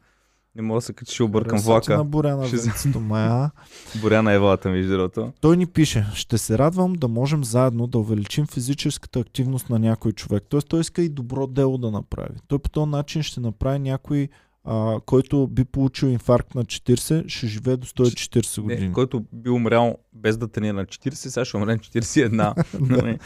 Не 0.56 0.62
мога 0.62 0.78
да 0.78 0.82
се 0.82 0.94
качи, 0.94 1.14
ще 1.14 1.24
объркам 1.24 1.60
ти 1.60 1.66
на 1.68 1.74
влака. 1.74 2.04
Боряна 2.04 2.48
Ще- 2.48 2.58
винцето, 2.58 3.00
мая. 3.00 3.52
Боряна 4.02 4.34
Евалата, 4.34 4.70
между 4.70 4.92
другото. 4.92 5.32
Той 5.42 5.58
ни 5.58 5.66
пише, 5.66 6.06
ще 6.14 6.38
се 6.38 6.58
радвам 6.58 6.94
да 6.94 7.08
можем 7.08 7.44
заедно 7.44 7.88
да 7.88 7.98
увеличим 7.98 8.48
физическата 8.48 9.20
активност 9.20 9.70
на 9.70 9.80
някой 9.80 10.12
човек. 10.12 10.44
Тоест 10.50 10.68
той 10.68 10.80
иска 10.80 11.02
и 11.02 11.10
добро 11.10 11.48
дело 11.48 11.78
да 11.78 11.92
направи. 11.92 12.36
Той 12.48 12.60
по 12.60 12.70
този 12.70 12.90
начин 12.90 13.24
ще 13.24 13.40
направи 13.40 13.80
някой, 13.80 14.30
а, 14.72 15.00
който 15.06 15.48
би 15.48 15.66
получил 15.66 16.08
инфаркт 16.08 16.56
на 16.56 16.66
40, 16.66 17.28
ще 17.28 17.48
живее 17.48 17.78
до 17.78 17.88
140 17.88 18.62
години. 18.62 18.88
Не, 18.88 18.94
който 18.94 19.24
би 19.34 19.50
умрял 19.50 19.98
без 20.14 20.38
да 20.38 20.48
тренира 20.48 20.74
на 20.74 20.86
40, 20.86 21.14
сега 21.14 21.46
ще 21.46 21.58
умре 21.58 21.72
на 21.72 21.80
41. 21.80 22.66
Нали? 22.80 23.20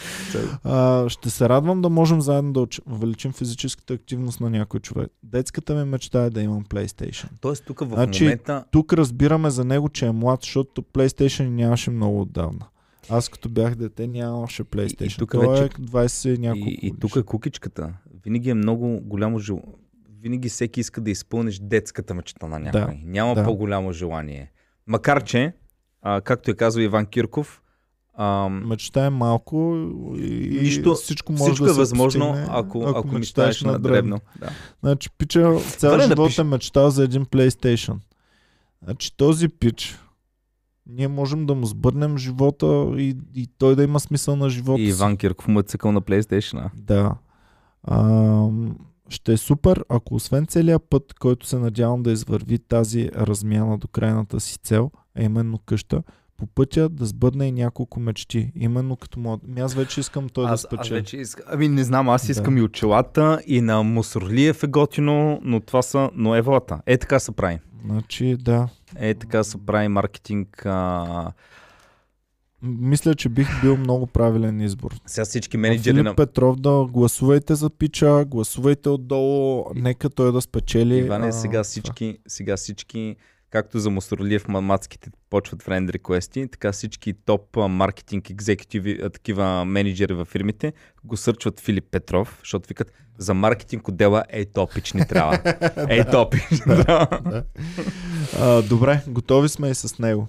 А, 0.64 1.10
ще 1.10 1.30
се 1.30 1.50
радвам 1.50 1.82
да 1.82 1.90
можем 1.90 2.22
заедно 2.22 2.54
да 2.54 2.68
увеличим 2.86 3.32
физическата 3.32 3.94
активност 3.94 4.40
на 4.42 4.50
някой 4.50 4.80
човек. 4.80 5.12
Детската 5.24 5.76
ми 5.76 5.84
мечта 5.84 6.24
е 6.24 6.30
да 6.30 6.42
имам 6.42 6.64
PlayStation. 6.66 7.28
Тоест 7.42 7.66
тук 7.66 7.80
в 7.80 7.88
Значи, 7.94 8.24
момента... 8.24 8.64
Тук 8.72 8.94
разбираме 8.94 9.50
за 9.50 9.66
него, 9.66 9.90
че 9.90 10.06
е 10.06 10.12
млад, 10.12 10.42
защото 10.42 10.82
PlayStation 10.82 11.50
нямаше 11.50 11.92
много 11.92 12.22
отдавна. 12.22 12.66
Аз 13.10 13.30
като 13.30 13.50
бях 13.50 13.76
дете 13.76 14.08
нямаше 14.08 14.64
PlayStation. 14.64 15.20
тук 15.20 15.32
Той 15.32 15.48
вече- 15.48 15.64
е 15.64 15.70
20 15.70 16.36
и 16.36 16.38
няколко 16.38 16.70
И, 16.70 16.80
и 16.82 16.94
тук 17.00 17.16
е 17.16 17.24
кукичката. 17.24 17.94
Винаги 18.26 18.50
е 18.50 18.54
много 18.54 19.00
голямо 19.04 19.40
жел... 19.40 19.62
Винаги 20.24 20.50
всеки 20.50 20.80
иска 20.80 21.02
да 21.02 21.12
изпълниш 21.12 21.60
детската 21.60 22.14
мечта 22.14 22.48
на 22.48 22.60
някой. 22.60 22.82
Да, 22.82 22.94
Няма 23.04 23.36
да. 23.36 23.44
по-голямо 23.44 23.92
желание. 23.92 24.52
Макар 24.88 25.24
че, 25.24 25.54
а, 26.02 26.22
както 26.22 26.52
е 26.52 26.54
казал 26.54 26.82
Иван 26.82 27.06
Кирков, 27.06 27.62
ам, 28.16 28.68
Мечта 28.68 29.06
е 29.06 29.10
малко 29.10 29.76
и 30.16 30.60
Нищо- 30.62 30.94
всичко 30.94 31.32
може 31.32 31.44
всичко 31.44 31.66
да 31.66 31.72
е 31.72 31.74
се 31.74 31.80
възможно, 31.80 32.28
постигне, 32.28 32.48
ако, 32.52 32.82
ако, 32.82 33.00
ако 33.00 33.08
мечтаеш 33.08 33.62
на 33.62 33.80
дребно. 33.80 34.20
Да. 34.40 34.50
Значи 34.84 35.10
пича 35.18 35.60
цял 35.60 35.92
Добре, 35.92 36.08
живот 36.08 36.38
е 36.38 36.44
мечтал 36.44 36.90
за 36.90 37.04
един 37.04 37.26
PlayStation. 37.26 37.98
Значи 38.84 39.18
този 39.18 39.50
пич 39.50 40.00
ние 40.88 41.08
можем 41.08 41.46
да 41.46 41.56
му 41.56 41.66
сбърнем 41.66 42.18
живота 42.18 42.66
и, 42.98 43.18
и 43.36 43.48
той 43.58 43.76
да 43.76 43.84
има 43.84 44.00
смисъл 44.00 44.36
на 44.36 44.50
живота 44.50 44.82
И. 44.82 44.88
Иван 44.88 45.18
Кирков 45.18 45.48
му 45.48 45.60
е 45.60 45.64
цъкал 45.64 45.92
на 45.92 46.02
PlayStation. 46.02 46.58
а. 46.58 46.72
Да. 46.76 47.16
А, 47.84 48.50
ще 49.14 49.34
е 49.34 49.38
супер, 49.38 49.84
ако 49.90 50.16
освен 50.16 50.46
целият 50.46 50.84
път, 50.90 51.14
който 51.14 51.48
се 51.48 51.60
надявам 51.60 52.04
да 52.04 52.12
извърви 52.12 52.60
тази 52.60 53.10
размяна 53.16 53.78
до 53.78 53.88
крайната 53.88 54.40
си 54.40 54.58
цел, 54.58 54.92
а 55.18 55.24
именно 55.24 55.58
къща, 55.58 56.04
по 56.38 56.48
пътя 56.48 56.90
да 56.90 57.06
сбъдне 57.06 57.48
и 57.48 57.52
няколко 57.52 58.00
мечти. 58.00 58.52
Именно 58.56 58.96
като 58.96 59.20
млад. 59.20 59.42
Ами 59.48 59.62
Аз 59.62 59.74
вече 59.74 60.00
искам 60.00 60.30
той 60.30 60.46
да 60.46 60.52
Аз, 60.52 60.68
аз 60.78 60.90
вече 60.90 61.18
иска... 61.18 61.44
Ами 61.48 61.68
не 61.68 61.84
знам, 61.84 62.10
аз 62.10 62.26
Да. 62.26 62.32
искам 62.32 62.58
и 62.58 62.62
очелата, 62.62 63.42
и 63.48 63.62
на 63.62 63.84
Мусорлиев 63.84 64.64
е 64.64 64.68
готино, 64.68 65.40
но 65.44 65.60
това 65.60 65.82
са... 65.82 66.10
Но 66.16 66.36
е 66.36 66.42
волата. 66.42 66.82
Е 66.86 66.98
така 66.98 67.20
се 67.20 67.32
прави. 67.32 67.60
Значи, 67.86 68.36
да. 68.40 68.68
Е 68.96 69.14
така 69.14 69.44
се 69.44 69.66
прави 69.66 69.88
маркетинг. 69.88 70.66
А... 70.66 71.32
Мисля, 72.64 73.16
че 73.16 73.30
бих 73.30 73.62
бил 73.62 73.78
много 73.78 74.08
правилен 74.08 74.62
избор. 74.62 74.96
Сега 75.06 75.26
всички 75.26 75.58
Менеджери 75.58 75.96
Филип 75.96 76.06
на... 76.06 76.16
Петров 76.16 76.56
да 76.56 76.86
гласувайте 76.90 77.56
за 77.56 77.70
пича, 77.70 78.26
гласувайте 78.26 78.90
отдолу, 78.90 79.66
нека 79.76 80.10
той 80.10 80.32
да 80.32 80.42
спечели. 80.42 80.98
Иване, 80.98 81.28
а, 81.28 81.32
сега 81.32 81.64
всички, 81.64 82.18
сега 82.28 82.58
всички, 82.58 83.16
както 83.50 83.80
за 83.80 83.90
Мусорлиев 83.90 84.48
мамацките 84.48 85.10
почват 85.30 85.64
френд 85.64 85.90
реквести, 85.90 86.48
така 86.52 86.72
всички 86.72 87.14
топ 87.14 87.58
маркетинг 87.70 88.30
екзекутиви, 88.30 89.00
такива 89.14 89.66
менеджери 89.66 90.14
във 90.14 90.28
фирмите, 90.28 90.74
го 91.04 91.18
сърчват 91.18 91.60
Филип 91.60 91.86
Петров, 91.92 92.38
защото 92.40 92.68
викат 92.68 92.92
за 93.18 93.34
маркетинг 93.34 93.88
отдела 93.88 94.24
ей 94.30 94.46
топич 94.46 94.94
ни 94.94 95.08
трябва. 95.08 95.40
Ей 95.90 96.04
топич. 96.12 96.44
Да. 96.68 97.08
А, 98.40 98.62
добре, 98.62 99.02
готови 99.08 99.50
сме 99.50 99.70
и 99.70 99.76
с 99.76 100.00
него. 100.00 100.28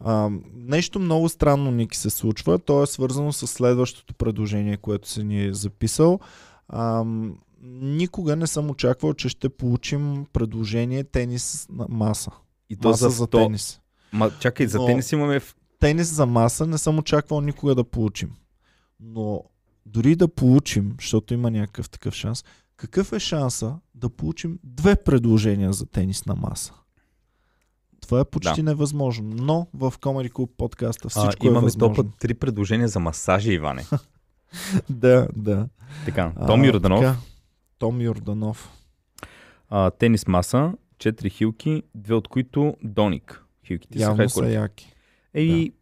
А, 0.00 0.30
нещо 0.54 0.98
много 0.98 1.28
странно, 1.28 1.70
Ники, 1.70 1.96
се 1.96 2.10
случва. 2.10 2.58
То 2.58 2.82
е 2.82 2.86
свързано 2.86 3.32
с 3.32 3.46
следващото 3.46 4.14
предложение, 4.14 4.76
което 4.76 5.08
се 5.08 5.24
ни 5.24 5.44
е 5.44 5.54
записал. 5.54 6.20
А, 6.68 7.04
никога 7.80 8.36
не 8.36 8.46
съм 8.46 8.70
очаквал, 8.70 9.14
че 9.14 9.28
ще 9.28 9.48
получим 9.48 10.26
предложение 10.32 11.04
тенис 11.04 11.66
на 11.70 11.86
маса. 11.88 12.30
И 12.70 12.76
то 12.76 12.88
Маса 12.88 13.10
за, 13.10 13.16
за 13.16 13.26
100. 13.26 13.30
тенис. 13.30 13.80
Ма, 14.12 14.30
чакай, 14.40 14.66
за 14.66 14.78
Но- 14.78 14.86
тенис 14.86 15.12
имаме... 15.12 15.40
В... 15.40 15.54
Тенис 15.80 16.08
за 16.08 16.26
маса 16.26 16.66
не 16.66 16.78
съм 16.78 16.98
очаквал 16.98 17.40
никога 17.40 17.74
да 17.74 17.84
получим. 17.84 18.30
Но 19.00 19.44
дори 19.86 20.16
да 20.16 20.28
получим, 20.28 20.94
защото 21.00 21.34
има 21.34 21.50
някакъв 21.50 21.90
такъв 21.90 22.14
шанс, 22.14 22.44
какъв 22.76 23.12
е 23.12 23.18
шанса 23.20 23.74
да 23.94 24.10
получим 24.10 24.58
две 24.64 24.96
предложения 24.96 25.72
за 25.72 25.86
тенис 25.86 26.26
на 26.26 26.34
маса? 26.34 26.74
Това 28.08 28.20
е 28.20 28.24
почти 28.24 28.62
невъзможно. 28.62 29.34
Но 29.36 29.66
в 29.74 29.92
Comedy 29.92 30.30
Club 30.30 30.50
подкаста 30.56 31.08
А, 31.08 31.10
всичко 31.10 31.46
е 31.46 31.48
имаме 31.48 31.64
възможно. 31.64 31.94
топът 31.94 32.12
три 32.18 32.34
предложения 32.34 32.88
за 32.88 33.00
масажи, 33.00 33.52
Иване. 33.52 33.84
Да, 34.90 35.28
да. 35.36 35.68
Така, 36.04 36.32
А, 36.36 36.46
Том 36.46 36.64
Юрданов, 36.64 37.00
така. 37.00 37.16
Том 37.78 38.00
Йорданов. 38.00 38.70
а, 39.70 39.90
тенис 39.90 40.26
маса, 40.26 40.72
4 40.98 41.30
хилки, 41.30 41.82
две 41.94 42.14
от 42.14 42.28
които 42.28 42.76
Доник. 42.82 43.44
Хилките 43.66 43.98
са 43.98 44.02
Явно 44.04 44.16
хай 44.16 44.28
са 44.28 44.48
яки. 44.50 44.94
Ей, 45.34 45.72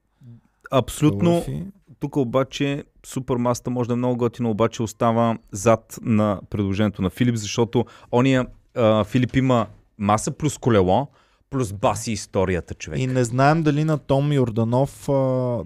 абсолютно, 0.71 1.41
Хубави. 1.41 1.65
тук 2.01 2.17
обаче 2.17 2.85
супер 3.07 3.37
маста 3.37 3.71
може 3.71 3.89
да 3.89 3.93
е 3.93 3.97
много 3.97 4.17
готино, 4.17 4.51
обаче 4.51 4.83
остава 4.83 5.39
зад 5.53 5.99
на 6.03 6.41
предложението 6.51 7.03
на 7.03 7.11
Филип, 7.11 7.37
защото 7.37 7.85
ония 8.13 8.47
а, 8.75 9.05
Филип 9.05 9.37
има 9.37 9.67
маса 9.99 10.31
плюс 10.31 10.59
колело, 10.59 11.09
плюс 11.51 11.73
баси 11.73 12.13
историята, 12.13 12.75
човек. 12.75 13.01
И 13.01 13.07
не 13.07 13.25
знаем 13.25 13.63
дали 13.63 13.85
на 13.85 13.99
Том 13.99 14.33
Йорданов, 14.33 15.09
а, 15.09 15.13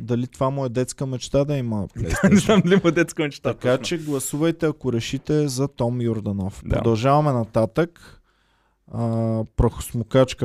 дали 0.00 0.26
това 0.26 0.50
му 0.50 0.64
е 0.64 0.68
детска 0.68 1.06
мечта 1.06 1.44
да 1.44 1.56
има 1.56 1.86
не 1.96 2.08
PlayStation. 2.08 2.44
знам 2.44 2.62
дали 2.64 2.80
има 2.84 2.92
детска 2.92 3.22
мечта. 3.22 3.52
така 3.52 3.78
точно. 3.78 3.84
че 3.84 4.04
гласувайте, 4.04 4.66
ако 4.66 4.92
решите 4.92 5.48
за 5.48 5.68
Том 5.68 6.00
Йорданов. 6.00 6.62
Да. 6.64 6.76
Продължаваме 6.76 7.32
нататък. 7.32 8.19
А, 8.94 9.44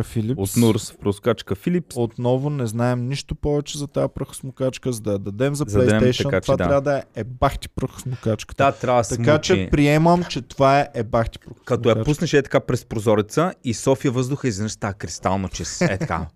Филипс. 0.04 0.38
От 0.38 0.58
Нурс 0.58 0.91
в 0.91 0.98
проскачка 0.98 1.56
Филипс. 1.56 1.98
Отново 1.98 2.50
не 2.50 2.68
знаем 2.68 3.08
нищо 3.08 3.36
повече 3.36 3.78
за 3.78 3.88
тази 3.88 4.08
прахосмокачка, 4.16 4.91
за 4.91 5.02
да 5.02 5.12
я 5.12 5.20
дадем 5.20 5.56
за 5.56 5.66
да 5.66 5.72
дадем 5.72 6.02
PlayStation. 6.02 6.24
така, 6.24 6.41
това 6.41 6.58
да. 6.58 6.64
трябва 6.64 6.82
да 6.82 6.98
е 6.98 7.04
ебахти 7.16 7.70
прахосмокачката. 7.70 8.64
Да, 8.64 8.72
трябва 8.72 9.02
да 9.02 9.10
така 9.10 9.34
мучи. 9.34 9.54
че 9.54 9.70
приемам, 9.72 10.24
че 10.24 10.41
това 10.41 10.80
е 10.80 10.88
ебахти 10.93 11.39
прахосмокачка. 11.39 11.66
Като 11.66 11.89
я 11.89 12.04
пуснеш 12.04 12.34
е 12.34 12.43
така 12.43 12.60
през 12.60 12.86
прозореца 12.86 13.54
и 13.64 13.74
София 13.74 14.12
въздуха 14.12 14.48
изведнъж 14.48 14.72
става 14.72 14.93
кристално 14.93 15.50
чист. 15.50 15.82
Е 15.82 15.98
така. 15.98 16.28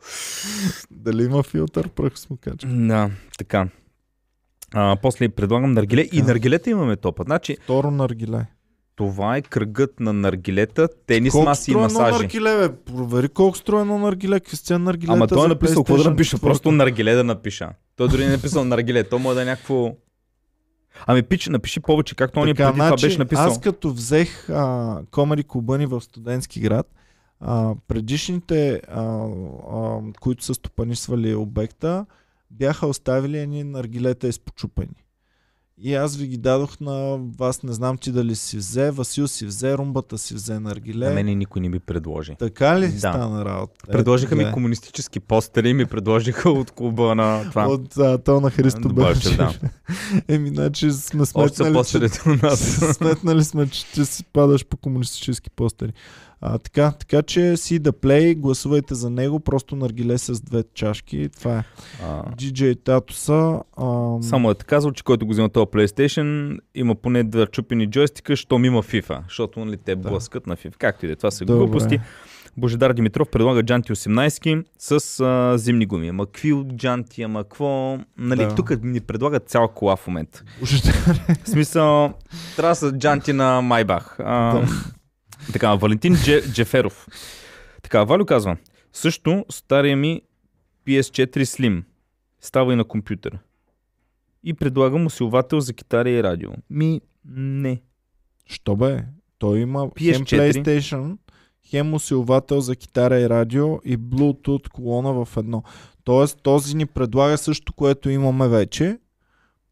Дали 0.92 1.24
има 1.24 1.44
филтър 1.44 1.90
прахосмокачка? 1.90 2.68
да, 2.70 3.10
така. 3.38 3.68
А, 4.74 4.98
после 5.02 5.30
предлагам 5.30 5.74
наргиле. 5.74 6.02
И 6.02 6.10
Така. 6.10 6.28
наргилета 6.28 6.70
имаме 6.70 6.96
топа. 6.96 7.24
Значи, 7.24 7.58
Второ 7.64 7.92
наргиле. 7.92 8.46
Това 9.00 9.38
е 9.38 9.42
кръгът 9.42 10.00
на 10.00 10.14
наргилета, 10.14 10.90
тенис 11.08 11.32
Колко 11.32 11.46
маси 11.46 11.72
и 11.72 11.76
масажи. 11.76 12.12
наргиле, 12.12 12.58
бе? 12.58 12.76
Провери 12.76 13.30
колко 13.30 13.58
струва 13.58 13.82
едно 13.82 14.00
наргиле. 14.00 14.40
Какви 14.40 14.58
са 14.58 14.80
наргилета 14.80 15.14
Ама 15.14 15.28
той 15.28 15.46
е 15.46 15.48
написал 15.48 15.84
какво 15.84 16.04
да 16.04 16.10
напиша, 16.10 16.38
4? 16.38 16.42
просто 16.42 16.72
наргиле 16.72 17.14
да 17.14 17.24
напиша. 17.24 17.70
Той 17.96 18.08
дори 18.08 18.22
не 18.22 18.28
е 18.28 18.32
написал 18.32 18.66
наргиле, 18.66 19.04
то 19.04 19.20
може 19.20 19.36
да 19.36 19.42
е 19.42 19.46
някакво... 19.46 19.96
Ами 21.08 21.24
пич, 21.24 21.48
напиши 21.48 21.80
повече, 21.80 22.16
както 22.16 22.40
он 22.40 22.46
преди 22.46 22.58
Така, 22.58 22.72
това 22.72 22.88
значи, 22.88 23.06
беше 23.06 23.18
написал. 23.18 23.46
Аз 23.46 23.62
като 23.62 23.94
взех 23.94 24.50
а, 24.50 25.02
комери 25.12 25.44
клуба 25.44 25.78
ни 25.78 25.86
в 25.86 26.02
студентски 26.02 26.60
град, 26.60 26.88
а, 27.40 27.76
предишните, 27.88 28.82
а, 28.88 29.02
а, 29.72 30.00
които 30.20 30.44
са 30.44 30.54
стопанисвали 30.54 31.36
обекта, 31.36 32.06
бяха 32.52 32.88
оставили 32.88 33.38
едни 33.38 33.64
наргилета 33.64 34.28
изпочупени. 34.28 35.06
И 35.82 35.96
аз 35.96 36.16
ви 36.16 36.28
ги 36.28 36.38
дадох 36.38 36.80
на 36.80 37.20
вас, 37.38 37.64
не 37.64 37.74
знам 37.74 37.98
ти 37.98 38.12
дали 38.12 38.36
си 38.36 38.58
взе, 38.58 38.92
Васил 38.92 39.28
си 39.28 39.46
взе, 39.46 39.78
румбата 39.78 40.18
си 40.18 40.34
взе 40.36 40.60
наргиле. 40.60 41.08
На 41.08 41.14
мене 41.14 41.36
никой 41.36 41.62
не 41.62 41.70
ми 41.70 41.80
предложи. 41.80 42.36
Така 42.40 42.80
ли 42.80 42.88
Да. 42.88 43.00
стана 43.00 43.46
работа? 43.46 43.74
Предложиха 43.92 44.36
ми 44.36 44.44
Ето, 44.44 44.54
комунистически 44.54 45.20
постери, 45.20 45.74
ми 45.74 45.86
предложиха 45.86 46.50
от 46.50 46.72
клуба 46.72 47.16
на 47.16 47.50
това. 47.50 47.68
От 47.68 47.94
то 48.26 48.42
на 48.42 48.52
Христо 48.52 48.82
Добавчев, 48.82 49.38
Белчев. 49.38 49.62
Еми, 50.28 50.50
значи 50.50 50.92
сме 50.92 51.26
сметнали, 51.26 51.84
че. 51.86 52.10
Сметнали 52.94 53.44
сме, 53.44 53.70
че 53.70 53.86
ти 53.92 54.06
си 54.06 54.24
падаш 54.34 54.66
по 54.66 54.78
комунистически 54.78 55.50
постери. 55.50 55.94
А, 56.42 56.58
така, 56.58 56.92
така 56.92 57.22
че 57.22 57.58
си 57.58 57.80
да 57.80 57.92
плей, 57.94 58.36
гласувайте 58.36 58.96
за 58.96 59.10
него, 59.10 59.40
просто 59.40 59.76
наргиле 59.76 60.18
с 60.18 60.42
две 60.42 60.64
чашки. 60.74 61.30
Това 61.38 61.58
е. 61.58 61.64
А, 62.04 62.24
DJ 62.24 62.84
Татуса. 62.84 63.60
Ам... 63.82 64.24
Само 64.24 64.52
е 64.52 64.56
казал, 64.56 64.92
че 64.92 65.04
който 65.04 65.26
го 65.26 65.32
взема 65.32 65.50
този 65.50 65.66
PlayStation, 65.66 66.58
има 66.76 66.96
поне 66.96 67.24
два 67.24 67.48
чупени 67.48 67.88
джойстика, 67.88 68.36
щом 68.36 68.66
има 68.66 68.84
FIFA, 68.84 69.20
защото 69.28 69.66
нали, 69.66 69.78
те 69.78 69.96
Да. 69.96 70.10
блъскат 70.10 70.48
на 70.48 70.56
FIFA. 70.58 70.76
Както 70.78 71.06
и 71.06 71.08
да 71.08 71.14
е, 71.14 71.16
това 71.16 71.32
са 71.32 71.46
Добре. 71.46 71.58
глупости. 71.58 72.00
Божидар 72.58 72.94
Димитров 72.94 73.30
предлага 73.30 73.64
джанти 73.64 73.92
18 73.92 74.64
с 74.78 75.20
а, 75.20 75.58
зимни 75.58 75.86
гуми. 75.86 76.08
Ама 76.10 76.26
какви 76.26 76.54
от 76.54 76.76
джанти, 76.76 77.22
ама 77.22 77.44
какво... 77.44 77.98
Нали, 78.18 78.40
Да. 78.40 78.56
тук 78.56 78.84
ни 78.84 79.00
предлагат 79.00 79.50
цяла 79.50 79.68
кола 79.68 79.96
в 79.96 80.08
момента. 80.08 80.44
В 81.44 81.50
смисъл, 81.50 82.14
трябва 82.56 82.72
да 82.72 82.76
са 82.76 82.92
джанти 82.92 83.34
на 83.34 83.62
Майбах. 83.62 84.16
А, 84.20 84.54
Да. 84.54 84.68
Така, 85.54 85.76
Валентин 85.76 86.14
Дже, 86.14 86.42
Джеферов. 86.52 87.08
Така, 87.84 88.04
Валю 88.04 88.26
казва, 88.26 88.58
също 88.94 89.46
стария 89.50 89.98
ми 89.98 90.22
PS4 90.88 91.44
Slim 91.44 91.84
става 92.42 92.74
и 92.74 92.76
на 92.76 92.84
компютър. 92.84 93.40
И 94.44 94.54
предлагам 94.54 95.06
усилвател 95.06 95.60
за 95.60 95.74
китара 95.74 96.10
и 96.10 96.24
радио. 96.24 96.50
Ми, 96.70 97.02
не. 97.36 97.82
Що 98.46 98.76
бе? 98.76 99.06
Той 99.38 99.60
има 99.60 99.80
хем 99.80 99.90
PS4. 100.26 100.54
PlayStation, 100.54 101.18
хем 101.70 101.94
усилвател 101.94 102.62
за 102.62 102.76
китара 102.76 103.20
и 103.20 103.30
радио 103.30 103.80
и 103.86 103.98
Bluetooth 103.98 104.70
колона 104.70 105.26
в 105.26 105.38
едно. 105.38 105.64
Тоест 106.04 106.42
този 106.44 106.76
ни 106.76 106.86
предлага 106.86 107.38
също, 107.38 107.74
което 107.74 108.10
имаме 108.10 108.48
вече, 108.48 109.00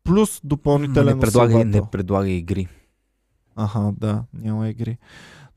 плюс 0.03 0.41
допълнителен 0.43 1.15
не, 1.15 1.21
предлага, 1.21 1.55
усилвател. 1.55 1.81
не 1.81 1.89
предлага 1.91 2.29
игри. 2.29 2.67
Аха, 3.55 3.93
да, 3.97 4.23
няма 4.33 4.69
игри. 4.69 4.97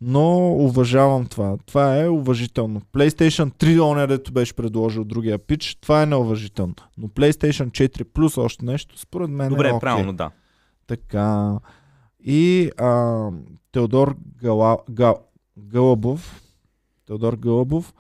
Но 0.01 0.53
уважавам 0.53 1.27
това. 1.27 1.57
Това 1.67 2.01
е 2.01 2.09
уважително. 2.09 2.81
PlayStation 2.81 3.53
3, 3.53 3.83
оня 3.83 4.07
дето 4.07 4.33
беше 4.33 4.55
предложил 4.55 5.05
другия 5.05 5.39
пич, 5.39 5.79
това 5.81 6.03
е 6.03 6.07
неуважително. 6.07 6.75
Но 6.99 7.09
PlayStation 7.09 7.71
4 7.71 8.05
плюс 8.05 8.39
още 8.39 8.65
нещо, 8.65 8.99
според 8.99 9.31
мен 9.31 9.49
Добре, 9.49 9.69
е 9.69 9.73
окей. 9.73 9.81
правилно, 9.81 10.13
да. 10.13 10.31
Така. 10.87 11.59
И 12.25 12.71
а, 12.79 13.29
Теодор 13.73 14.17
Гала, 14.43 14.79
Гал, 14.91 15.19
Гълъбов, 15.59 16.43
Теодор 17.07 17.35
Гълъбов, 17.35 17.95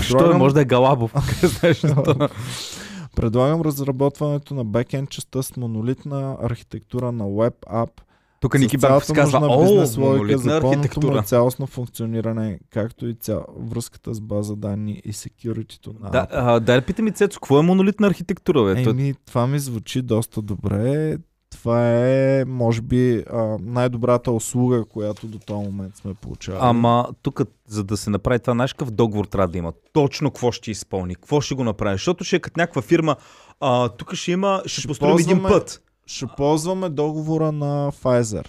Що 0.00 0.14
е, 0.14 0.18
предлагам, 0.18 0.38
може 0.38 0.54
да 0.54 0.60
е 0.60 0.64
Галабов. 0.64 1.14
Предлагам 3.16 3.60
разработването 3.60 4.54
на 4.54 4.64
бекенд 4.64 5.10
частта 5.10 5.42
с 5.42 5.56
монолитна 5.56 6.36
архитектура 6.42 7.12
на 7.12 7.28
веб 7.28 7.54
ап, 7.66 8.00
Тук 8.42 8.58
Ники 8.58 8.76
Баков 8.76 9.12
казва, 9.14 9.38
о, 9.42 9.86
монолитна 9.98 10.56
архитектура. 10.56 11.22
цялостно 11.22 11.66
функциониране, 11.66 12.58
както 12.70 13.06
и 13.06 13.14
цял... 13.14 13.44
връзката 13.58 14.14
с 14.14 14.20
база 14.20 14.56
данни 14.56 15.02
и 15.04 15.12
секюритито 15.12 15.94
на 16.00 16.10
Да, 16.10 16.26
а, 16.30 16.60
дай 16.60 16.80
да 16.80 16.86
питаме 16.86 17.10
Цецо, 17.10 17.40
какво 17.40 17.58
е 17.58 17.62
монолитна 17.62 18.06
архитектура, 18.06 18.64
бе? 18.64 18.82
Еми, 18.82 19.14
това 19.26 19.46
ми 19.46 19.58
звучи 19.58 20.02
доста 20.02 20.42
добре. 20.42 21.16
Това 21.50 21.98
е, 21.98 22.44
може 22.44 22.80
би, 22.80 23.24
най-добрата 23.60 24.32
услуга, 24.32 24.84
която 24.84 25.26
до 25.26 25.38
този 25.38 25.66
момент 25.66 25.96
сме 25.96 26.14
получавали. 26.14 26.60
Ама 26.64 27.08
тук, 27.22 27.40
за 27.68 27.84
да 27.84 27.96
се 27.96 28.10
направи 28.10 28.38
това, 28.40 28.52
знаеш 28.54 28.72
какъв 28.72 28.90
договор 28.90 29.24
трябва 29.24 29.48
да 29.48 29.58
има? 29.58 29.72
Точно 29.92 30.30
какво 30.30 30.52
ще 30.52 30.70
изпълни, 30.70 31.14
какво 31.14 31.40
ще 31.40 31.54
го 31.54 31.64
направи. 31.64 31.94
Защото 31.94 32.24
ще 32.24 32.36
е 32.36 32.40
като 32.40 32.60
някаква 32.60 32.82
фирма, 32.82 33.16
а, 33.60 33.88
тук 33.88 34.14
ще 34.14 34.32
има, 34.32 34.62
ще, 34.66 34.80
Ще 34.80 34.88
построим 34.88 35.18
един 35.18 35.38
ползваме- 35.38 35.48
път. 35.48 35.81
Ще 36.06 36.26
ползваме 36.36 36.88
договора 36.88 37.52
на 37.52 37.92
Pfizer, 37.92 38.46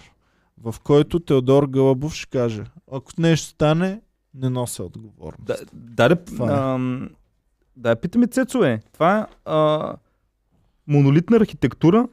в 0.62 0.74
който 0.84 1.20
Теодор 1.20 1.66
Гълъбов 1.66 2.14
ще 2.14 2.26
каже, 2.26 2.64
ако 2.92 3.12
нещо 3.18 3.48
стане, 3.48 4.00
не 4.34 4.50
нося 4.50 4.84
отговорност. 4.84 5.44
Да, 5.44 5.56
да, 5.72 6.08
да, 6.08 6.14
е. 6.14 7.08
да, 7.76 7.88
я 7.88 7.96
питаме 7.96 8.26
Цецо, 8.26 8.64
е. 8.64 8.80
Това 8.92 9.18
е 9.18 9.26
а, 9.44 9.96
монолитна 10.86 11.36
архитектура. 11.36 12.08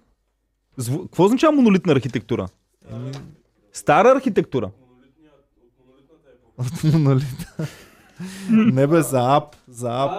Зву... 0.77 1.01
Какво 1.01 1.23
означава 1.23 1.51
монолитна 1.55 1.93
архитектура? 1.93 2.47
Еми, 2.91 3.11
Стара 3.73 4.11
архитектура. 4.11 4.71
От 6.57 6.83
монолита. 6.83 7.67
Не 8.49 8.87
бе, 8.87 9.01
за 9.01 9.35
ап. 9.35 9.55
За 9.67 9.89
ап. 9.89 10.11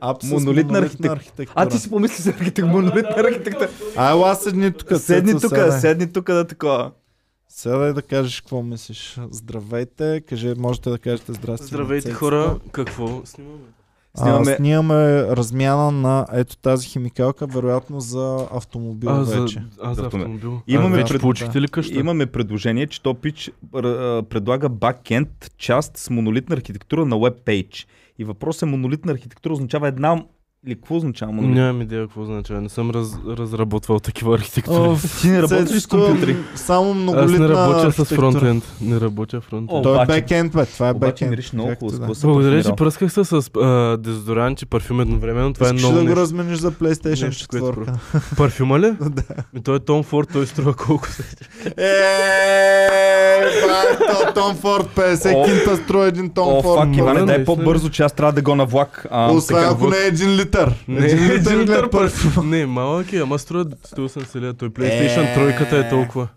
Ап 0.00 0.22
с 0.22 0.30
Монолитна 0.30 0.72
монолитна, 0.72 0.80
архитек- 0.80 1.12
архитектура. 1.12 1.54
А 1.54 1.68
ти 1.68 1.78
си 1.78 1.90
помисли 1.90 2.22
за 2.22 2.30
архитектура, 2.30 2.66
монолитна 2.66 3.14
архитектура. 3.18 3.68
Ай, 3.96 4.12
ела 4.12 4.34
седни 4.34 4.72
тук. 4.72 5.00
Седни 5.00 5.40
тук, 5.40 5.52
седни 5.80 6.12
тук 6.12 6.26
да 6.26 6.46
такова. 6.46 6.90
Седай 7.48 7.92
да 7.92 8.02
кажеш 8.02 8.40
какво 8.40 8.62
мислиш. 8.62 9.20
Здравейте, 9.30 10.22
каже, 10.28 10.54
можете 10.58 10.90
да 10.90 10.98
кажете 10.98 11.32
здрасти. 11.32 11.66
Здравейте 11.66 12.12
хора, 12.12 12.58
какво 12.72 13.20
снимаме? 13.24 13.58
Снимаме- 14.16 14.52
А, 14.52 14.56
снимаме 14.56 14.94
размяна 15.22 15.90
на 15.92 16.26
ето 16.32 16.56
тази 16.56 16.88
химикалка, 16.88 17.46
вероятно 17.46 18.00
за 18.00 18.46
автомобил 18.52 19.10
А, 19.10 19.24
за, 19.24 19.40
вече. 19.40 19.62
а, 19.82 19.94
за 19.94 20.02
автомобил. 20.02 20.60
Имаме 20.66 20.88
а, 20.88 20.96
вече 20.96 21.12
пред- 21.12 21.20
получихте 21.20 21.60
ли 21.60 21.68
къща? 21.68 21.98
Имаме 21.98 22.26
предложение, 22.26 22.86
че 22.86 23.02
Топич 23.02 23.50
предлага 24.24 24.68
бакенд 24.68 25.28
част 25.58 25.96
с 25.96 26.10
монолитна 26.10 26.56
архитектура 26.56 27.04
на 27.06 27.18
веб 27.18 27.34
пейдж. 27.44 27.86
И 28.18 28.24
въпросът 28.24 28.62
е 28.62 28.66
монолитна 28.66 29.12
архитектура 29.12 29.52
означава 29.52 29.88
една 29.88 30.22
Или 30.66 30.74
какво 30.74 30.96
означава 30.96 31.32
монолит? 31.32 31.56
Нямам 31.56 31.82
идея 31.82 32.02
какво 32.02 32.22
означава. 32.22 32.60
Не 32.60 32.68
съм 32.68 32.90
раз, 32.90 33.18
разработвал 33.28 34.00
такива 34.00 34.34
архитектури. 34.34 34.96
Ти 35.20 35.28
не 35.28 35.42
работиш 35.42 35.82
с 35.82 35.86
компютри. 35.86 36.36
Само 36.54 36.90
Аз 36.90 36.96
многолитна 36.96 37.48
не 37.48 37.54
работя 37.54 37.92
с 37.92 38.04
фронтенд. 38.04 38.64
Не 38.80 39.00
работя 39.00 39.40
фронтенд. 39.40 39.70
О, 39.72 39.82
Той 39.82 40.02
е 40.02 40.06
бекенд, 40.06 40.52
бе. 40.52 40.66
Това 40.66 40.88
е 40.88 40.94
бекенд. 40.94 41.30
мириш 41.30 41.52
много 41.52 41.74
хубаво. 41.78 42.12
Благодаря, 42.22 42.64
че 42.64 42.72
пръсках 42.72 43.12
се 43.12 43.24
с 43.24 43.50
а, 43.56 43.96
дезодорант 43.96 44.62
и 44.62 44.66
парфюм 44.66 45.00
едновременно. 45.00 45.52
Това 45.52 45.68
е 45.68 45.72
много 45.72 45.98
да 45.98 46.04
го 46.04 46.16
размениш 46.16 46.58
за 46.58 46.72
PlayStation 46.72 47.26
Нещо, 47.26 47.46
което 47.50 47.66
4. 47.66 48.36
Парфюма 48.36 48.80
ли? 48.80 48.94
Да. 49.16 49.22
Ми 49.54 49.62
той 49.62 49.76
е 49.76 49.78
Том 49.78 50.02
Форд, 50.02 50.28
той 50.32 50.46
струва 50.46 50.74
колко 50.74 51.08
се. 51.08 51.22
То 53.98 54.34
Том 54.34 54.56
Форд, 54.56 54.86
50 54.96 55.34
О. 55.34 55.44
кинта 55.44 55.76
струва 55.76 56.06
един 56.06 56.30
Том 56.30 56.48
О, 56.48 56.62
Форд. 56.62 56.80
фак, 56.80 56.96
Иване, 56.96 57.24
дай 57.24 57.44
по-бързо, 57.44 57.90
че 57.90 58.02
аз 58.02 58.12
трябва 58.12 58.32
да 58.32 58.42
го 58.42 58.54
на 58.54 58.64
влак. 58.64 59.06
Освен 59.30 59.64
ако 59.64 59.90
не 59.90 59.96
е 59.96 60.06
един 60.06 60.36
литър. 60.36 60.55
Не, 60.88 61.06
един 61.06 61.24
литър 61.24 61.36
литър 61.36 61.64
гледа 61.64 61.90
парфюм. 61.90 62.50
Не, 62.50 62.66
малък 62.66 63.12
е, 63.12 63.16
ама 63.18 63.38
струва 63.38 63.64
180 63.64 64.40
лева. 64.40 64.54
Той 64.54 64.70
PlayStation 64.70 65.30
Е. 65.30 65.34
тройката 65.34 65.76
е 65.76 65.88
толкова. 65.88 66.28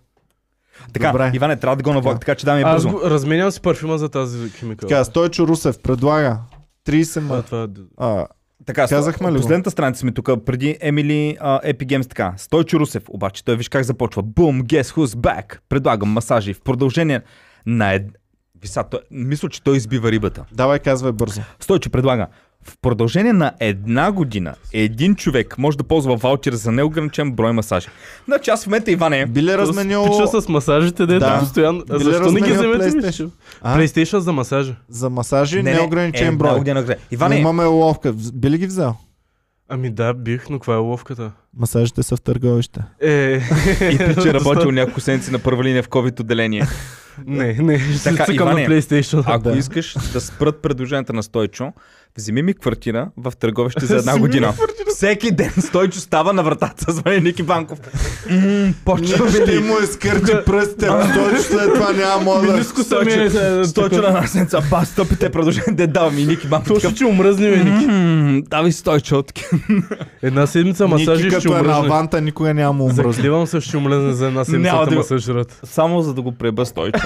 Така, 0.94 1.12
Добре. 1.12 1.32
Иване, 1.34 1.56
трябва 1.56 1.76
да 1.76 1.84
го 1.84 1.94
на 1.94 2.02
влак, 2.02 2.14
Така. 2.14 2.20
така 2.20 2.36
че 2.36 2.46
даме 2.46 2.62
Аз 2.62 2.74
бързо. 2.76 2.90
го, 2.90 3.10
разменям 3.10 3.52
си 3.52 3.62
парфюма 3.62 3.98
за 3.98 4.10
тази 4.10 4.50
химикал. 4.50 4.90
Така, 4.90 5.04
Стойчо 5.04 5.48
Русев 5.48 5.80
предлага 5.80 6.38
30 6.88 7.18
А, 7.18 7.22
ма... 7.22 7.42
това 7.42 7.64
е... 7.64 7.68
А, 7.98 8.28
Така, 8.66 8.88
Казахме 8.88 9.32
ли? 9.32 9.36
Последната 9.36 9.72
страница 9.72 10.06
ми 10.06 10.14
тук, 10.14 10.30
преди 10.46 10.78
Емили 10.82 11.38
uh, 11.42 11.74
Epic 11.74 11.86
Games 11.86 12.08
така. 12.10 12.34
Стойчо 12.38 12.80
Русев, 12.80 13.04
обаче 13.10 13.46
той 13.46 13.56
виж 13.56 13.70
как 13.70 13.84
започва. 13.84 14.24
Boom, 14.24 14.64
guess 14.64 14.84
who's 14.84 15.16
back. 15.16 15.58
Предлагам 15.70 16.10
масажи 16.10 16.54
в 16.54 16.62
продължение 16.62 17.22
на 17.66 17.94
ед... 17.94 18.04
Виса, 18.62 18.84
той... 18.84 19.00
мисля, 19.12 19.50
че 19.50 19.64
той 19.64 19.78
избива 19.78 20.12
рибата. 20.12 20.46
давай 20.52 20.80
казвай 20.80 21.12
бързо. 21.12 21.42
Стойчо 21.60 21.90
предлага. 21.90 22.28
В 22.64 22.74
продължение 22.82 23.34
на 23.34 23.52
една 23.60 24.12
година 24.12 24.56
един 24.74 25.16
човек 25.16 25.58
може 25.58 25.78
да 25.78 25.84
ползва 25.84 26.16
ваучер 26.16 26.54
за 26.54 26.72
неограничен 26.72 27.32
брой 27.32 27.54
масажи. 27.54 27.88
Значи 28.26 28.50
аз 28.50 28.64
в 28.64 28.68
момента, 28.68 28.92
Иване, 28.92 29.26
Би 29.26 29.44
ли 29.44 29.58
разменил... 29.58 30.04
Пича 30.06 30.42
с 30.42 30.50
масажите, 30.50 31.06
де 31.06 31.14
Да. 31.14 31.34
да. 31.34 31.40
постоянно. 31.40 31.84
А 31.90 32.00
защо 32.00 32.32
не 32.32 32.42
ги 32.42 32.52
вземете? 32.54 32.92
PlayStation? 32.92 33.30
А? 33.62 33.80
PlayStation 33.80 34.18
за 34.18 34.32
масажа. 34.34 34.76
За 34.90 35.10
масажи 35.10 35.56
не, 35.56 35.64
не, 35.64 35.74
неограничен 35.74 36.28
една 36.28 36.38
брой. 36.38 36.58
година. 36.58 36.86
Но 36.90 36.96
Иване, 37.12 37.36
Имаме 37.38 37.64
ловка. 37.64 38.14
Би 38.34 38.50
ли 38.50 38.58
ги 38.58 38.66
взел? 38.68 38.96
Ами 39.70 39.90
да, 39.90 40.14
бих, 40.14 40.50
но 40.50 40.60
каква 40.60 40.74
е 40.74 40.78
ловката? 40.78 41.32
Масажите 41.58 42.04
са 42.04 42.16
в 42.16 42.22
търговище. 42.22 42.80
Е, 43.02 43.42
и 43.92 43.98
пиче 43.98 44.34
работил 44.34 44.72
няколко 44.72 45.00
седмици 45.00 45.32
на 45.32 45.40
първа 45.40 45.64
линия 45.64 45.84
в 45.84 45.90
COVID 45.90 46.20
отделение. 46.20 46.68
Не, 47.26 47.54
не, 47.54 47.80
ще 47.80 48.04
Така, 48.04 48.26
цъкам 48.26 48.48
на 48.48 48.62
Иване, 48.62 48.68
PlayStation. 48.82 49.24
Ако 49.26 49.44
Да. 49.44 49.58
искаш 49.58 49.96
да 50.14 50.22
спрат 50.22 50.62
предложенията 50.62 51.14
на 51.14 51.24
Стойчо, 51.24 51.74
вземи 52.18 52.42
ми 52.42 52.54
квартира 52.54 53.10
в 53.18 53.34
търговище 53.40 53.86
за 53.86 53.96
една 53.98 54.20
година. 54.20 54.54
Всеки 54.90 55.32
ден 55.32 55.52
Стойчо 55.60 56.00
става 56.00 56.34
на 56.34 56.44
вратата, 56.44 56.92
звъни 56.92 57.20
Ники 57.20 57.44
Банков. 57.44 57.80
Почва 58.86 59.30
Ще 59.30 59.60
му 59.60 59.74
изкърти 59.84 60.32
пръстите, 60.46 60.86
а 60.86 61.12
Стойчо 61.14 61.44
след 61.44 61.74
това 61.74 61.92
няма 61.92 62.24
мога 62.24 62.48
да... 62.48 62.54
Миниско 62.54 62.84
са 62.84 63.02
ми 63.06 63.12
е, 63.12 63.30
Стойчо, 63.66 64.02
на 64.02 64.12
насенца, 64.12 64.62
ба, 64.70 64.86
стопите 64.86 65.30
предложения, 65.30 65.76
де 65.76 65.88
дава 65.88 66.12
ми 66.12 66.26
Ники 66.26 66.48
Банков. 66.48 66.68
Точно, 66.68 66.94
че 66.94 67.06
умръзни, 67.06 67.50
Ники. 67.50 67.86
М, 67.86 68.42
Давай 68.50 68.72
Стойчо. 68.72 69.24
Една 70.22 70.48
седмица 70.48 70.88
масажи 70.88 71.24
Ники 71.24 71.36
ще 71.36 71.48
като 71.50 71.54
е 71.54 71.62
на 71.62 71.62
умръзне. 71.62 71.86
аванта, 71.86 72.22
никога 72.22 72.54
няма 72.54 72.84
умръзне. 72.84 73.14
Закливам 73.14 73.48
се, 73.48 73.62
ще 73.62 73.78
умръзне 73.78 74.14
за 74.14 74.28
една 74.28 74.46
седмица 74.46 74.78
да 74.80 74.86
да 74.86 74.96
масажират. 74.96 75.60
Само 75.64 76.02
за 76.02 76.14
да 76.14 76.22
го 76.22 76.32
преба 76.32 76.66
Стойчо. 76.66 77.00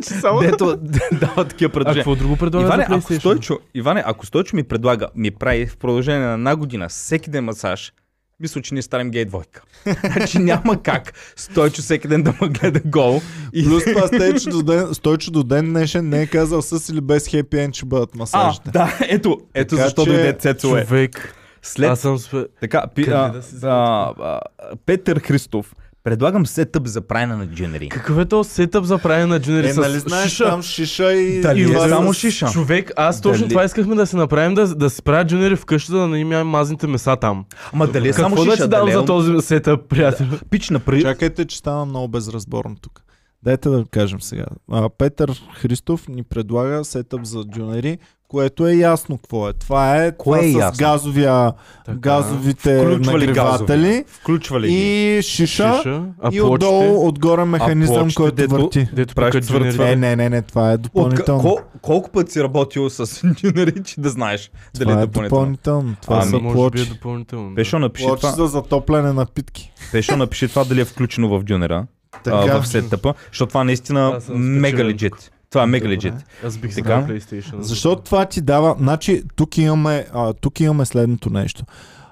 Дето 0.40 0.76
дава 1.20 1.44
такива 1.44 1.70
А 1.70 1.72
предложения. 1.72 2.04
какво 2.04 2.14
друго 2.16 2.36
предлага 2.36 2.66
Иване, 2.66 2.86
за 2.88 2.94
ако? 2.96 3.12
Стойчо, 3.14 3.58
Иване, 3.74 4.02
ако 4.06 4.26
Стойчо 4.26 4.56
ми 4.56 4.62
предлага, 4.62 5.08
ми 5.14 5.30
прави 5.30 5.66
в 5.66 5.76
продължение 5.76 6.26
на 6.26 6.32
една 6.32 6.56
година 6.56 6.88
всеки 6.88 7.30
ден 7.30 7.44
масаж, 7.44 7.92
мисля, 8.40 8.62
че 8.62 8.74
ние 8.74 8.82
старим 8.82 9.10
гей 9.10 9.24
двойка. 9.24 9.62
Значи 10.12 10.38
няма 10.38 10.82
как 10.82 11.12
Стойчо 11.36 11.82
всеки 11.82 12.08
ден 12.08 12.22
да 12.22 12.34
ме 12.40 12.48
гледа 12.48 12.80
гол. 12.84 13.20
И... 13.52 13.64
Плюс 13.64 13.84
това 13.84 14.06
Стойчо 14.06 14.50
до 14.50 14.62
ден, 14.62 14.94
Стойчо 14.94 15.30
до 15.30 15.42
ден 15.42 15.66
днешен 15.66 16.08
не 16.08 16.22
е 16.22 16.26
казал 16.26 16.62
с 16.62 16.88
или 16.88 17.00
без 17.00 17.28
хепи 17.28 17.58
енд 17.58 17.74
ще 17.74 17.86
бъдат 17.86 18.10
А, 18.14 18.18
масажите. 18.18 18.70
да, 18.70 18.98
ето, 19.00 19.38
ето 19.54 19.76
Така 19.76 19.84
защо 19.84 20.04
че, 20.04 20.10
дойде 20.10 20.32
Цецо 20.32 20.76
е. 20.76 20.86
Човек, 20.86 21.34
След 21.62 21.90
аз 21.90 22.00
съм... 22.00 22.18
Така, 22.60 22.84
пи, 22.94 23.02
а, 23.02 23.28
да 23.28 23.68
а, 23.68 24.12
а, 24.18 24.40
Петър 24.86 25.20
Христов, 25.20 25.74
предлагам 26.04 26.46
сетъп 26.46 26.86
за 26.86 27.00
правене 27.00 27.36
на 27.36 27.46
дженери. 27.46 27.88
Какъв 27.88 28.18
е 28.18 28.24
то 28.24 28.44
сетъп 28.44 28.84
за 28.84 28.98
правене 28.98 29.26
на 29.26 29.40
джунери 29.40 29.66
Е, 29.66 29.72
с 29.72 29.76
нали 29.76 29.98
знаеш 29.98 30.30
шиша? 30.30 30.44
там 30.44 30.62
шиша 30.62 31.12
и... 31.12 31.40
Дали 31.40 31.60
и 31.60 31.64
е 31.64 31.78
само 31.78 32.12
шиша? 32.12 32.46
Човек, 32.46 32.92
аз 32.96 33.20
точно 33.20 33.38
Дали- 33.38 33.48
това 33.48 33.64
искахме 33.64 33.94
да 33.94 34.06
се 34.06 34.16
направим, 34.16 34.54
да, 34.54 34.74
да 34.74 34.90
си 34.90 35.02
правят 35.02 35.28
джунери 35.28 35.56
вкъщи, 35.56 35.92
да 35.92 36.06
не 36.08 36.18
имаме 36.18 36.44
мазните 36.44 36.86
меса 36.86 37.16
там. 37.16 37.44
Ама 37.72 37.86
дали 37.86 38.08
е 38.08 38.12
само 38.12 38.28
Какво 38.28 38.44
да 38.44 38.50
шиша? 38.50 38.64
ти 38.64 38.70
дам 38.70 38.80
дали 38.80 38.90
е 38.90 38.94
за 38.94 39.04
този 39.04 39.40
сетъп, 39.40 39.88
приятел? 39.88 40.26
Пич 40.50 40.70
напри... 40.70 41.02
Чакайте, 41.02 41.44
че 41.44 41.58
стана 41.58 41.84
много 41.84 42.08
безразборно 42.08 42.76
тук. 42.76 43.02
Дайте 43.42 43.68
да 43.68 43.84
кажем 43.90 44.20
сега. 44.20 44.46
А, 44.70 44.88
Петър 44.88 45.42
Христов 45.54 46.08
ни 46.08 46.22
предлага 46.22 46.84
сетъп 46.84 47.24
за 47.24 47.44
джунери, 47.44 47.98
което 48.30 48.66
е 48.66 48.72
ясно 48.72 49.16
какво 49.18 49.48
е. 49.48 49.52
Това 49.52 49.96
е, 49.96 50.12
Кое 50.12 50.38
това 50.38 50.46
е 50.46 50.52
с 50.52 50.56
ясно? 50.56 50.78
газовия, 50.80 51.52
Така. 51.86 51.98
Газовите 51.98 52.86
ли 52.88 52.98
нагреватели 52.98 54.04
Включва 54.08 54.60
ли 54.60 54.68
ги? 54.68 54.74
и 55.18 55.22
шиша, 55.22 55.74
Шиша, 55.76 56.02
а 56.20 56.28
и 56.28 56.38
плочите, 56.38 56.42
отдолу 56.42 57.08
отгоре 57.08 57.44
механизъм, 57.44 58.08
който 58.10 58.34
дето- 58.34 58.50
върти. 58.52 58.88
дето 58.92 59.14
правиш 59.14 59.32
пъка 59.32 59.44
цвърт, 59.44 59.58
джунери. 59.60 59.74
цвърт. 59.74 59.88
Е, 59.88 59.96
не, 59.96 60.16
не, 60.16 60.28
не, 60.28 60.42
това 60.42 60.70
е 60.70 60.74
От, 60.74 60.82
допълнително. 60.82 61.40
кол, 61.42 61.58
колко 61.82 62.10
пъти 62.10 62.32
си 62.32 62.42
работил 62.42 62.90
с 62.90 63.06
джунери, 63.32 63.82
че 63.84 64.00
да 64.00 64.08
знаеш 64.10 64.50
дали 64.74 64.84
това 64.84 65.00
е 65.00 65.02
е 65.02 65.06
допълнително? 65.06 65.40
допълнително. 65.40 65.96
Това 66.02 66.16
Ами, 66.16 66.30
са 66.30 66.38
Може 66.38 66.70
би 66.70 66.80
е 66.80 66.84
допълнително. 66.84 67.54
Пешо 67.54 67.78
напиши 67.78 68.06
Плочи 68.06 68.20
това, 68.20 68.32
за 68.32 68.46
затопляне 68.46 69.12
на 69.12 69.26
питки. 69.26 69.72
Пешо 69.92 70.16
напиши 70.16 70.48
това 70.48 70.64
дали 70.64 70.80
е 70.80 70.84
включено 70.84 71.28
в 71.30 71.44
джунера, 71.44 71.86
Така, 72.24 72.36
а, 72.36 72.60
в 72.60 72.68
сетъпа, 72.68 73.14
защото 73.28 73.48
това 73.48 73.64
наистина 73.64 74.20
мега 74.30 74.84
легит. 74.84 75.30
Това 75.50 75.62
е 75.62 75.66
мега 75.66 75.88
легит. 75.88 76.14
Аз 76.44 76.58
бих 76.58 76.74
Така. 76.74 76.88
дал 76.88 77.06
PlayStation. 77.06 77.60
Защото 77.60 78.02
това 78.02 78.24
ти 78.26 78.40
дава... 78.40 78.76
Значи, 78.78 79.22
тук 79.36 79.58
имаме, 79.58 80.06
а, 80.12 80.32
тук 80.32 80.60
имаме 80.60 80.86
следното 80.86 81.30
нещо. 81.30 81.64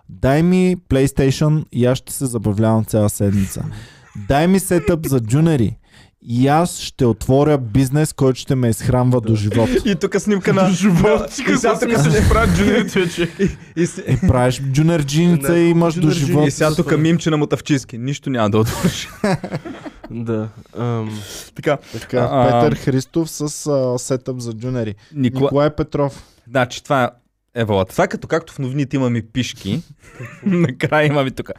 Дай 0.09 0.43
ми 0.43 0.77
PlayStation 0.89 1.65
и 1.73 1.87
аз 1.87 1.99
ще 1.99 2.13
се 2.13 2.27
забавлявам 2.27 2.85
цяла 2.85 3.11
седмица. 3.11 3.65
Дай 4.29 4.47
ми 4.47 4.61
сетъп 4.61 5.07
за 5.07 5.21
джунери. 5.21 5.77
И 6.31 6.49
аз 6.49 6.79
ще 6.79 7.07
отворя 7.07 7.59
бизнес, 7.59 8.13
който 8.13 8.41
ще 8.41 8.55
ме 8.55 8.69
изхранва 8.69 9.21
до 9.21 9.35
живот. 9.35 9.69
И 9.85 9.95
тук 9.95 10.21
снимка 10.21 10.55
на... 10.55 10.71
живот. 10.71 11.39
И 11.39 11.57
сега 11.57 11.79
тук 11.79 11.99
се 11.99 12.29
правят 12.29 12.57
джунерите, 12.57 13.01
вече? 13.01 13.29
Е, 14.07 14.27
правиш 14.29 14.63
джунерджиница 14.73 15.53
Не, 15.53 15.59
и 15.59 15.71
имаш 15.71 15.95
до 15.95 16.11
живот. 16.11 16.49
и 16.49 16.51
сега 16.51 16.75
тук 16.75 16.99
мимче 16.99 17.31
на 17.31 17.37
мотавчиски. 17.37 17.99
Нищо 17.99 18.31
няма 18.31 18.51
да 18.51 18.59
отвориш. 18.59 19.09
Да. 20.11 20.49
така, 21.55 21.79
Така, 21.93 22.29
А, 22.31 22.61
Петър 22.61 22.77
Христов 22.77 23.31
с 23.31 23.99
сетъп 23.99 24.39
за 24.39 24.53
джунери. 24.53 24.95
Никола... 25.15 25.43
Николай 25.45 25.71
Петров. 25.71 26.25
Значи 26.51 26.85
това 26.85 27.05
е 27.05 27.09
Еволата. 27.55 27.93
Това 27.93 28.05
е 28.05 28.09
като 28.09 28.29
както 28.29 28.53
в 28.53 28.59
новините 28.59 28.97
имаме 28.97 29.23
пишки, 29.33 29.83
накрая 30.43 31.07
имаме 31.07 31.31
тук. 31.31 31.51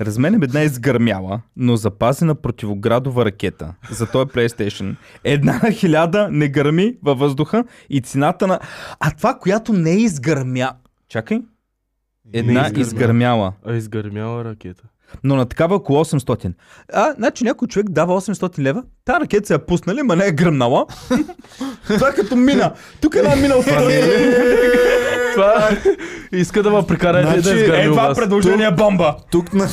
Разменем 0.00 0.42
една 0.42 0.62
изгърмяла, 0.62 1.40
но 1.56 1.76
запазена 1.76 2.34
противоградова 2.34 3.24
ракета 3.24 3.74
за 3.90 4.06
този 4.06 4.26
PlayStation. 4.26 4.96
Една 5.24 5.60
на 5.62 5.70
хиляда 5.70 6.28
не 6.30 6.48
гърми 6.48 6.96
във 7.02 7.18
въздуха 7.18 7.64
и 7.90 8.00
цената 8.00 8.46
на... 8.46 8.60
А 9.00 9.10
това, 9.10 9.38
която 9.38 9.72
не 9.72 9.90
е 9.90 9.96
изгърмя... 9.96 10.72
Чакай. 11.08 11.40
Една 12.32 12.60
изгърмя. 12.60 12.80
изгърмяла. 12.80 13.52
а 13.66 13.74
изгърмяла 13.74 14.44
ракета. 14.44 14.82
Но 15.24 15.36
на 15.36 15.46
такава 15.46 15.76
около 15.76 16.04
800. 16.04 16.52
А, 16.92 17.14
значи 17.16 17.44
някой 17.44 17.68
човек 17.68 17.90
дава 17.90 18.20
800 18.20 18.58
лева, 18.58 18.82
тази 19.04 19.20
ракета 19.20 19.46
се 19.46 19.54
е 19.54 19.58
пуснали, 19.58 20.02
ма 20.02 20.16
не 20.16 20.26
е 20.26 20.32
гръмнала. 20.32 20.86
това 21.86 22.08
е 22.08 22.14
като 22.14 22.36
мина. 22.36 22.74
Тук 23.00 23.14
една 23.14 23.36
мина 23.36 23.54
от 23.54 23.66
Това 25.34 25.68
иска 26.32 26.62
да 26.62 26.70
ме 26.70 26.86
прикара 26.86 27.22
Значи, 27.22 27.42
да 27.42 27.50
Е, 27.50 27.62
изгърми 27.62 27.88
у 27.88 27.90
това 27.90 28.14
предложение 28.14 28.66
е 28.66 28.70
бомба. 28.70 29.16
Тук, 29.30 29.54
на... 29.54 29.68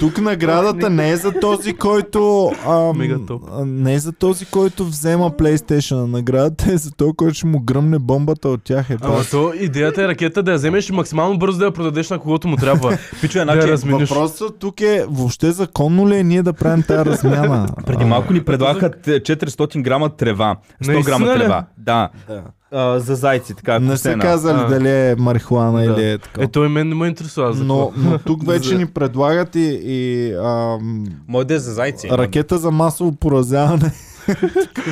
Тук 0.00 0.18
наградата 0.20 0.90
не 0.90 1.10
е 1.10 1.16
за 1.16 1.32
този, 1.32 1.72
който... 1.74 2.52
Ам... 2.66 3.18
Не 3.64 3.94
е 3.94 3.98
за 3.98 4.12
този, 4.12 4.46
който 4.46 4.84
взема 4.84 5.30
PlayStation. 5.30 6.06
Наградата 6.06 6.72
е 6.72 6.76
за 6.76 6.90
този, 6.90 7.12
който 7.12 7.34
ще 7.34 7.46
му 7.46 7.60
гръмне 7.60 7.98
бомбата 7.98 8.48
от 8.48 8.64
тях. 8.64 8.90
Е, 8.90 8.96
Ама 9.02 9.24
то 9.30 9.52
идеята 9.60 10.02
е 10.02 10.08
ракета 10.08 10.42
да 10.42 10.50
я 10.50 10.56
вземеш 10.56 10.90
максимално 10.90 11.38
бързо 11.38 11.58
да 11.58 11.64
я 11.64 11.70
продадеш 11.72 12.10
на 12.10 12.18
когото 12.18 12.48
му 12.48 12.56
трябва. 12.56 12.98
Пичо, 13.20 13.32
да 13.34 13.38
я 13.38 13.44
значи, 13.44 13.68
размениш. 13.72 14.08
Въпросът 14.08 14.58
тук 14.58 14.80
е 14.80 15.04
въобще 15.08 15.52
законно 15.52 16.08
ли 16.08 16.16
е 16.16 16.22
ние 16.22 16.42
да 16.42 16.52
правим 16.52 16.82
тази 16.82 17.10
размяна? 17.10 17.66
преди 17.86 18.04
малко 18.04 18.32
ни 18.32 18.44
предлагаха 18.44 18.90
т- 18.90 19.10
400 19.10 19.82
грама 19.82 20.16
трева. 20.16 20.56
100 20.84 21.04
грама 21.04 21.34
трева. 21.34 21.64
Да. 21.78 22.08
Да. 22.28 22.42
А, 22.78 23.00
за 23.00 23.14
зайци, 23.14 23.54
така. 23.54 23.78
Не 23.78 23.96
са 23.96 24.14
казали 24.14 24.58
А. 24.58 24.66
дали 24.66 24.88
е 24.90 25.14
марихуана 25.14 25.78
Да. 25.78 25.84
или 25.92 26.04
е 26.04 26.18
така. 26.18 26.42
Е, 26.42 26.46
той 26.46 26.68
мен 26.68 26.88
не 26.88 26.94
ме 26.94 27.06
интересува. 27.06 27.52
за 27.52 27.64
Но, 27.64 27.92
но 27.96 28.18
тук 28.18 28.46
вече 28.46 28.74
ни 28.74 28.86
предлагат 28.86 29.54
и, 29.54 29.80
и 29.82 30.32
ам, 30.34 31.04
да 31.44 31.54
е 31.54 31.58
за 31.58 31.72
зайци. 31.72 32.08
ракета 32.10 32.58
за 32.58 32.70
масово 32.70 33.12
поразяване. 33.12 33.92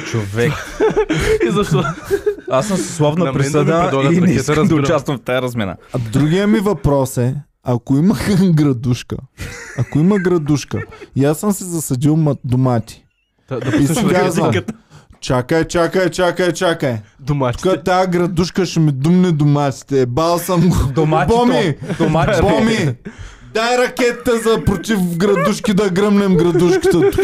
Човек. 0.04 0.52
И 1.48 1.50
защо? 1.50 1.82
Аз 2.50 2.68
съм 2.68 2.76
съсловна 2.76 3.18
На 3.18 3.24
мен 3.24 3.32
да 3.32 3.38
ми 3.38 3.42
присъда 3.42 3.64
предлагат 3.82 4.12
и 4.12 4.14
не 4.14 4.20
ракета, 4.20 4.32
искам 4.32 4.54
да 4.54 4.60
разбирам. 4.60 4.80
участвам 4.80 5.16
в 5.16 5.20
тази 5.20 5.42
размена. 5.42 5.76
А 5.92 5.98
другия 6.12 6.46
ми 6.46 6.58
въпрос 6.58 7.16
е, 7.16 7.34
ако 7.64 7.96
има 7.96 8.14
градушка, 8.50 9.16
ако 9.78 9.98
има 9.98 10.18
градушка 10.18 10.80
и 11.16 11.24
аз 11.24 11.38
съм 11.38 11.52
си 11.52 11.64
засадил 11.64 12.16
ма- 12.16 12.38
домати 12.44 13.04
Да, 13.48 13.60
да 13.60 13.76
и 13.76 13.86
си 13.86 14.06
казвам. 14.06 14.52
Чакай, 15.24 15.64
чакай, 15.64 16.10
чакай, 16.10 16.52
чакай. 16.52 16.96
Домашните. 17.20 17.68
Тук 17.68 17.84
тази 17.84 18.10
градушка 18.10 18.66
ще 18.66 18.80
ми 18.80 18.92
думне 18.92 19.32
доматите. 19.32 20.06
Бал 20.06 20.38
съм 20.38 20.68
го. 20.68 20.76
Доматито. 20.94 21.36
Боми! 21.36 21.76
Доматито. 21.98 22.42
Боми! 22.48 22.94
Дай 23.54 23.78
ракетата 23.78 24.38
за 24.40 24.64
против 24.64 25.16
градушки 25.16 25.74
да 25.74 25.90
гръмнем 25.90 26.36
градушката 26.36 26.90
тук. 26.90 27.14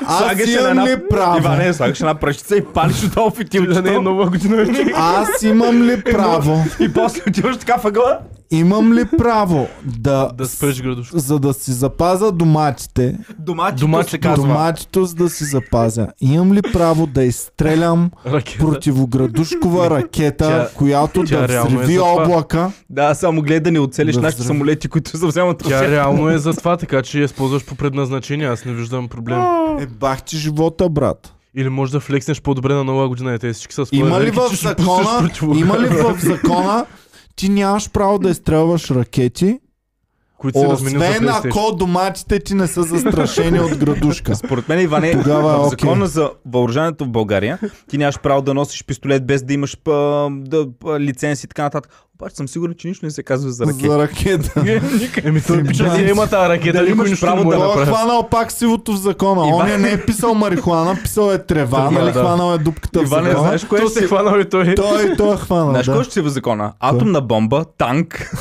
Аз 0.00 0.46
имам 0.48 0.70
една- 0.70 0.86
ли 0.86 0.96
право? 1.10 1.38
Иване, 1.38 1.72
слагаш 1.72 2.00
една 2.00 2.14
пръщица 2.14 2.56
и 2.56 2.64
палиш 2.64 3.04
отдолу 3.04 3.30
в 3.30 3.44
Да 3.64 3.82
не 3.82 3.94
е 3.94 3.98
нова 3.98 4.26
година. 4.26 4.66
Аз 4.94 5.42
имам 5.42 5.82
ли 5.82 6.02
право? 6.02 6.64
И 6.80 6.92
после 6.92 7.20
отиваш 7.28 7.56
така 7.56 7.74
въгъла. 7.74 8.18
Имам 8.50 8.92
ли 8.92 9.04
право 9.18 9.66
да, 9.84 10.30
Да 10.34 10.46
спреш 10.46 10.82
градушка. 10.82 11.18
за 11.18 11.38
да 11.38 11.54
си 11.54 11.72
запазя 11.72 12.32
доматите, 12.32 13.16
Доматито 13.38 14.04
се 14.04 14.18
казва. 14.18 14.36
доматито 14.38 15.04
за 15.04 15.14
да 15.14 15.28
си 15.28 15.44
запазя, 15.44 16.06
имам 16.20 16.52
ли 16.52 16.62
право 16.62 17.06
да 17.06 17.22
изстрелям 17.24 18.10
Ракета. 18.26 18.58
противоградушкова 18.60 19.90
ракета, 19.90 20.44
Тя- 20.46 20.68
която 20.68 21.24
тя 21.24 21.36
да 21.38 21.54
е 21.54 21.60
взриви 21.60 21.96
това. 21.96 22.10
облака? 22.14 22.70
Да, 22.90 23.14
само 23.14 23.42
гледай 23.42 23.60
да 23.60 23.70
не 23.70 23.80
оцелиш 23.80 24.14
Да 24.14 24.20
нашите 24.20 24.40
взрив. 24.40 24.46
самолети, 24.48 24.88
които 24.88 25.16
завземат 25.16 25.55
Тя 25.64 25.90
реално 25.90 26.28
е 26.28 26.38
за 26.38 26.52
това, 26.52 26.76
така 26.76 27.02
че 27.02 27.18
я 27.18 27.24
използваш 27.24 27.64
по 27.64 27.74
предназначение. 27.74 28.46
Аз 28.46 28.64
не 28.64 28.72
виждам 28.72 29.08
проблем. 29.08 29.40
Е, 29.80 29.86
бах 29.86 30.22
ти 30.22 30.36
живота, 30.36 30.88
брат. 30.88 31.32
Или 31.54 31.68
може 31.68 31.92
да 31.92 32.00
флекснеш 32.00 32.42
по-добре 32.42 32.74
на 32.74 32.84
нова 32.84 33.08
година 33.08 33.34
и 33.34 33.38
те 33.38 33.52
всички 33.52 33.74
са 33.74 33.86
свои 33.86 33.98
Има 33.98 34.20
ли 34.20 34.30
в 34.30 34.48
закона, 34.52 35.30
има 35.54 35.78
ли 35.78 35.86
в 35.86 36.16
закона, 36.18 36.86
ти 37.36 37.48
нямаш 37.48 37.90
право 37.90 38.18
да 38.18 38.30
изстрелваш 38.30 38.90
ракети, 38.90 39.58
които 40.38 40.60
се 40.60 40.66
освен 40.66 41.28
ако 41.28 41.76
доматите 41.76 42.40
ти 42.40 42.54
не 42.54 42.66
са 42.66 42.82
застрашени 42.82 43.60
от 43.60 43.76
градушка. 43.76 44.36
Според 44.36 44.68
мен, 44.68 44.80
Иване, 44.80 45.12
Тогава 45.12 45.54
е 45.54 45.56
в 45.56 45.68
закона 45.70 46.06
за 46.06 46.30
въоръжането 46.46 47.04
в 47.04 47.08
България, 47.08 47.58
ти 47.90 47.98
нямаш 47.98 48.18
право 48.20 48.42
да 48.42 48.54
носиш 48.54 48.84
пистолет 48.84 49.26
без 49.26 49.42
да 49.42 49.54
имаш 49.54 49.76
па, 49.84 50.28
да, 50.30 50.66
па, 50.80 51.00
лиценз 51.00 51.44
и 51.44 51.48
така 51.48 51.62
нататък. 51.62 51.92
Обаче 52.16 52.36
съм 52.36 52.48
сигурен, 52.48 52.74
че 52.78 52.88
нищо 52.88 53.06
не 53.06 53.10
се 53.10 53.22
казва 53.22 53.50
за 53.50 53.66
ракети. 53.66 53.86
За 53.86 53.98
ракета. 53.98 54.52
Еми 55.24 55.40
той 55.40 55.64
пича 55.64 55.84
Да. 55.86 56.00
има 56.00 56.26
тази 56.26 56.48
ракета, 56.48 56.78
Дали 56.78 56.90
имаш 56.90 57.20
право 57.20 57.40
е 57.42 57.44
да- 57.46 57.50
Той 57.50 57.66
е 57.66 57.68
направи. 57.68 57.86
хванал 57.86 58.22
пак 58.22 58.52
сивото 58.52 58.92
в 58.92 58.96
закона. 58.96 59.40
Иван- 59.42 59.74
Он 59.74 59.82
не 59.82 59.90
е 59.90 60.00
писал 60.00 60.34
марихуана, 60.34 60.98
писал 61.02 61.30
е 61.30 61.38
трева, 61.38 61.90
нали? 61.90 62.04
да. 62.04 62.12
Хванал 62.12 62.54
е 62.54 62.58
дупката 62.58 63.00
в 63.00 63.02
Иване, 63.02 63.24
закона. 63.24 63.42
знаеш 63.42 63.64
кое 63.64 63.88
се 63.88 64.06
хванал 64.06 64.38
и 64.38 64.44
той. 64.44 64.74
Той, 64.74 65.16
той 65.16 65.34
е 65.34 65.36
хванал, 65.36 65.70
Знаеш 65.70 65.86
да. 65.86 65.92
кой 65.92 66.04
ще 66.04 66.12
си 66.12 66.20
в 66.20 66.28
закона? 66.28 66.72
Атомна 66.80 67.20
бомба, 67.20 67.64
танк. 67.78 68.30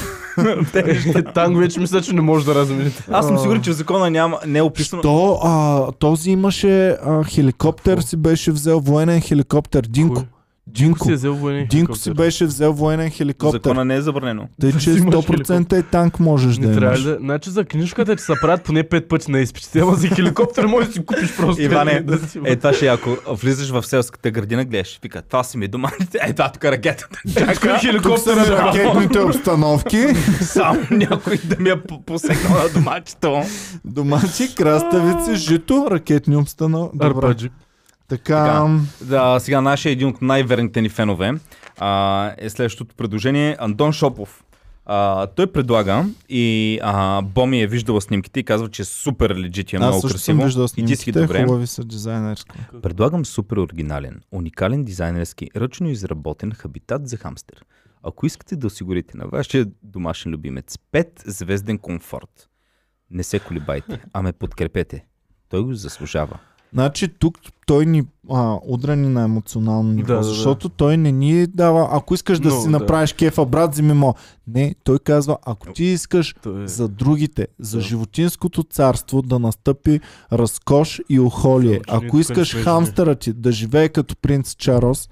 Е, 0.75 1.23
Танк 1.23 1.57
вече 1.57 1.79
мисля, 1.79 2.01
че 2.01 2.13
не 2.13 2.21
може 2.21 2.45
да 2.45 2.55
размените. 2.55 3.03
Аз 3.11 3.27
съм 3.27 3.37
сигурен, 3.37 3.61
че 3.61 3.69
в 3.69 3.73
закона 3.73 4.09
няма, 4.09 4.39
не 4.47 4.59
е 4.59 4.61
описано. 4.61 5.01
То, 5.01 5.39
а, 5.43 5.91
този 5.91 6.31
имаше 6.31 6.87
а, 6.89 7.23
хеликоптер, 7.23 7.99
си 7.99 8.17
беше 8.17 8.51
взел 8.51 8.79
военен 8.79 9.21
хеликоптер. 9.21 9.81
Динко. 9.83 10.21
Кой? 10.75 10.85
Динко. 10.85 11.05
си 11.05 11.11
е 11.11 11.15
взел 11.15 11.33
военен 11.33 11.67
Динко 11.67 11.95
си 11.95 12.11
беше 12.11 12.45
взел 12.45 12.73
военен 12.73 13.09
хеликоптер. 13.09 13.59
закона 13.59 13.85
не 13.85 13.95
е 13.95 14.01
забранено. 14.01 14.47
Тъй, 14.61 14.71
Да 14.71 14.79
че 14.79 14.83
си 14.85 14.99
имаш 14.99 15.15
100% 15.15 15.79
и 15.79 15.83
танк 15.83 16.19
можеш 16.19 16.55
да 16.55 16.67
Не 16.67 16.73
трябва 16.73 16.87
имаш. 16.87 17.03
да... 17.03 17.17
Значи 17.17 17.49
за 17.49 17.63
книжката, 17.65 18.15
че 18.15 18.23
се 18.23 18.33
правят 18.35 18.63
поне 18.63 18.83
пет 18.83 19.07
пъти 19.07 19.31
на 19.31 19.39
изпитите, 19.39 19.79
ама 19.79 19.95
за 19.95 20.07
хеликоптер 20.07 20.65
можеш 20.65 20.87
да 20.87 20.93
си 20.93 21.05
купиш 21.05 21.35
просто. 21.37 21.61
Иване, 21.61 21.99
да 22.01 22.17
си... 22.19 22.39
е 22.43 22.55
това 22.55 22.73
ще 22.73 22.85
е, 22.85 22.89
ако 22.89 23.09
влизаш 23.29 23.69
в 23.69 23.83
селската 23.83 24.31
градина, 24.31 24.65
гледаш, 24.65 24.99
вика, 25.03 25.21
това 25.21 25.43
си 25.43 25.57
ми 25.57 25.67
доманите, 25.67 26.19
е 26.21 26.33
това 26.33 26.49
тук 26.49 26.63
е 26.63 26.71
ракетата. 26.71 27.19
Чакай, 27.33 27.55
Тук 27.55 27.63
са 27.63 27.77
хеликоптер 27.79 28.35
ми 28.35 28.41
е 28.41 28.45
ракетните 28.47 29.19
обстановки. 29.19 30.05
Само 30.41 30.79
някой 30.91 31.37
да 31.39 31.55
ми 31.59 31.69
е 31.69 31.75
по- 31.77 32.01
посегнал 32.01 32.53
на 32.53 32.69
домачето. 32.71 33.41
Домати, 33.85 34.55
краставици, 34.55 35.35
жито, 35.35 35.87
ракетни 35.91 36.35
обстановки. 36.35 36.97
Добре. 36.97 37.35
Арпаджи. 38.11 38.23
Така, 38.23 38.79
Да, 39.01 39.39
сега 39.39 39.61
нашия 39.61 39.91
един 39.91 40.07
от 40.07 40.21
най-верните 40.21 40.81
ни 40.81 40.89
фенове 40.89 41.33
а, 41.77 42.31
е 42.37 42.49
следващото 42.49 42.95
предложение. 42.95 43.55
Антон 43.59 43.93
Шопов. 43.93 44.43
А, 44.85 45.27
той 45.27 45.47
предлага 45.47 46.05
и 46.29 46.79
а, 46.83 47.21
Боми 47.21 47.61
е 47.61 47.67
виждала 47.67 48.01
снимките 48.01 48.39
и 48.39 48.43
казва, 48.43 48.69
че 48.69 48.81
е 48.81 48.85
супер 48.85 49.35
легит 49.35 49.73
и 49.73 49.75
е 49.75 49.79
аз 49.79 49.81
много 49.81 50.01
също 50.01 50.17
съм 50.17 50.37
красиво. 50.37 50.45
виждал 50.45 50.67
и 50.77 50.85
ти 50.85 50.95
си 50.95 51.11
добре. 51.11 51.43
хубави 51.43 51.67
са 51.67 51.83
дизайнерски. 51.83 52.57
Предлагам 52.81 53.25
супер 53.25 53.57
оригинален, 53.57 54.21
уникален 54.31 54.83
дизайнерски, 54.83 55.49
ръчно 55.55 55.89
изработен 55.89 56.51
хабитат 56.51 57.07
за 57.07 57.17
хамстер. 57.17 57.65
Ако 58.03 58.25
искате 58.25 58.55
да 58.55 58.67
осигурите 58.67 59.17
на 59.17 59.27
вашия 59.27 59.65
домашен 59.83 60.31
любимец 60.31 60.77
5 60.93 61.07
звезден 61.25 61.77
комфорт, 61.77 62.49
не 63.11 63.23
се 63.23 63.39
колебайте, 63.39 64.01
а 64.13 64.21
ме 64.21 64.33
подкрепете. 64.33 65.05
Той 65.49 65.63
го 65.63 65.73
заслужава. 65.73 66.39
Значи 66.75 67.07
тук 67.09 67.37
той 67.65 67.85
ни 67.85 68.03
а, 68.31 68.57
удра 68.63 68.95
ни 68.95 69.07
на 69.07 69.21
емоционално 69.21 69.91
ниво, 69.91 70.07
Да, 70.07 70.13
да, 70.13 70.19
да. 70.19 70.23
защото 70.23 70.69
той 70.69 70.97
не 70.97 71.11
ни 71.11 71.47
дава, 71.47 71.89
ако 71.91 72.13
искаш 72.13 72.39
да 72.39 72.47
Много, 72.47 72.61
си 72.61 72.67
да. 72.67 72.71
направиш 72.71 73.13
кефа, 73.13 73.45
брат, 73.45 73.71
вземи 73.71 73.93
мо. 73.93 74.15
Не, 74.47 74.75
той 74.83 74.99
казва, 74.99 75.37
ако 75.45 75.73
ти 75.73 75.83
искаш 75.83 76.35
е- 76.45 76.67
за 76.67 76.87
другите, 76.87 77.47
за 77.59 77.77
Да. 77.77 77.83
животинското 77.83 78.63
царство 78.63 79.21
да 79.21 79.39
настъпи 79.39 79.99
разкош 80.31 81.01
и 81.09 81.19
охолие. 81.19 81.81
Ако 81.87 82.19
искаш 82.19 82.55
хамстера 82.55 83.15
ти 83.15 83.33
да 83.33 83.51
живее 83.51 83.89
като 83.89 84.15
принц 84.15 84.55
Чарлз, 84.55 85.09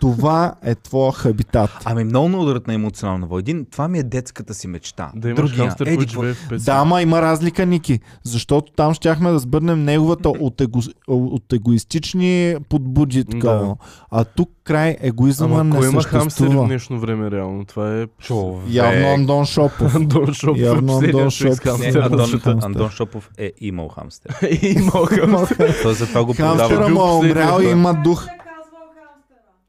това 0.00 0.54
е 0.64 0.74
твоя 0.74 1.12
хабитат. 1.12 1.70
Ами 1.84 2.04
много 2.04 2.28
на 2.28 2.38
ударът 2.38 2.66
на 2.66 2.74
емоционално 2.74 3.24
ниво. 3.26 3.38
Един, 3.38 3.66
това 3.70 3.88
ми 3.88 3.98
е 3.98 4.02
детската 4.02 4.54
си 4.54 4.68
мечта. 4.68 5.10
Да 5.14 5.28
имаш 5.28 5.40
Другия, 5.40 5.58
хамстер, 5.58 5.86
еди, 5.86 6.06
живее 6.08 6.34
в 6.34 6.48
песен. 6.48 6.64
Да, 6.64 6.80
ама 6.80 7.02
има 7.02 7.22
разлика, 7.22 7.66
Ники, 7.66 8.00
защото 8.22 8.72
там 8.72 8.94
щяхме 8.94 9.30
да 9.30 9.38
сбърнем 9.38 9.84
неговата 9.84 10.28
от, 10.28 10.60
его, 10.60 10.80
от 11.08 11.52
егоистични 11.52 12.56
подбуди. 12.68 13.24
Да. 13.24 13.74
А 14.10 14.24
тук 14.24 14.50
край 14.64 14.96
егоизма 15.00 15.46
Ама 15.46 15.64
не 15.64 15.76
кой 15.76 15.88
има 15.88 16.02
хамстер 16.02 16.46
в 16.46 16.66
днешно 16.66 17.00
време 17.00 17.30
реално? 17.30 17.64
Това 17.64 18.00
е... 18.00 18.06
Човек. 18.20 18.62
Явно 18.68 19.06
Андон 19.08 19.44
Шопов. 19.44 19.94
Андон 19.96 20.34
Шопов. 20.34 20.60
Явно 20.60 20.98
Андон 20.98 21.30
Шопов. 21.30 21.78
Не. 21.78 21.86
Андон. 21.86 22.60
Андон 22.62 22.90
Шопов 22.90 23.30
е 23.38 23.52
имал 23.60 23.88
хамстер. 23.88 24.36
Имал 24.62 25.06
хамстер. 25.06 25.74
Той 25.82 25.94
затова 25.94 26.24
го 26.24 26.32
Хамстера 26.32 26.68
продава. 26.68 26.90
му 26.90 27.00
е 27.00 27.26
умрял 27.26 27.60
и 27.60 27.70
има 27.70 27.94
дух. 27.94 28.26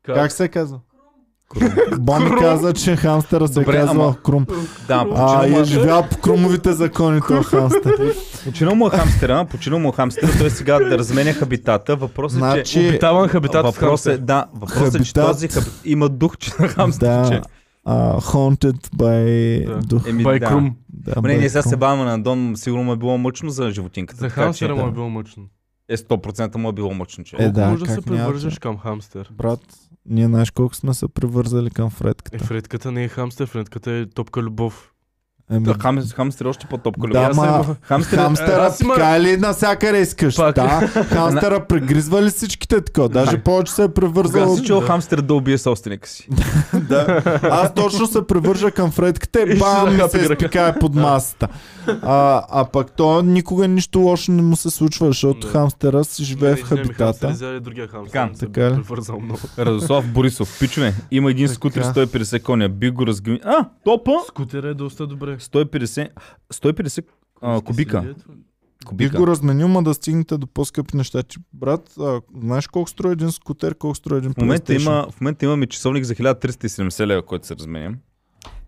Как? 0.10 0.16
Как 0.18 0.32
се 0.32 0.48
казва? 0.48 0.80
Боми 2.00 2.30
каза, 2.32 2.74
че 2.74 2.96
хамстера 2.96 3.48
се 3.48 3.54
Добре, 3.54 3.74
казва 3.74 3.92
ама- 3.94 4.16
Крум. 4.16 4.46
Да, 4.88 4.96
А, 4.96 5.04
починал, 5.06 5.44
и 5.46 5.56
е 5.56 5.60
е, 5.60 5.64
живял 5.64 6.04
по 6.04 6.18
крумовите 6.18 6.74
закони 6.74 7.22
този 7.22 7.44
хамстер. 7.44 8.14
починал 8.44 8.76
му 8.76 8.88
е 8.88 8.90
хамстера, 8.90 9.46
починал 9.46 9.80
му 9.80 9.90
е 9.90 9.94
хамстера, 9.94 10.32
той 10.40 10.50
сега 10.50 10.80
да 10.80 10.98
разменя 10.98 11.34
хабитата. 11.34 11.96
Въпросът 11.96 12.38
е, 12.38 12.64
че... 12.64 12.72
Значи, 12.74 12.90
Обитаван 12.90 13.28
хабитат 13.28 13.66
Въпрос 13.66 14.06
е, 14.06 14.18
да, 14.18 14.46
въпросът 14.54 14.88
е, 14.88 14.98
че 14.98 15.14
Хабитат. 15.14 15.28
този 15.28 15.48
хаб... 15.48 15.64
има 15.86 16.10
дух, 16.10 16.38
че 16.38 16.52
на 16.60 16.68
хамстер. 16.68 17.06
да, 17.30 17.42
а, 17.86 17.94
haunted 18.14 18.90
by 18.90 19.66
Да. 19.68 19.80
дух. 19.80 20.08
Еми, 20.08 20.24
Бай 20.24 20.40
да. 20.40 20.46
Крум. 20.46 20.76
Да, 20.90 21.12
by 21.14 21.38
ние 21.38 21.50
сега 21.50 21.62
Крум. 21.62 21.70
се 21.70 21.78
баваме 21.78 22.04
на 22.04 22.14
Андон, 22.14 22.54
сигурно 22.56 22.84
му 22.84 22.94
е 22.94 22.98
било 22.98 23.18
мъчно 23.18 23.50
за 23.50 23.72
животинката. 23.72 24.20
За 24.20 24.28
така 24.28 24.34
хамстера 24.36 24.70
че, 24.70 24.74
му 24.74 24.88
е 24.88 24.92
било 24.92 25.10
мъчно. 25.10 25.44
Е, 25.90 25.98
100% 25.98 26.56
му 26.56 26.70
е 26.70 26.74
било 26.74 26.94
мъчно, 26.94 27.24
че. 27.24 27.36
Е, 27.36 27.40
Колко 27.40 27.52
да, 27.52 27.68
може 27.68 27.86
да 27.86 27.92
се 27.92 28.02
превържеш 28.02 28.54
че? 28.54 28.60
към 28.60 28.78
хамстер? 28.78 29.30
Брат, 29.34 29.60
ние 30.06 30.26
знаеш 30.26 30.52
колко 30.52 30.76
сме 30.76 30.94
се 30.94 31.08
привързали 31.08 31.70
към 31.70 31.88
Е, 31.88 31.90
Фредката. 31.90 32.46
Фредката 32.46 32.92
не 32.92 33.04
е 33.04 33.08
хамстер, 33.08 33.48
Фредката 33.48 33.92
е 33.92 34.06
топка 34.06 34.42
любов. 34.42 34.94
Еми, 35.52 35.64
Да, 35.64 35.74
хам, 35.74 36.00
хамстер 36.08 36.46
е 36.46 36.48
още 36.48 36.66
по-топко. 36.68 37.08
Да, 37.08 37.24
любов. 37.24 37.38
ма, 37.38 37.64
съм- 37.64 37.76
Хамстер, 37.82 38.18
Хамстера 38.18 38.56
аз 38.58 38.82
има- 38.82 38.94
пика 38.94 39.20
ли 39.20 39.38
насякъде 39.38 40.00
искаш? 40.00 40.36
Пак. 40.36 40.56
Да, 40.56 40.88
хамстера 40.88 41.66
прегризва 41.66 42.22
ли 42.22 42.30
всичките 42.30 42.82
така? 42.82 43.08
Даже 43.08 43.38
повече 43.38 43.74
се 43.74 43.84
е 43.84 43.90
превързал 43.90 44.52
от 44.52 44.58
си 44.58 44.66
чул 44.66 44.80
Да. 44.80 44.86
хамстер 44.86 45.18
да 45.18 45.34
убие 45.34 45.58
собственика 45.58 46.10
си? 46.10 46.28
да. 46.74 47.22
Аз 47.44 47.74
точно 47.74 48.08
се 48.08 48.28
превържа 48.28 48.72
към 48.72 48.92
Фредката 48.92 49.42
и 49.42 49.60
бам 49.60 50.10
се 50.10 50.18
изпикае 50.20 50.76
под 50.76 50.96
масата. 50.96 51.48
А, 52.02 52.44
а 52.52 52.66
пък 52.66 52.92
то 52.92 53.22
никога 53.22 53.68
нищо 53.68 54.00
лошо 54.00 54.32
не 54.32 54.42
му 54.42 54.56
се 54.56 54.70
случва, 54.70 55.08
защото 55.08 55.40
Да. 55.40 55.48
хамстера 55.48 56.04
си 56.04 56.24
живее 56.24 56.56
в 56.56 56.72
Не, 56.72 56.78
не, 56.78 56.84
хабитата. 56.84 57.28
хамстер. 57.28 57.62
Така, 58.40 58.70
не. 58.70 58.80
Радослав 59.60 60.08
Борисов, 60.08 60.60
пичове, 60.60 60.94
има 61.12 61.32
един 61.32 61.48
скутер 61.50 61.84
150 61.84 62.42
коня, 62.42 62.70
би 62.70 62.90
го 62.90 63.08
разгъми... 63.08 63.40
А, 63.44 63.66
топа! 63.86 64.12
Скутер 64.28 64.64
е 64.64 64.74
доста 64.74 65.08
добре. 65.08 65.36
150, 65.40 66.10
150 66.54 67.06
а, 67.42 67.62
кубика. 67.62 68.02
Бих 68.02 68.16
кубика. 68.86 69.18
го 69.18 69.28
разменил, 69.28 69.68
ма 69.68 69.84
да 69.84 69.94
стигнете 69.94 70.38
до 70.38 70.48
по-скъпи 70.48 70.98
неща. 70.98 71.24
Ти, 71.24 71.38
брат, 71.54 71.94
а, 72.00 72.22
знаеш 72.42 72.68
колко 72.68 72.90
струва 72.90 73.14
един 73.14 73.32
скутер, 73.32 73.76
колко 73.76 73.96
струва 73.96 74.18
един 74.18 74.34
В 74.34 74.38
момента, 74.38 74.74
има, 74.74 75.08
в 75.12 75.22
момента 75.22 75.46
имаме 75.46 75.68
часовник 75.68 76.04
за 76.04 76.16
1370 76.16 77.06
лева, 77.06 77.22
който 77.22 77.48
се 77.48 77.56
разменя. 77.56 77.94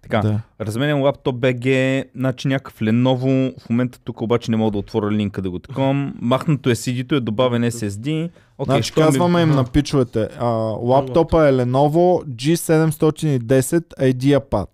Така, 0.02 0.20
Да. 0.22 0.42
разменен 0.62 1.02
лаптоп 1.02 1.36
BG, 1.36 2.04
значи 2.16 2.48
някакъв 2.48 2.80
Lenovo, 2.80 3.60
в 3.60 3.70
момента 3.70 4.00
тук 4.00 4.22
обаче 4.22 4.52
не 4.52 4.58
мога 4.58 4.72
да 4.72 4.78
отворя 4.78 5.12
линка 5.12 5.42
да 5.42 5.50
го 5.50 5.60
таком. 5.60 6.14
Махнато 6.22 6.70
е 6.70 6.76
CD-то, 6.76 7.16
е 7.16 7.20
добавен 7.20 7.62
SSD. 7.62 8.30
Окей, 8.58 8.74
значи 8.74 8.84
що 8.84 9.00
ми- 9.00 9.06
казваме 9.06 9.42
им 9.42 9.50
на 9.50 9.64
пичовете. 9.64 10.30
А, 10.40 10.46
лаптопа 10.82 11.48
е 11.48 11.52
Lenovo 11.52 12.26
G710 12.26 13.84
IdeaPad. 14.02 14.66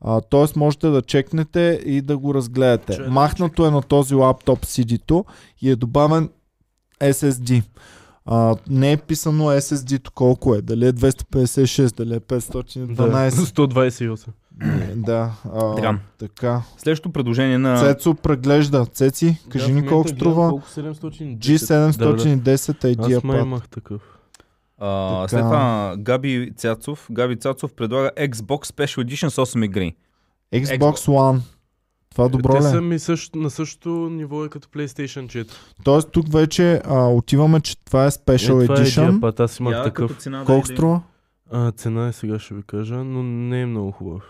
А, 0.00 0.20
тоест 0.20 0.56
можете 0.56 0.88
да 0.88 1.02
чекнете 1.02 1.80
и 1.86 2.00
да 2.00 2.18
го 2.18 2.34
разгледате. 2.34 2.94
Че 2.94 3.02
да 3.02 3.10
Махнато 3.10 3.66
е 3.66 3.70
на 3.70 3.82
този 3.82 4.14
лаптоп 4.14 4.60
CD-то 4.60 5.24
и 5.62 5.70
е 5.70 5.76
добавен 5.76 6.30
SSD. 7.00 7.62
А, 8.26 8.56
не 8.70 8.92
е 8.92 8.96
писано 8.96 9.44
SSD-то 9.44 10.10
колко 10.10 10.54
е. 10.54 10.62
Дали 10.62 10.86
е 10.86 10.92
256, 10.92 11.96
дали 11.96 12.14
е 12.14 12.20
512. 12.20 13.30
128. 13.30 14.26
Не, 14.60 14.92
да. 14.96 15.32
А, 15.54 15.74
Така. 15.74 15.98
така. 16.18 16.62
Следващото 16.78 17.12
предложение 17.12 17.58
на... 17.58 17.76
Цецо 17.76 18.14
преглежда. 18.14 18.86
Цеци, 18.86 19.36
кажи 19.48 19.72
Да, 19.72 19.80
ни 19.80 19.86
колко 19.86 20.08
струва. 20.08 20.48
Колко 20.48 20.68
710. 20.68 21.38
G710 21.38 22.96
Да, 22.96 23.08
да. 23.08 23.16
Аз 23.16 23.22
май 23.22 23.40
имах 23.40 23.68
такъв. 23.68 24.19
А, 24.80 25.10
Така. 25.16 25.28
след 25.28 25.40
това 25.40 25.94
Габи 25.98 26.52
Цяцов. 26.56 27.06
Габи 27.10 27.36
Цяцов 27.36 27.74
предлага 27.74 28.10
Xbox 28.18 28.46
Special 28.66 29.04
Edition 29.04 29.28
с 29.28 29.36
8 29.36 29.64
игри. 29.64 29.96
Xbox 30.54 30.78
One. 30.94 31.40
Това 32.10 32.28
добро 32.28 32.52
Те 32.52 32.58
ли? 32.58 32.62
са 32.62 32.76
е? 32.76 32.80
ми 32.80 32.98
също, 32.98 33.38
на 33.38 33.50
същото 33.50 33.88
ниво 33.90 34.44
е 34.44 34.48
като 34.48 34.68
PlayStation 34.68 35.44
4. 35.44 35.50
Тоест 35.84 36.08
тук 36.12 36.32
вече 36.32 36.82
а, 36.84 37.06
отиваме, 37.06 37.60
че 37.60 37.78
това 37.78 38.04
е 38.04 38.10
Special 38.10 38.62
е, 38.62 38.66
това 38.66 38.74
е 38.74 38.78
Edition. 38.78 39.10
Diapad, 39.12 39.40
аз 39.40 39.60
имах 39.60 39.74
Я 39.74 39.82
такъв. 39.82 40.16
цена 40.16 40.44
Колко 40.44 40.66
да 40.68 40.74
струва? 40.74 41.02
А, 41.50 41.72
цена 41.72 42.08
е 42.08 42.12
сега 42.12 42.38
ще 42.38 42.54
ви 42.54 42.62
кажа, 42.62 42.94
но 42.94 43.22
не 43.22 43.60
е 43.60 43.66
много 43.66 43.90
хубав. 43.92 44.22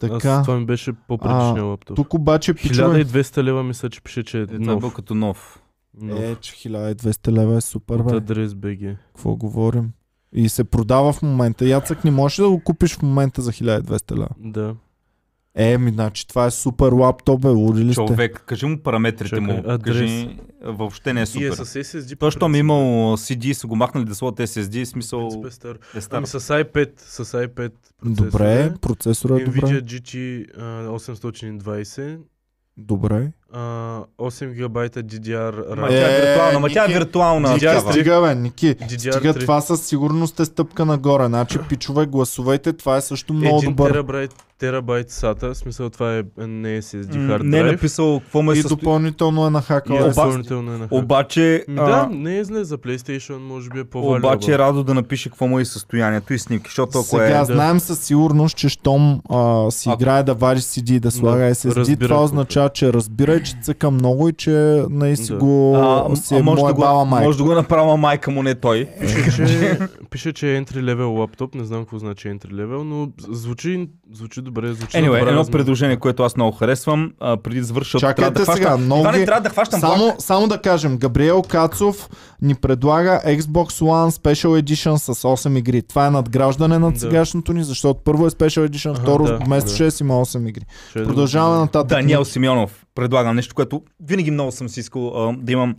Така. 0.00 0.28
Аз, 0.28 0.46
това 0.46 0.58
ми 0.58 0.66
беше 0.66 0.92
по-предишния 1.08 1.64
лаптоп. 1.64 1.96
Тук 1.96 2.14
обаче 2.14 2.54
пичове... 2.54 3.04
1200 3.04 3.42
лева 3.42 3.62
мисля, 3.62 3.90
че 3.90 4.00
пише, 4.00 4.22
че 4.22 4.38
е 4.38 4.42
Е, 4.42 4.46
това 4.46 4.56
е 4.56 4.58
нов. 4.58 4.80
бил 4.80 4.90
като 4.90 5.14
нов. 5.14 5.61
Нов. 5.94 6.20
Е, 6.20 6.34
че 6.34 6.52
1200 6.52 7.30
лева 7.30 7.56
е 7.56 7.60
супер, 7.60 7.94
От 7.94 8.06
бе. 8.06 8.16
адрес 8.16 8.52
BG. 8.52 8.96
Какво 9.06 9.36
говорим? 9.36 9.90
И 10.32 10.48
се 10.48 10.64
продава 10.64 11.12
в 11.12 11.22
момента. 11.22 11.66
Яцък 11.66 12.04
не 12.04 12.10
можеш 12.10 12.38
ли 12.38 12.42
да 12.42 12.50
го 12.50 12.60
купиш 12.60 12.94
в 12.94 13.02
момента 13.02 13.42
за 13.42 13.52
1200 13.52 14.12
лева. 14.12 14.28
Да. 14.38 14.74
Е, 15.54 15.78
ми, 15.78 15.90
значи 15.90 16.28
това 16.28 16.46
е 16.46 16.50
супер 16.50 16.92
лаптоп, 16.92 17.40
бе, 17.40 17.48
луди 17.48 17.84
ли 17.84 17.92
сте? 17.94 18.06
Човек, 18.06 18.42
кажи 18.46 18.66
му 18.66 18.78
параметрите 18.78 19.24
Чакай, 19.26 19.40
му. 19.46 19.62
адрес. 19.66 19.98
Кажи, 19.98 20.38
въобще 20.62 21.12
не 21.12 21.20
е 21.20 21.22
И 21.22 21.26
супер. 21.26 21.46
е 21.46 21.52
с 21.54 21.64
SSD. 21.74 22.18
Той, 22.18 22.30
щом 22.30 22.54
е 22.54 22.58
имал 22.58 22.80
CD, 23.16 23.52
са 23.52 23.66
го 23.66 23.76
махнали 23.76 24.04
да 24.04 24.14
сложат 24.14 24.38
SSD, 24.38 24.84
смисъл 24.84 25.28
е 25.46 25.50
стар. 25.50 25.78
е 25.94 26.00
стар. 26.00 26.16
Ами 26.16 26.26
с 26.26 26.40
i5, 26.40 26.90
с 26.96 27.24
i5 27.24 27.72
Добре, 28.04 28.74
процесорът 28.80 29.40
е 29.40 29.44
Nvidia 29.44 29.60
добре. 29.60 29.82
GT 29.82 30.44
а, 30.56 30.62
820, 30.88 32.18
Добре. 32.76 33.32
А, 33.52 33.58
8 34.18 34.54
GB 34.54 34.88
DDR 34.92 35.52
RAM. 35.68 35.88
тя 35.88 36.08
е 36.08 36.12
Е, 36.12 36.20
виртуална, 36.22 36.60
ма 36.60 36.68
тя 36.68 36.84
е 36.84 36.88
Ники, 36.88 36.94
виртуална. 36.94 37.48
Ники, 37.48 37.58
стига. 37.60 37.80
Стига, 37.82 38.20
бе, 38.20 38.34
Ники. 38.34 38.66
DDR3. 38.68 39.10
Стига, 39.12 39.34
това 39.34 39.60
със 39.60 39.82
сигурност 39.82 40.40
е 40.40 40.44
стъпка 40.44 40.84
нагоре. 40.84 41.26
Значи, 41.26 41.58
пичове, 41.68 42.06
гласувайте, 42.06 42.72
това 42.72 42.96
е 42.96 43.00
също 43.00 43.34
много 43.34 43.56
1 43.56 43.64
добър. 43.64 43.90
терабайт, 43.90 44.30
терабайт 44.58 45.10
SATA, 45.10 45.48
в 45.48 45.56
смисъл 45.56 45.90
това 45.90 46.14
е 46.14 46.22
не 46.38 46.74
е 46.74 46.82
SSD 46.82 47.04
hard 47.06 47.42
Не 47.42 47.58
е 47.58 47.62
drive. 47.62 47.70
написал 47.70 48.20
какво 48.20 48.42
му 48.42 48.50
е 48.50 48.54
И 48.54 48.56
състои... 48.56 48.76
допълнително 48.76 49.46
е 49.46 49.50
на 49.50 49.58
И 49.58 49.62
хакал. 49.62 49.94
е 49.94 49.98
Оба- 49.98 50.08
допълнително 50.08 50.68
е 50.68 50.72
на 50.72 50.78
хардвер. 50.80 50.98
Обаче, 50.98 51.64
М, 51.68 51.74
Да, 51.76 52.08
не 52.08 52.38
е 52.38 52.44
зле 52.44 52.64
за 52.64 52.78
PlayStation, 52.78 53.38
може 53.38 53.70
би 53.70 53.80
е 53.80 53.84
по-валюбъл. 53.84 54.30
обаче 54.30 54.52
е 54.52 54.58
радо 54.58 54.84
да 54.84 54.94
напише 54.94 55.28
какво 55.28 55.46
му 55.46 55.58
е 55.58 55.64
състоянието 55.66 56.34
и 56.34 56.38
снимки, 56.38 56.64
защото 56.64 56.90
ако 56.94 57.06
Сега 57.06 57.40
е... 57.40 57.44
знаем 57.44 57.80
със 57.80 57.98
сигурност, 57.98 58.56
че 58.56 58.68
щом 58.68 59.20
а, 59.30 59.70
си 59.70 59.90
играе 59.90 60.22
да 60.22 60.34
вади 60.34 60.60
CD 60.60 60.90
и 60.90 61.00
да 61.00 61.10
слага 61.10 61.38
Да, 61.38 61.54
SSD, 61.54 61.76
разбира 61.76 62.08
това 62.08 62.24
означава, 62.24 62.68
че 62.68 62.92
разбира 62.92 63.41
че 63.42 63.54
цъка 63.62 63.90
много 63.90 64.28
и 64.28 64.32
че 64.32 64.84
си 65.14 65.26
Да. 65.26 65.36
го 65.36 65.76
А, 65.76 66.16
си 66.16 66.34
а 66.34 66.38
е 66.38 66.42
може, 66.42 66.56
да 66.56 66.62
моя 66.62 66.74
баба 66.74 66.94
го, 66.94 67.04
майка. 67.04 67.26
може 67.26 67.38
да 67.38 67.44
го 67.44 67.54
направя 67.54 67.96
майка 67.96 68.30
му, 68.30 68.42
не 68.42 68.54
той. 68.54 68.88
Пише, 69.00 69.32
че, 69.36 69.78
пише, 70.10 70.32
че 70.32 70.48
е 70.48 70.62
entry 70.62 70.76
level 70.76 71.18
лаптоп, 71.18 71.54
не 71.54 71.64
знам 71.64 71.80
какво 71.80 71.98
значи 71.98 72.28
entry 72.28 72.46
level, 72.46 72.82
но 72.82 73.08
звучи, 73.30 73.88
звучи 74.12 74.42
добре, 74.42 74.66
звучи 74.68 74.96
Anyway, 74.96 75.18
добра 75.18 75.30
едно 75.30 75.44
предложение, 75.46 75.96
което 75.96 76.22
аз 76.22 76.36
много 76.36 76.52
харесвам, 76.52 77.12
а, 77.20 77.36
преди 77.36 77.58
да 77.58 77.64
завърша, 77.64 77.98
трябва 77.98 78.30
да 78.30 78.40
сега, 78.40 78.54
хващам... 78.56 78.84
много 78.84 79.00
Иване, 79.02 79.18
ги- 79.18 79.26
трябва 79.26 79.40
да 79.40 79.48
хващам 79.50 79.80
Само, 79.80 79.96
влак. 79.96 80.14
само 80.18 80.48
да 80.48 80.58
кажем, 80.58 80.96
Габриел 80.96 81.42
Кацов 81.42 82.08
ни 82.42 82.54
предлага 82.54 83.20
Xbox 83.26 83.40
One 83.80 84.10
Special 84.12 84.62
Edition 84.62 84.96
с 84.96 85.14
8 85.14 85.58
игри. 85.58 85.82
Това 85.82 86.06
е 86.06 86.10
надграждане 86.10 86.78
на 86.78 86.92
Да. 86.92 87.00
сегашното 87.00 87.52
ни, 87.52 87.64
защото 87.64 88.00
първо 88.00 88.26
е 88.26 88.30
Special 88.30 88.68
Edition, 88.68 88.94
второ 88.96 89.24
да, 89.24 89.36
вместо 89.36 89.68
да. 89.68 89.76
6 89.80 90.00
има 90.00 90.14
8 90.16 90.48
игри. 90.48 90.62
Е 90.96 91.04
Продължаваме 91.04 91.54
го- 91.54 91.60
нататък. 91.60 91.88
Даниел 91.88 92.24
Симеонов 92.24 92.84
предлага 92.94 93.34
нещо, 93.34 93.54
което 93.54 93.82
винаги 94.00 94.30
много 94.30 94.52
съм 94.52 94.68
си 94.68 94.80
искал 94.80 95.28
а, 95.28 95.36
да 95.38 95.52
имам 95.52 95.76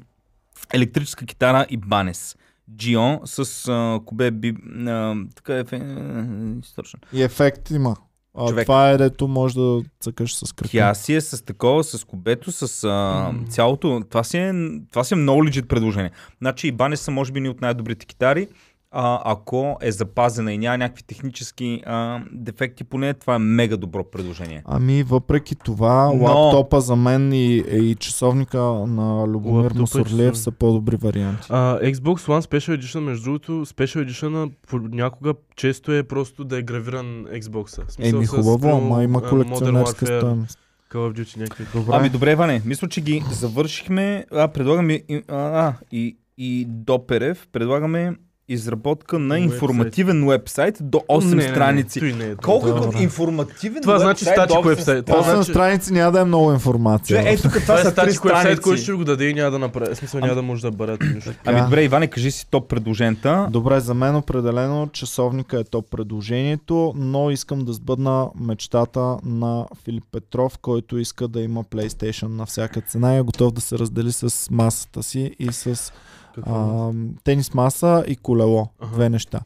електрическа 0.74 1.26
китара 1.26 1.66
и 1.70 1.78
банес. 1.78 2.36
Джион 2.76 3.20
с 3.26 3.40
а, 3.68 4.00
кубе 4.06 4.32
би... 4.32 4.54
А, 4.88 5.16
така 5.36 5.56
е... 5.56 5.64
фе- 5.64 6.76
Точно. 6.76 7.00
И 7.14 7.24
ефект 7.24 7.70
има. 7.72 7.96
А, 8.38 8.48
Човек. 8.48 8.66
това 8.66 8.90
е 8.90 8.98
дето 8.98 9.28
може 9.28 9.56
да 9.56 9.82
цъкаш 10.00 10.36
с 10.36 10.54
крака. 10.54 10.72
Тя 10.72 10.94
си 10.94 11.16
е 11.16 11.22
с 11.22 11.46
такова, 11.46 11.84
с 11.84 12.04
кубето, 12.04 12.52
с 12.52 12.84
а, 12.84 12.90
М. 13.32 13.48
цялото. 13.50 14.02
Това 14.10 14.24
си, 14.24 14.38
е, 14.38 14.54
това 14.92 15.04
си 15.04 15.14
е 15.14 15.18
много 15.18 15.46
легит 15.46 15.70
предложение. 15.70 16.12
Значи 16.38 16.68
и 16.68 16.72
банес 16.72 17.02
са 17.02 17.12
може 17.12 17.32
би 17.32 17.40
ни 17.42 17.50
от 17.50 17.62
най-добрите 17.62 18.06
китари. 18.06 18.48
А, 18.96 19.22
ако 19.26 19.78
е 19.82 19.92
запазена 19.92 20.54
и 20.54 20.58
няма 20.58 20.78
някакви 20.78 21.04
технически 21.04 21.82
а, 21.86 22.20
дефекти 22.32 22.84
поне, 22.84 23.14
това 23.14 23.36
е 23.36 23.40
мега 23.40 23.78
добро 23.78 24.04
предложение. 24.04 24.64
Ами, 24.66 25.04
въпреки 25.04 25.56
това, 25.56 26.12
Но- 26.16 26.24
лаптопа 26.24 26.82
за 26.82 26.96
мен 26.96 27.34
и, 27.34 27.56
и 27.58 27.96
часовника 27.96 28.62
на 28.88 29.28
Любомир 29.28 29.72
Мусорлиев 29.76 30.38
са 30.38 30.52
по-добри 30.52 30.96
варианти. 30.96 31.48
А, 31.50 31.80
Xbox 31.80 32.18
One 32.18 32.42
Special 32.42 32.80
Edition, 32.80 33.00
между 33.00 33.24
другото, 33.24 33.52
Special 33.52 34.10
Edition 34.10 34.52
понякога 34.68 35.34
често 35.56 35.92
е 35.94 36.04
просто 36.04 36.44
да 36.44 36.58
е 36.58 36.62
гравиран 36.62 37.26
Xbox. 37.26 38.00
Еми, 38.00 38.26
хубаво, 38.26 38.68
ама 38.70 39.04
има 39.04 39.22
колекционерска 39.22 40.06
стоеност. 40.06 40.60
Call 40.92 41.12
of 41.12 41.22
Duty 41.22 41.38
някакви. 41.38 41.66
Добре. 41.74 41.92
Ами 41.96 42.10
добре, 42.10 42.36
Ване, 42.36 42.62
мисля, 42.66 42.90
че 42.90 43.02
ги 43.02 43.24
завършихме. 43.32 44.26
А, 44.32 44.48
предлагаме 44.48 45.02
а, 45.28 45.74
и, 45.92 46.18
и 46.38 46.66
Доперев, 46.70 47.48
предлагаме 47.52 48.14
изработка 48.54 49.20
на 49.20 49.34
Уебсайт. 49.34 49.54
информативен 49.54 50.28
вебсайт 50.28 50.78
до 50.82 50.98
8 51.00 51.24
Не, 51.26 51.36
не, 51.36 51.44
не, 51.44 51.50
страници. 51.50 52.00
той 52.00 52.14
не 52.14 52.26
е 52.26 52.36
Колко 52.36 52.68
е 52.68 52.72
Добре. 52.72 53.04
информативен 53.04 53.82
Това 53.82 54.00
значи 54.00 54.26
уебсайт 54.26 54.36
статик 54.36 54.56
до 54.56 54.62
8 54.62 54.66
уебсайт. 54.68 55.06
Това 55.06 55.20
8 55.20 55.36
значи- 55.36 55.52
страници 55.52 55.94
няма 55.94 56.12
да 56.12 56.22
е 56.22 56.26
много 56.26 56.54
информация. 56.54 57.24
Че, 57.24 57.30
ето 57.30 57.42
тук 57.42 57.52
това 57.54 57.62
Това 57.62 57.80
е 57.80 57.92
статик 57.92 58.24
вебсайт, 58.24 58.62
който 58.62 58.82
ще 58.82 58.94
го 58.94 59.04
даде 59.04 59.26
и 59.26 59.34
няма 59.34 59.52
да 59.52 59.60
направи. 59.60 59.96
Смисъл 59.96 60.20
няма 60.20 60.36
да 60.36 60.42
може 60.42 60.62
да 60.62 60.72
нищо. 61.16 61.32
Ами 61.46 61.62
добре, 61.62 61.84
Иване, 61.84 62.08
кажи 62.08 62.32
си 62.32 62.48
топ 62.50 62.70
предложенията. 62.70 63.48
Добре, 63.52 63.80
за 63.80 63.94
мен 63.94 64.16
определено 64.16 64.88
часовника 64.88 65.60
е 65.60 65.64
топ 65.64 65.86
предложението, 65.92 66.94
но 66.96 67.30
искам 67.30 67.66
да 67.66 67.74
сбъдна 67.74 68.28
мечтата 68.40 69.18
на 69.26 69.66
Филип 69.84 70.04
Петров, 70.12 70.58
който 70.58 70.98
иска 70.98 71.28
да 71.28 71.42
има 71.42 71.64
PlayStation 71.64 72.28
на 72.28 72.46
всяка 72.46 72.82
цена 72.82 73.16
и 73.16 73.18
е 73.18 73.22
готов 73.22 73.52
да 73.54 73.62
се 73.62 73.80
раздели 73.80 74.12
с 74.12 74.48
масата 74.52 75.04
си 75.04 75.36
и 75.40 75.52
с 75.52 75.94
Какво? 76.36 76.54
а, 76.56 76.94
тенис 77.24 77.54
маса 77.54 78.04
и 78.08 78.16
колело. 78.16 78.70
Аха. 78.80 78.94
Две 78.94 79.10
неща. 79.10 79.42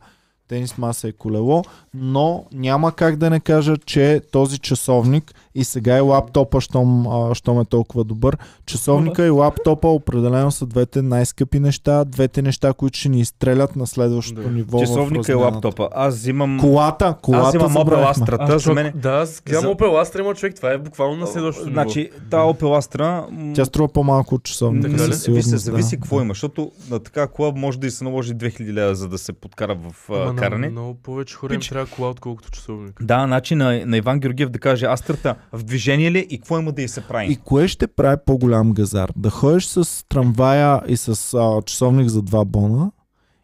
Тенис 0.47 0.77
маса 0.77 1.07
и 1.07 1.13
колело, 1.13 1.63
но 1.93 2.45
няма 2.53 2.91
как 2.91 3.15
да 3.15 3.29
не 3.29 3.39
кажа, 3.39 3.77
че 3.77 4.21
този 4.31 4.59
часовник 4.59 5.33
и 5.55 5.63
сега 5.63 5.97
и 5.97 6.01
лаптопа, 6.01 6.61
щом, 6.61 7.07
а, 7.07 7.35
щом 7.35 7.59
е 7.61 7.65
толкова 7.65 8.03
добър, 8.03 8.37
часовника 8.65 9.25
и 9.25 9.29
лаптопа 9.29 9.87
определено 9.87 10.51
са 10.51 10.65
двете 10.65 11.01
най-скъпи 11.01 11.59
неща, 11.59 12.03
двете 12.05 12.41
неща, 12.41 12.73
които 12.73 12.97
ще 12.99 13.09
ни 13.09 13.19
изстрелят 13.19 13.75
на 13.75 13.87
следващото 13.87 14.41
Да. 14.41 14.49
ниво. 14.51 14.79
Часовника 14.79 15.31
и 15.31 15.35
лаптопа. 15.35 15.89
Аз 15.91 16.15
взимам... 16.15 16.57
Колата, 16.59 17.15
колата 17.21 17.47
Аз 17.47 17.53
имам 17.53 17.73
Opel. 17.73 18.13
Astra. 18.13 18.55
Аз 18.55 18.63
за 18.63 18.73
мен... 18.73 18.91
Да, 18.95 19.09
аз 19.11 19.41
гледам 19.45 19.61
За- 19.61 19.67
Opel 19.67 20.03
Astra 20.03 20.19
има 20.19 20.35
човек, 20.35 20.55
това 20.55 20.71
е 20.71 20.77
буквално 20.77 21.15
на 21.15 21.27
следващото 21.27 21.69
ниво. 21.69 21.81
Значи, 21.81 22.09
та 22.29 22.37
Opel 22.37 22.81
Astra... 22.81 23.25
Тя 23.55 23.65
струва 23.65 23.87
по-малко 23.87 24.35
от 24.35 24.43
часовника. 24.43 24.89
Така 24.89 24.93
ли? 24.93 24.99
със 24.99 25.07
Ви 25.07 25.13
се 25.15 25.21
сигурност, 25.21 25.63
зависи 25.63 25.95
да. 25.95 26.01
какво 26.01 26.21
има, 26.21 26.31
защото 26.31 26.71
на 26.89 26.99
така 26.99 27.27
кола 27.27 27.51
може 27.55 27.79
да 27.79 27.87
и 27.87 27.91
се 27.91 28.03
наложи 28.03 28.33
2000 28.35 28.73
лева, 28.73 28.95
за 28.95 29.07
да 29.07 29.17
се 29.17 29.33
подкара 29.33 29.75
в 29.75 30.09
каране. 30.41 30.69
Много 30.69 30.93
повече 30.95 31.35
хора 31.35 31.53
им 31.53 31.61
трябва 31.61 31.85
кола, 31.85 32.09
отколкото 32.09 32.51
часовник. 32.51 33.03
Да, 33.03 33.23
значи 33.27 33.55
на, 33.55 33.85
на 33.85 33.97
Иван 33.97 34.19
Георгиев 34.19 34.49
да 34.49 34.59
каже 34.59 34.85
Астрата 34.85 35.35
в 35.53 35.63
движение 35.63 36.11
ли 36.11 36.17
е 36.19 36.25
и 36.29 36.37
какво 36.37 36.59
има 36.59 36.71
да 36.71 36.81
й 36.81 36.87
се 36.87 37.01
прави. 37.01 37.31
И 37.31 37.35
кое 37.35 37.67
ще 37.67 37.87
прави 37.87 38.17
по-голям 38.25 38.71
газар? 38.71 39.11
Да 39.15 39.29
ходиш 39.29 39.65
с 39.65 40.05
трамвая 40.09 40.81
и 40.87 40.97
с 40.97 41.33
а, 41.33 41.61
часовник 41.61 42.07
за 42.07 42.21
два 42.21 42.45
бона 42.45 42.91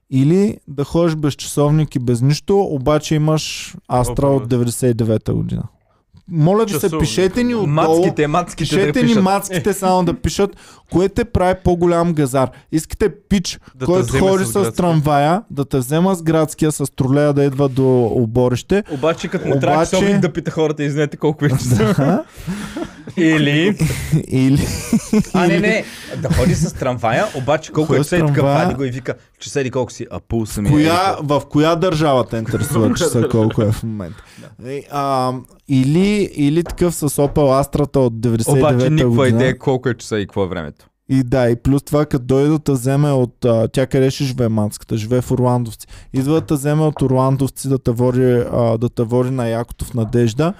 или 0.10 0.58
да 0.68 0.84
ходиш 0.84 1.16
без 1.16 1.34
часовник 1.34 1.96
и 1.96 2.00
без 2.00 2.22
нищо, 2.22 2.60
обаче 2.60 3.16
имаш 3.16 3.76
Астра 3.88 4.28
Опа, 4.28 4.36
от 4.36 4.50
99-та 4.50 5.34
година. 5.34 5.64
Моля 6.28 6.66
ви 6.66 6.74
се, 6.74 7.00
пишете 7.00 7.44
ни 7.44 7.56
отдолу. 7.56 7.68
Мацките, 7.68 8.28
мацките 8.28 8.76
да 8.76 8.82
Пишете 8.82 9.02
ни 9.02 9.08
пишат. 9.08 9.24
мацките 9.24 9.74
само 9.74 10.06
да 10.06 10.14
пишат 10.14 10.56
Кое 10.94 11.10
те 11.10 11.26
прави 11.26 11.56
по-голям 11.64 12.14
газар? 12.14 12.50
Искате 12.72 13.10
пич, 13.30 13.60
Да 13.76 13.86
който 13.86 14.20
ходи 14.20 14.46
с 14.46 14.66
с, 14.66 14.72
трамвая, 14.72 15.41
да 15.52 15.66
те 15.66 15.78
взема 15.78 16.16
с 16.16 16.24
градския, 16.24 16.72
с 16.72 16.96
тролея 16.96 17.34
да 17.34 17.44
идва 17.44 17.70
до 17.70 18.06
оборище. 18.06 18.84
Обаче 18.91 19.28
като 19.28 19.48
му 19.48 19.60
трябва 19.60 19.86
да 20.20 20.34
пита 20.34 20.52
хората, 20.52 20.84
извинете 20.84 21.18
колко 21.18 21.46
е 21.46 21.50
часа. 21.50 21.94
Да. 21.98 22.24
Или... 23.18 23.78
Или 24.28 24.68
А, 25.34 25.48
не, 25.48 25.60
не. 25.60 25.84
Да 26.18 26.34
ходи 26.34 26.56
с 26.56 26.74
трамвая, 26.74 27.26
обаче 27.36 27.72
колко 27.72 27.96
е 27.96 27.98
с 27.98 28.02
часа 28.02 28.16
и 28.16 28.20
така 28.20 28.34
трамвая. 28.34 28.66
вади 28.66 28.76
го 28.76 28.84
и 28.84 28.91
вика, 28.91 29.14
часа 29.39 29.60
еди 29.62 29.72
колко 29.72 29.91
си, 29.91 30.08
а 30.12 30.20
пулса 30.20 30.62
ми 30.62 30.70
е. 30.70 30.72
коя, 30.72 31.18
в 31.24 31.41
коя 31.50 31.76
държава 31.76 32.28
те 32.28 32.38
интересува 32.38 32.94
часа 32.94 33.28
колко 33.32 33.62
е 33.62 33.72
в 33.72 33.84
момента? 33.84 34.24
Е, 34.66 34.84
а, 34.91 35.34
или, 35.68 36.30
или 36.36 36.64
такъв 36.64 36.96
с 36.96 37.10
Opel 37.10 37.64
Astra 37.64 37.98
от 37.98 38.14
99-та 38.14 38.52
Обаче 38.52 38.89
никаква 38.89 39.16
година. 39.16 39.38
идея 39.38 39.60
колко 39.60 39.89
е 39.89 39.94
часа 39.94 40.20
и 40.20 40.26
какво 40.26 40.44
е 40.44 40.48
времето. 40.48 40.83
И 41.10 41.24
да, 41.24 41.49
и 41.49 41.56
плюс 41.56 41.84
това, 41.84 42.06
като 42.06 42.26
дойде 42.26 42.58
да 42.66 42.74
вземе 42.74 43.12
от... 43.12 43.45
А, 43.45 43.68
тя 43.68 43.88
къде 43.88 44.12
ще 44.12 44.24
живее 44.24 44.49
мацката? 44.49 44.97
Живее 44.97 45.22
в 45.22 45.32
Орландовци. 45.32 45.88
Идва 46.14 46.41
да 46.41 46.56
вземе 46.56 46.82
от 46.82 47.01
Орландовци 47.01 47.70
да 47.70 47.80
те 47.80 47.91
води, 47.91 48.43
а, 48.51 48.78
да 48.78 49.32
на 49.32 49.47
якото 49.47 49.86
в 49.86 49.93
Надежда. 49.93 50.54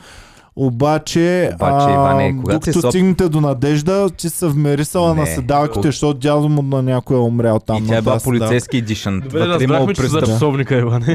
Обаче, 0.55 1.51
Обаче, 1.55 1.93
Иване, 1.93 2.35
когато 2.41 2.59
докато 2.59 2.81
си 2.81 2.87
стигнете 2.87 3.29
до 3.29 3.41
Надежда, 3.41 4.09
ти 4.09 4.29
са 4.29 4.49
вмерисала 4.49 5.13
Не, 5.15 5.21
на 5.21 5.27
седалките, 5.27 5.87
защото 5.87 6.19
дядо 6.19 6.49
му 6.49 6.61
на 6.61 6.81
някой 6.81 7.17
е 7.17 7.19
умрял 7.19 7.59
там. 7.59 7.83
и 7.83 7.87
тя 7.87 7.97
е 7.97 8.01
била 8.01 8.19
полицейски 8.19 8.77
едишън. 8.77 9.21
Вътре 9.25 9.67
за 10.07 10.19
престъп... 10.19 10.39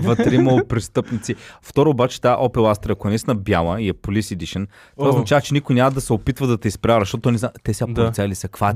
Вътре 0.05 0.35
имало 0.35 0.61
престъпници. 0.69 1.35
Второ 1.63 1.91
обаче 1.91 2.21
тази 2.21 2.35
Opel 2.35 2.75
Astra, 2.75 2.93
ако 2.93 3.09
е 3.09 3.11
наистина 3.11 3.35
бяла 3.35 3.81
и 3.83 3.89
е 3.89 3.93
Police 3.93 4.37
Edition, 4.37 4.67
това 4.97 5.09
означава, 5.09 5.41
че 5.41 5.55
никой 5.55 5.75
няма 5.75 5.91
да 5.91 6.01
се 6.01 6.13
опитва 6.13 6.47
да 6.47 6.59
те 6.59 6.69
изправя, 6.69 7.01
защото 7.01 7.31
не 7.31 7.39
знае, 7.39 7.51
те 7.63 7.73
Да. 7.95 7.95
полицаи 7.95 8.29
ли 8.29 8.35
са, 8.35 8.49
каква 8.49 8.71
е 8.71 8.73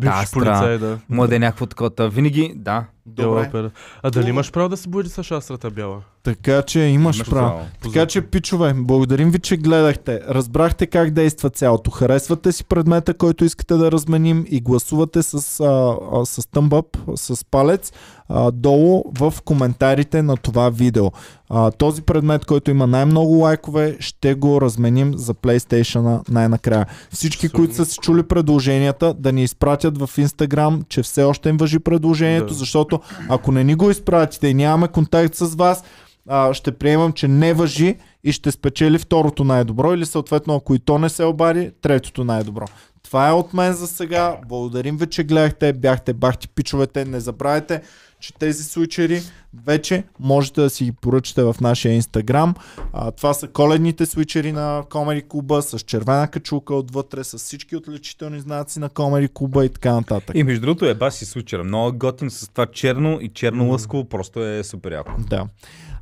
да. 0.79 0.99
може 1.09 1.31
да 1.31 1.37
е 1.37 1.39
някакво 1.39 1.67
такова. 1.67 1.91
Та 1.91 2.09
Винаги, 2.09 2.53
да. 2.57 2.85
Добре. 3.07 3.71
А 4.03 4.11
дали 4.11 4.29
имаш 4.29 4.53
право 4.53 4.69
да 4.69 4.77
се 4.77 4.89
буди 4.89 5.09
с 5.09 5.23
шастрата 5.23 5.71
бяла? 5.71 6.01
Така 6.23 6.63
че 6.63 6.81
имаш, 6.81 7.17
Имаш 7.17 7.31
право. 7.31 7.49
право. 7.49 7.67
Така 7.83 8.07
че, 8.07 8.23
пичове, 8.23 8.75
благодарим 8.77 9.31
ви, 9.31 9.39
че 9.39 9.57
гледахте. 9.57 10.21
Разбрахте 10.29 10.87
как 10.87 11.11
действа 11.11 11.51
цялото. 11.51 11.91
Харесвате 11.91 12.53
си 12.53 12.65
предмета, 12.65 13.15
който 13.15 13.45
искате 13.45 13.75
да 13.75 13.93
разменим 13.93 14.45
и 14.49 14.61
гласувате 14.61 15.23
с, 15.23 15.61
а, 15.61 15.97
а, 16.13 16.27
с 16.27 16.47
тъмбъп, 16.51 16.87
с 17.15 17.45
палец 17.45 17.93
а, 18.35 18.51
долу 18.51 19.05
в 19.19 19.35
коментарите 19.45 20.23
на 20.23 20.37
това 20.37 20.71
видео. 20.71 21.11
А, 21.51 21.71
този 21.71 22.03
предмет, 22.03 22.45
който 22.45 22.71
има 22.71 22.87
най-много 22.87 23.35
лайкове, 23.35 23.97
ще 24.01 24.35
го 24.35 24.61
разменим 24.61 25.13
за 25.17 25.35
PlayStation 25.35 26.31
най-накрая. 26.31 26.87
Всички, 27.11 27.47
Абсолютно. 27.47 27.59
които 27.59 27.75
са 27.75 27.85
си 27.85 27.99
чули 28.03 28.23
предложенията, 28.23 29.15
да 29.15 29.33
ни 29.33 29.43
изпратят 29.43 29.99
в 29.99 30.07
Instagram, 30.07 30.89
че 30.89 31.03
все 31.03 31.23
още 31.23 31.49
им 31.49 31.57
въжи 31.57 31.79
предложението, 31.79 32.53
Да. 32.53 32.55
защото 32.55 33.01
ако 33.29 33.53
не 33.53 33.65
ни 33.65 33.75
го 33.75 33.91
изпратите 33.91 34.49
и 34.49 34.55
нямаме 34.55 34.89
контакт 34.89 35.35
с 35.35 35.55
вас, 35.55 35.85
а, 36.29 36.55
ще 36.55 36.73
приемам, 36.73 37.13
че 37.13 37.29
не 37.29 37.55
въжи 37.55 37.97
и 38.25 38.33
ще 38.33 38.51
спечели 38.51 38.99
второто 38.99 39.45
най-добро 39.45 39.95
или 39.95 40.07
съответно 40.07 40.55
ако 40.55 40.75
и 40.75 40.79
то 40.79 40.99
не 40.99 41.09
се 41.09 41.25
обади, 41.25 41.71
третото 41.83 42.25
най-добро. 42.25 42.65
Това 43.03 43.29
е 43.29 43.33
от 43.33 43.55
мен 43.55 43.73
за 43.73 43.87
сега. 43.87 44.37
Благодарим 44.49 44.97
ви, 44.97 45.07
че 45.07 45.25
гледахте. 45.25 45.73
Бяхте 45.73 46.13
бахти 46.13 46.49
пичовете. 46.49 47.05
Не 47.05 47.21
забравяйте, 47.21 47.83
че 48.23 48.35
тези 48.35 48.65
свичери 48.65 49.23
вече 49.67 50.05
можете 50.21 50.61
да 50.61 50.71
си 50.71 50.85
ги 50.85 50.93
поръчате 50.93 51.43
в 51.43 51.57
нашия 51.61 51.95
инстаграм. 51.95 52.55
А, 52.93 53.11
това 53.11 53.35
са 53.35 53.49
коледните 53.49 54.07
свичери 54.07 54.53
на 54.53 54.85
Комери 54.91 55.23
Клуба 55.29 55.63
с 55.63 55.79
червена 55.79 56.29
качулка 56.29 56.75
отвътре, 56.75 57.25
с 57.25 57.39
всички 57.39 57.77
отличителни 57.77 58.41
знаци 58.41 58.79
на 58.79 58.89
Комери 58.89 59.29
Клуба 59.35 59.65
и 59.65 59.69
така 59.69 59.93
нататък. 59.93 60.37
И 60.37 60.45
между 60.45 60.61
другото 60.61 60.85
е 60.85 60.95
баси 60.95 61.27
случера. 61.27 61.65
Много 61.65 61.99
готин 61.99 62.31
с 62.31 62.49
това 62.49 62.67
черно 62.67 63.19
и 63.21 63.29
черно 63.29 63.69
лъсково. 63.69 64.05
Просто 64.05 64.45
е 64.45 64.65
супер 64.65 64.93
яко. 64.93 65.13
Да. 65.19 65.47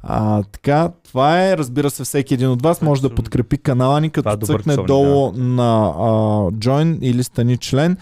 А, 0.03 0.43
така, 0.43 0.91
това 1.05 1.43
е, 1.43 1.57
разбира 1.57 1.91
се, 1.91 2.05
всеки 2.05 2.35
един 2.35 2.49
от 2.49 2.63
вас 2.63 2.83
може 2.83 3.03
да 3.03 3.11
подкрепи 3.11 3.59
канала 3.59 4.01
ни, 4.01 4.11
Това 4.11 4.31
е 4.31 4.35
като 4.35 4.47
цъкне 4.47 4.73
часовник, 4.73 4.87
долу 4.87 5.33
на 5.33 5.87
а, 5.87 6.03
Join 6.51 6.99
или 7.01 7.23
стани 7.23 7.57
член. 7.57 7.97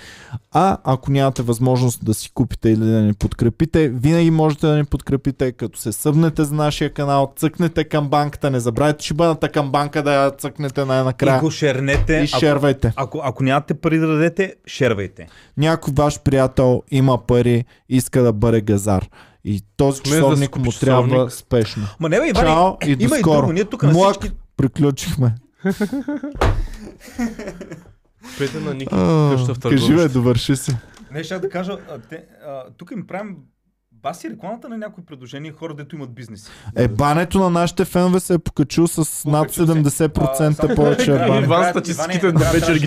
А 0.52 0.76
ако 0.84 1.10
нямате 1.10 1.42
възможност 1.42 2.04
да 2.04 2.14
си 2.14 2.30
купите 2.34 2.68
или 2.68 2.80
да 2.80 3.00
ни 3.00 3.14
подкрепите, 3.14 3.88
винаги 3.88 4.30
можете 4.30 4.66
да 4.66 4.76
ни 4.76 4.84
подкрепите, 4.84 5.52
като 5.52 5.78
се 5.78 5.92
събнете 5.92 6.44
за 6.44 6.54
нашия 6.54 6.90
канал, 6.90 7.32
цъкнете 7.36 7.84
към 7.84 8.08
банката, 8.08 8.50
не 8.50 8.60
забравяйте 8.60 9.04
шибаната 9.04 9.48
към 9.48 9.70
банка 9.70 10.02
да 10.02 10.14
я 10.14 10.30
цъкнете 10.30 10.80
И 10.80 10.84
най-накрая. 10.84 11.40
го 11.40 11.50
шернете. 11.50 12.12
И 12.14 12.24
ако- 12.24 12.40
шервайте. 12.40 12.92
Ако, 12.96 13.20
ако 13.24 13.42
нямате 13.42 13.74
пари 13.74 13.98
да 13.98 14.06
дадете, 14.06 14.54
шервайте. 14.66 15.26
Някой 15.56 15.92
ваш 15.96 16.20
приятел 16.20 16.82
има 16.90 17.18
пари, 17.18 17.64
иска 17.88 18.22
да 18.22 18.32
бъде 18.32 18.60
газар. 18.60 19.08
И 19.48 19.62
този 19.76 19.96
си 19.96 20.02
часовник 20.02 20.56
му 20.56 20.72
часовник. 20.72 21.10
трябва 21.10 21.30
спешно. 21.30 21.86
Ма 22.00 22.08
не 22.08 22.20
бе, 22.20 22.28
Иване, 22.28 22.48
Чао 22.48 22.76
и 22.86 22.96
до 22.96 23.04
има 23.04 23.16
и 23.16 23.20
скоро. 23.20 23.36
друго. 23.36 23.52
Ние 23.52 23.64
тук 23.64 23.82
на 23.82 23.92
Млак, 23.92 24.20
всички... 24.20 24.36
приключихме. 24.56 25.34
Пете 28.38 28.60
на 28.60 28.74
Ники 28.74 28.94
А, 28.94 29.30
къща 29.36 29.54
в 29.54 29.58
Кажи 29.58 29.94
бе, 29.94 30.08
довърши 30.08 30.56
се. 30.56 30.78
Не, 31.12 31.24
ще 31.24 31.38
да 31.38 31.48
кажа, 31.48 31.72
а, 31.90 31.98
те, 31.98 32.24
а, 32.46 32.64
тук 32.76 32.90
им 32.90 33.06
правим 33.06 33.36
баси 34.02 34.30
рекламата 34.30 34.68
на 34.68 34.78
някои 34.78 35.04
предложения, 35.04 35.52
хора, 35.52 35.74
дето 35.74 35.96
имат 35.96 36.14
бизнес. 36.14 36.50
Е, 36.76 36.88
бането 36.88 37.38
на 37.38 37.50
нашите 37.50 37.84
фенове 37.84 38.20
се 38.20 38.34
е 38.34 38.38
покачил 38.38 38.88
с 38.88 39.24
над 39.24 39.42
Покачил 39.42 39.66
се. 39.66 40.08
70% 40.08 40.72
А, 40.72 40.74
повече. 40.74 41.10
Иван 41.42 41.70
статистиките 41.70 42.32
на 42.32 42.50
вечер 42.52 42.78
ги 42.78 42.86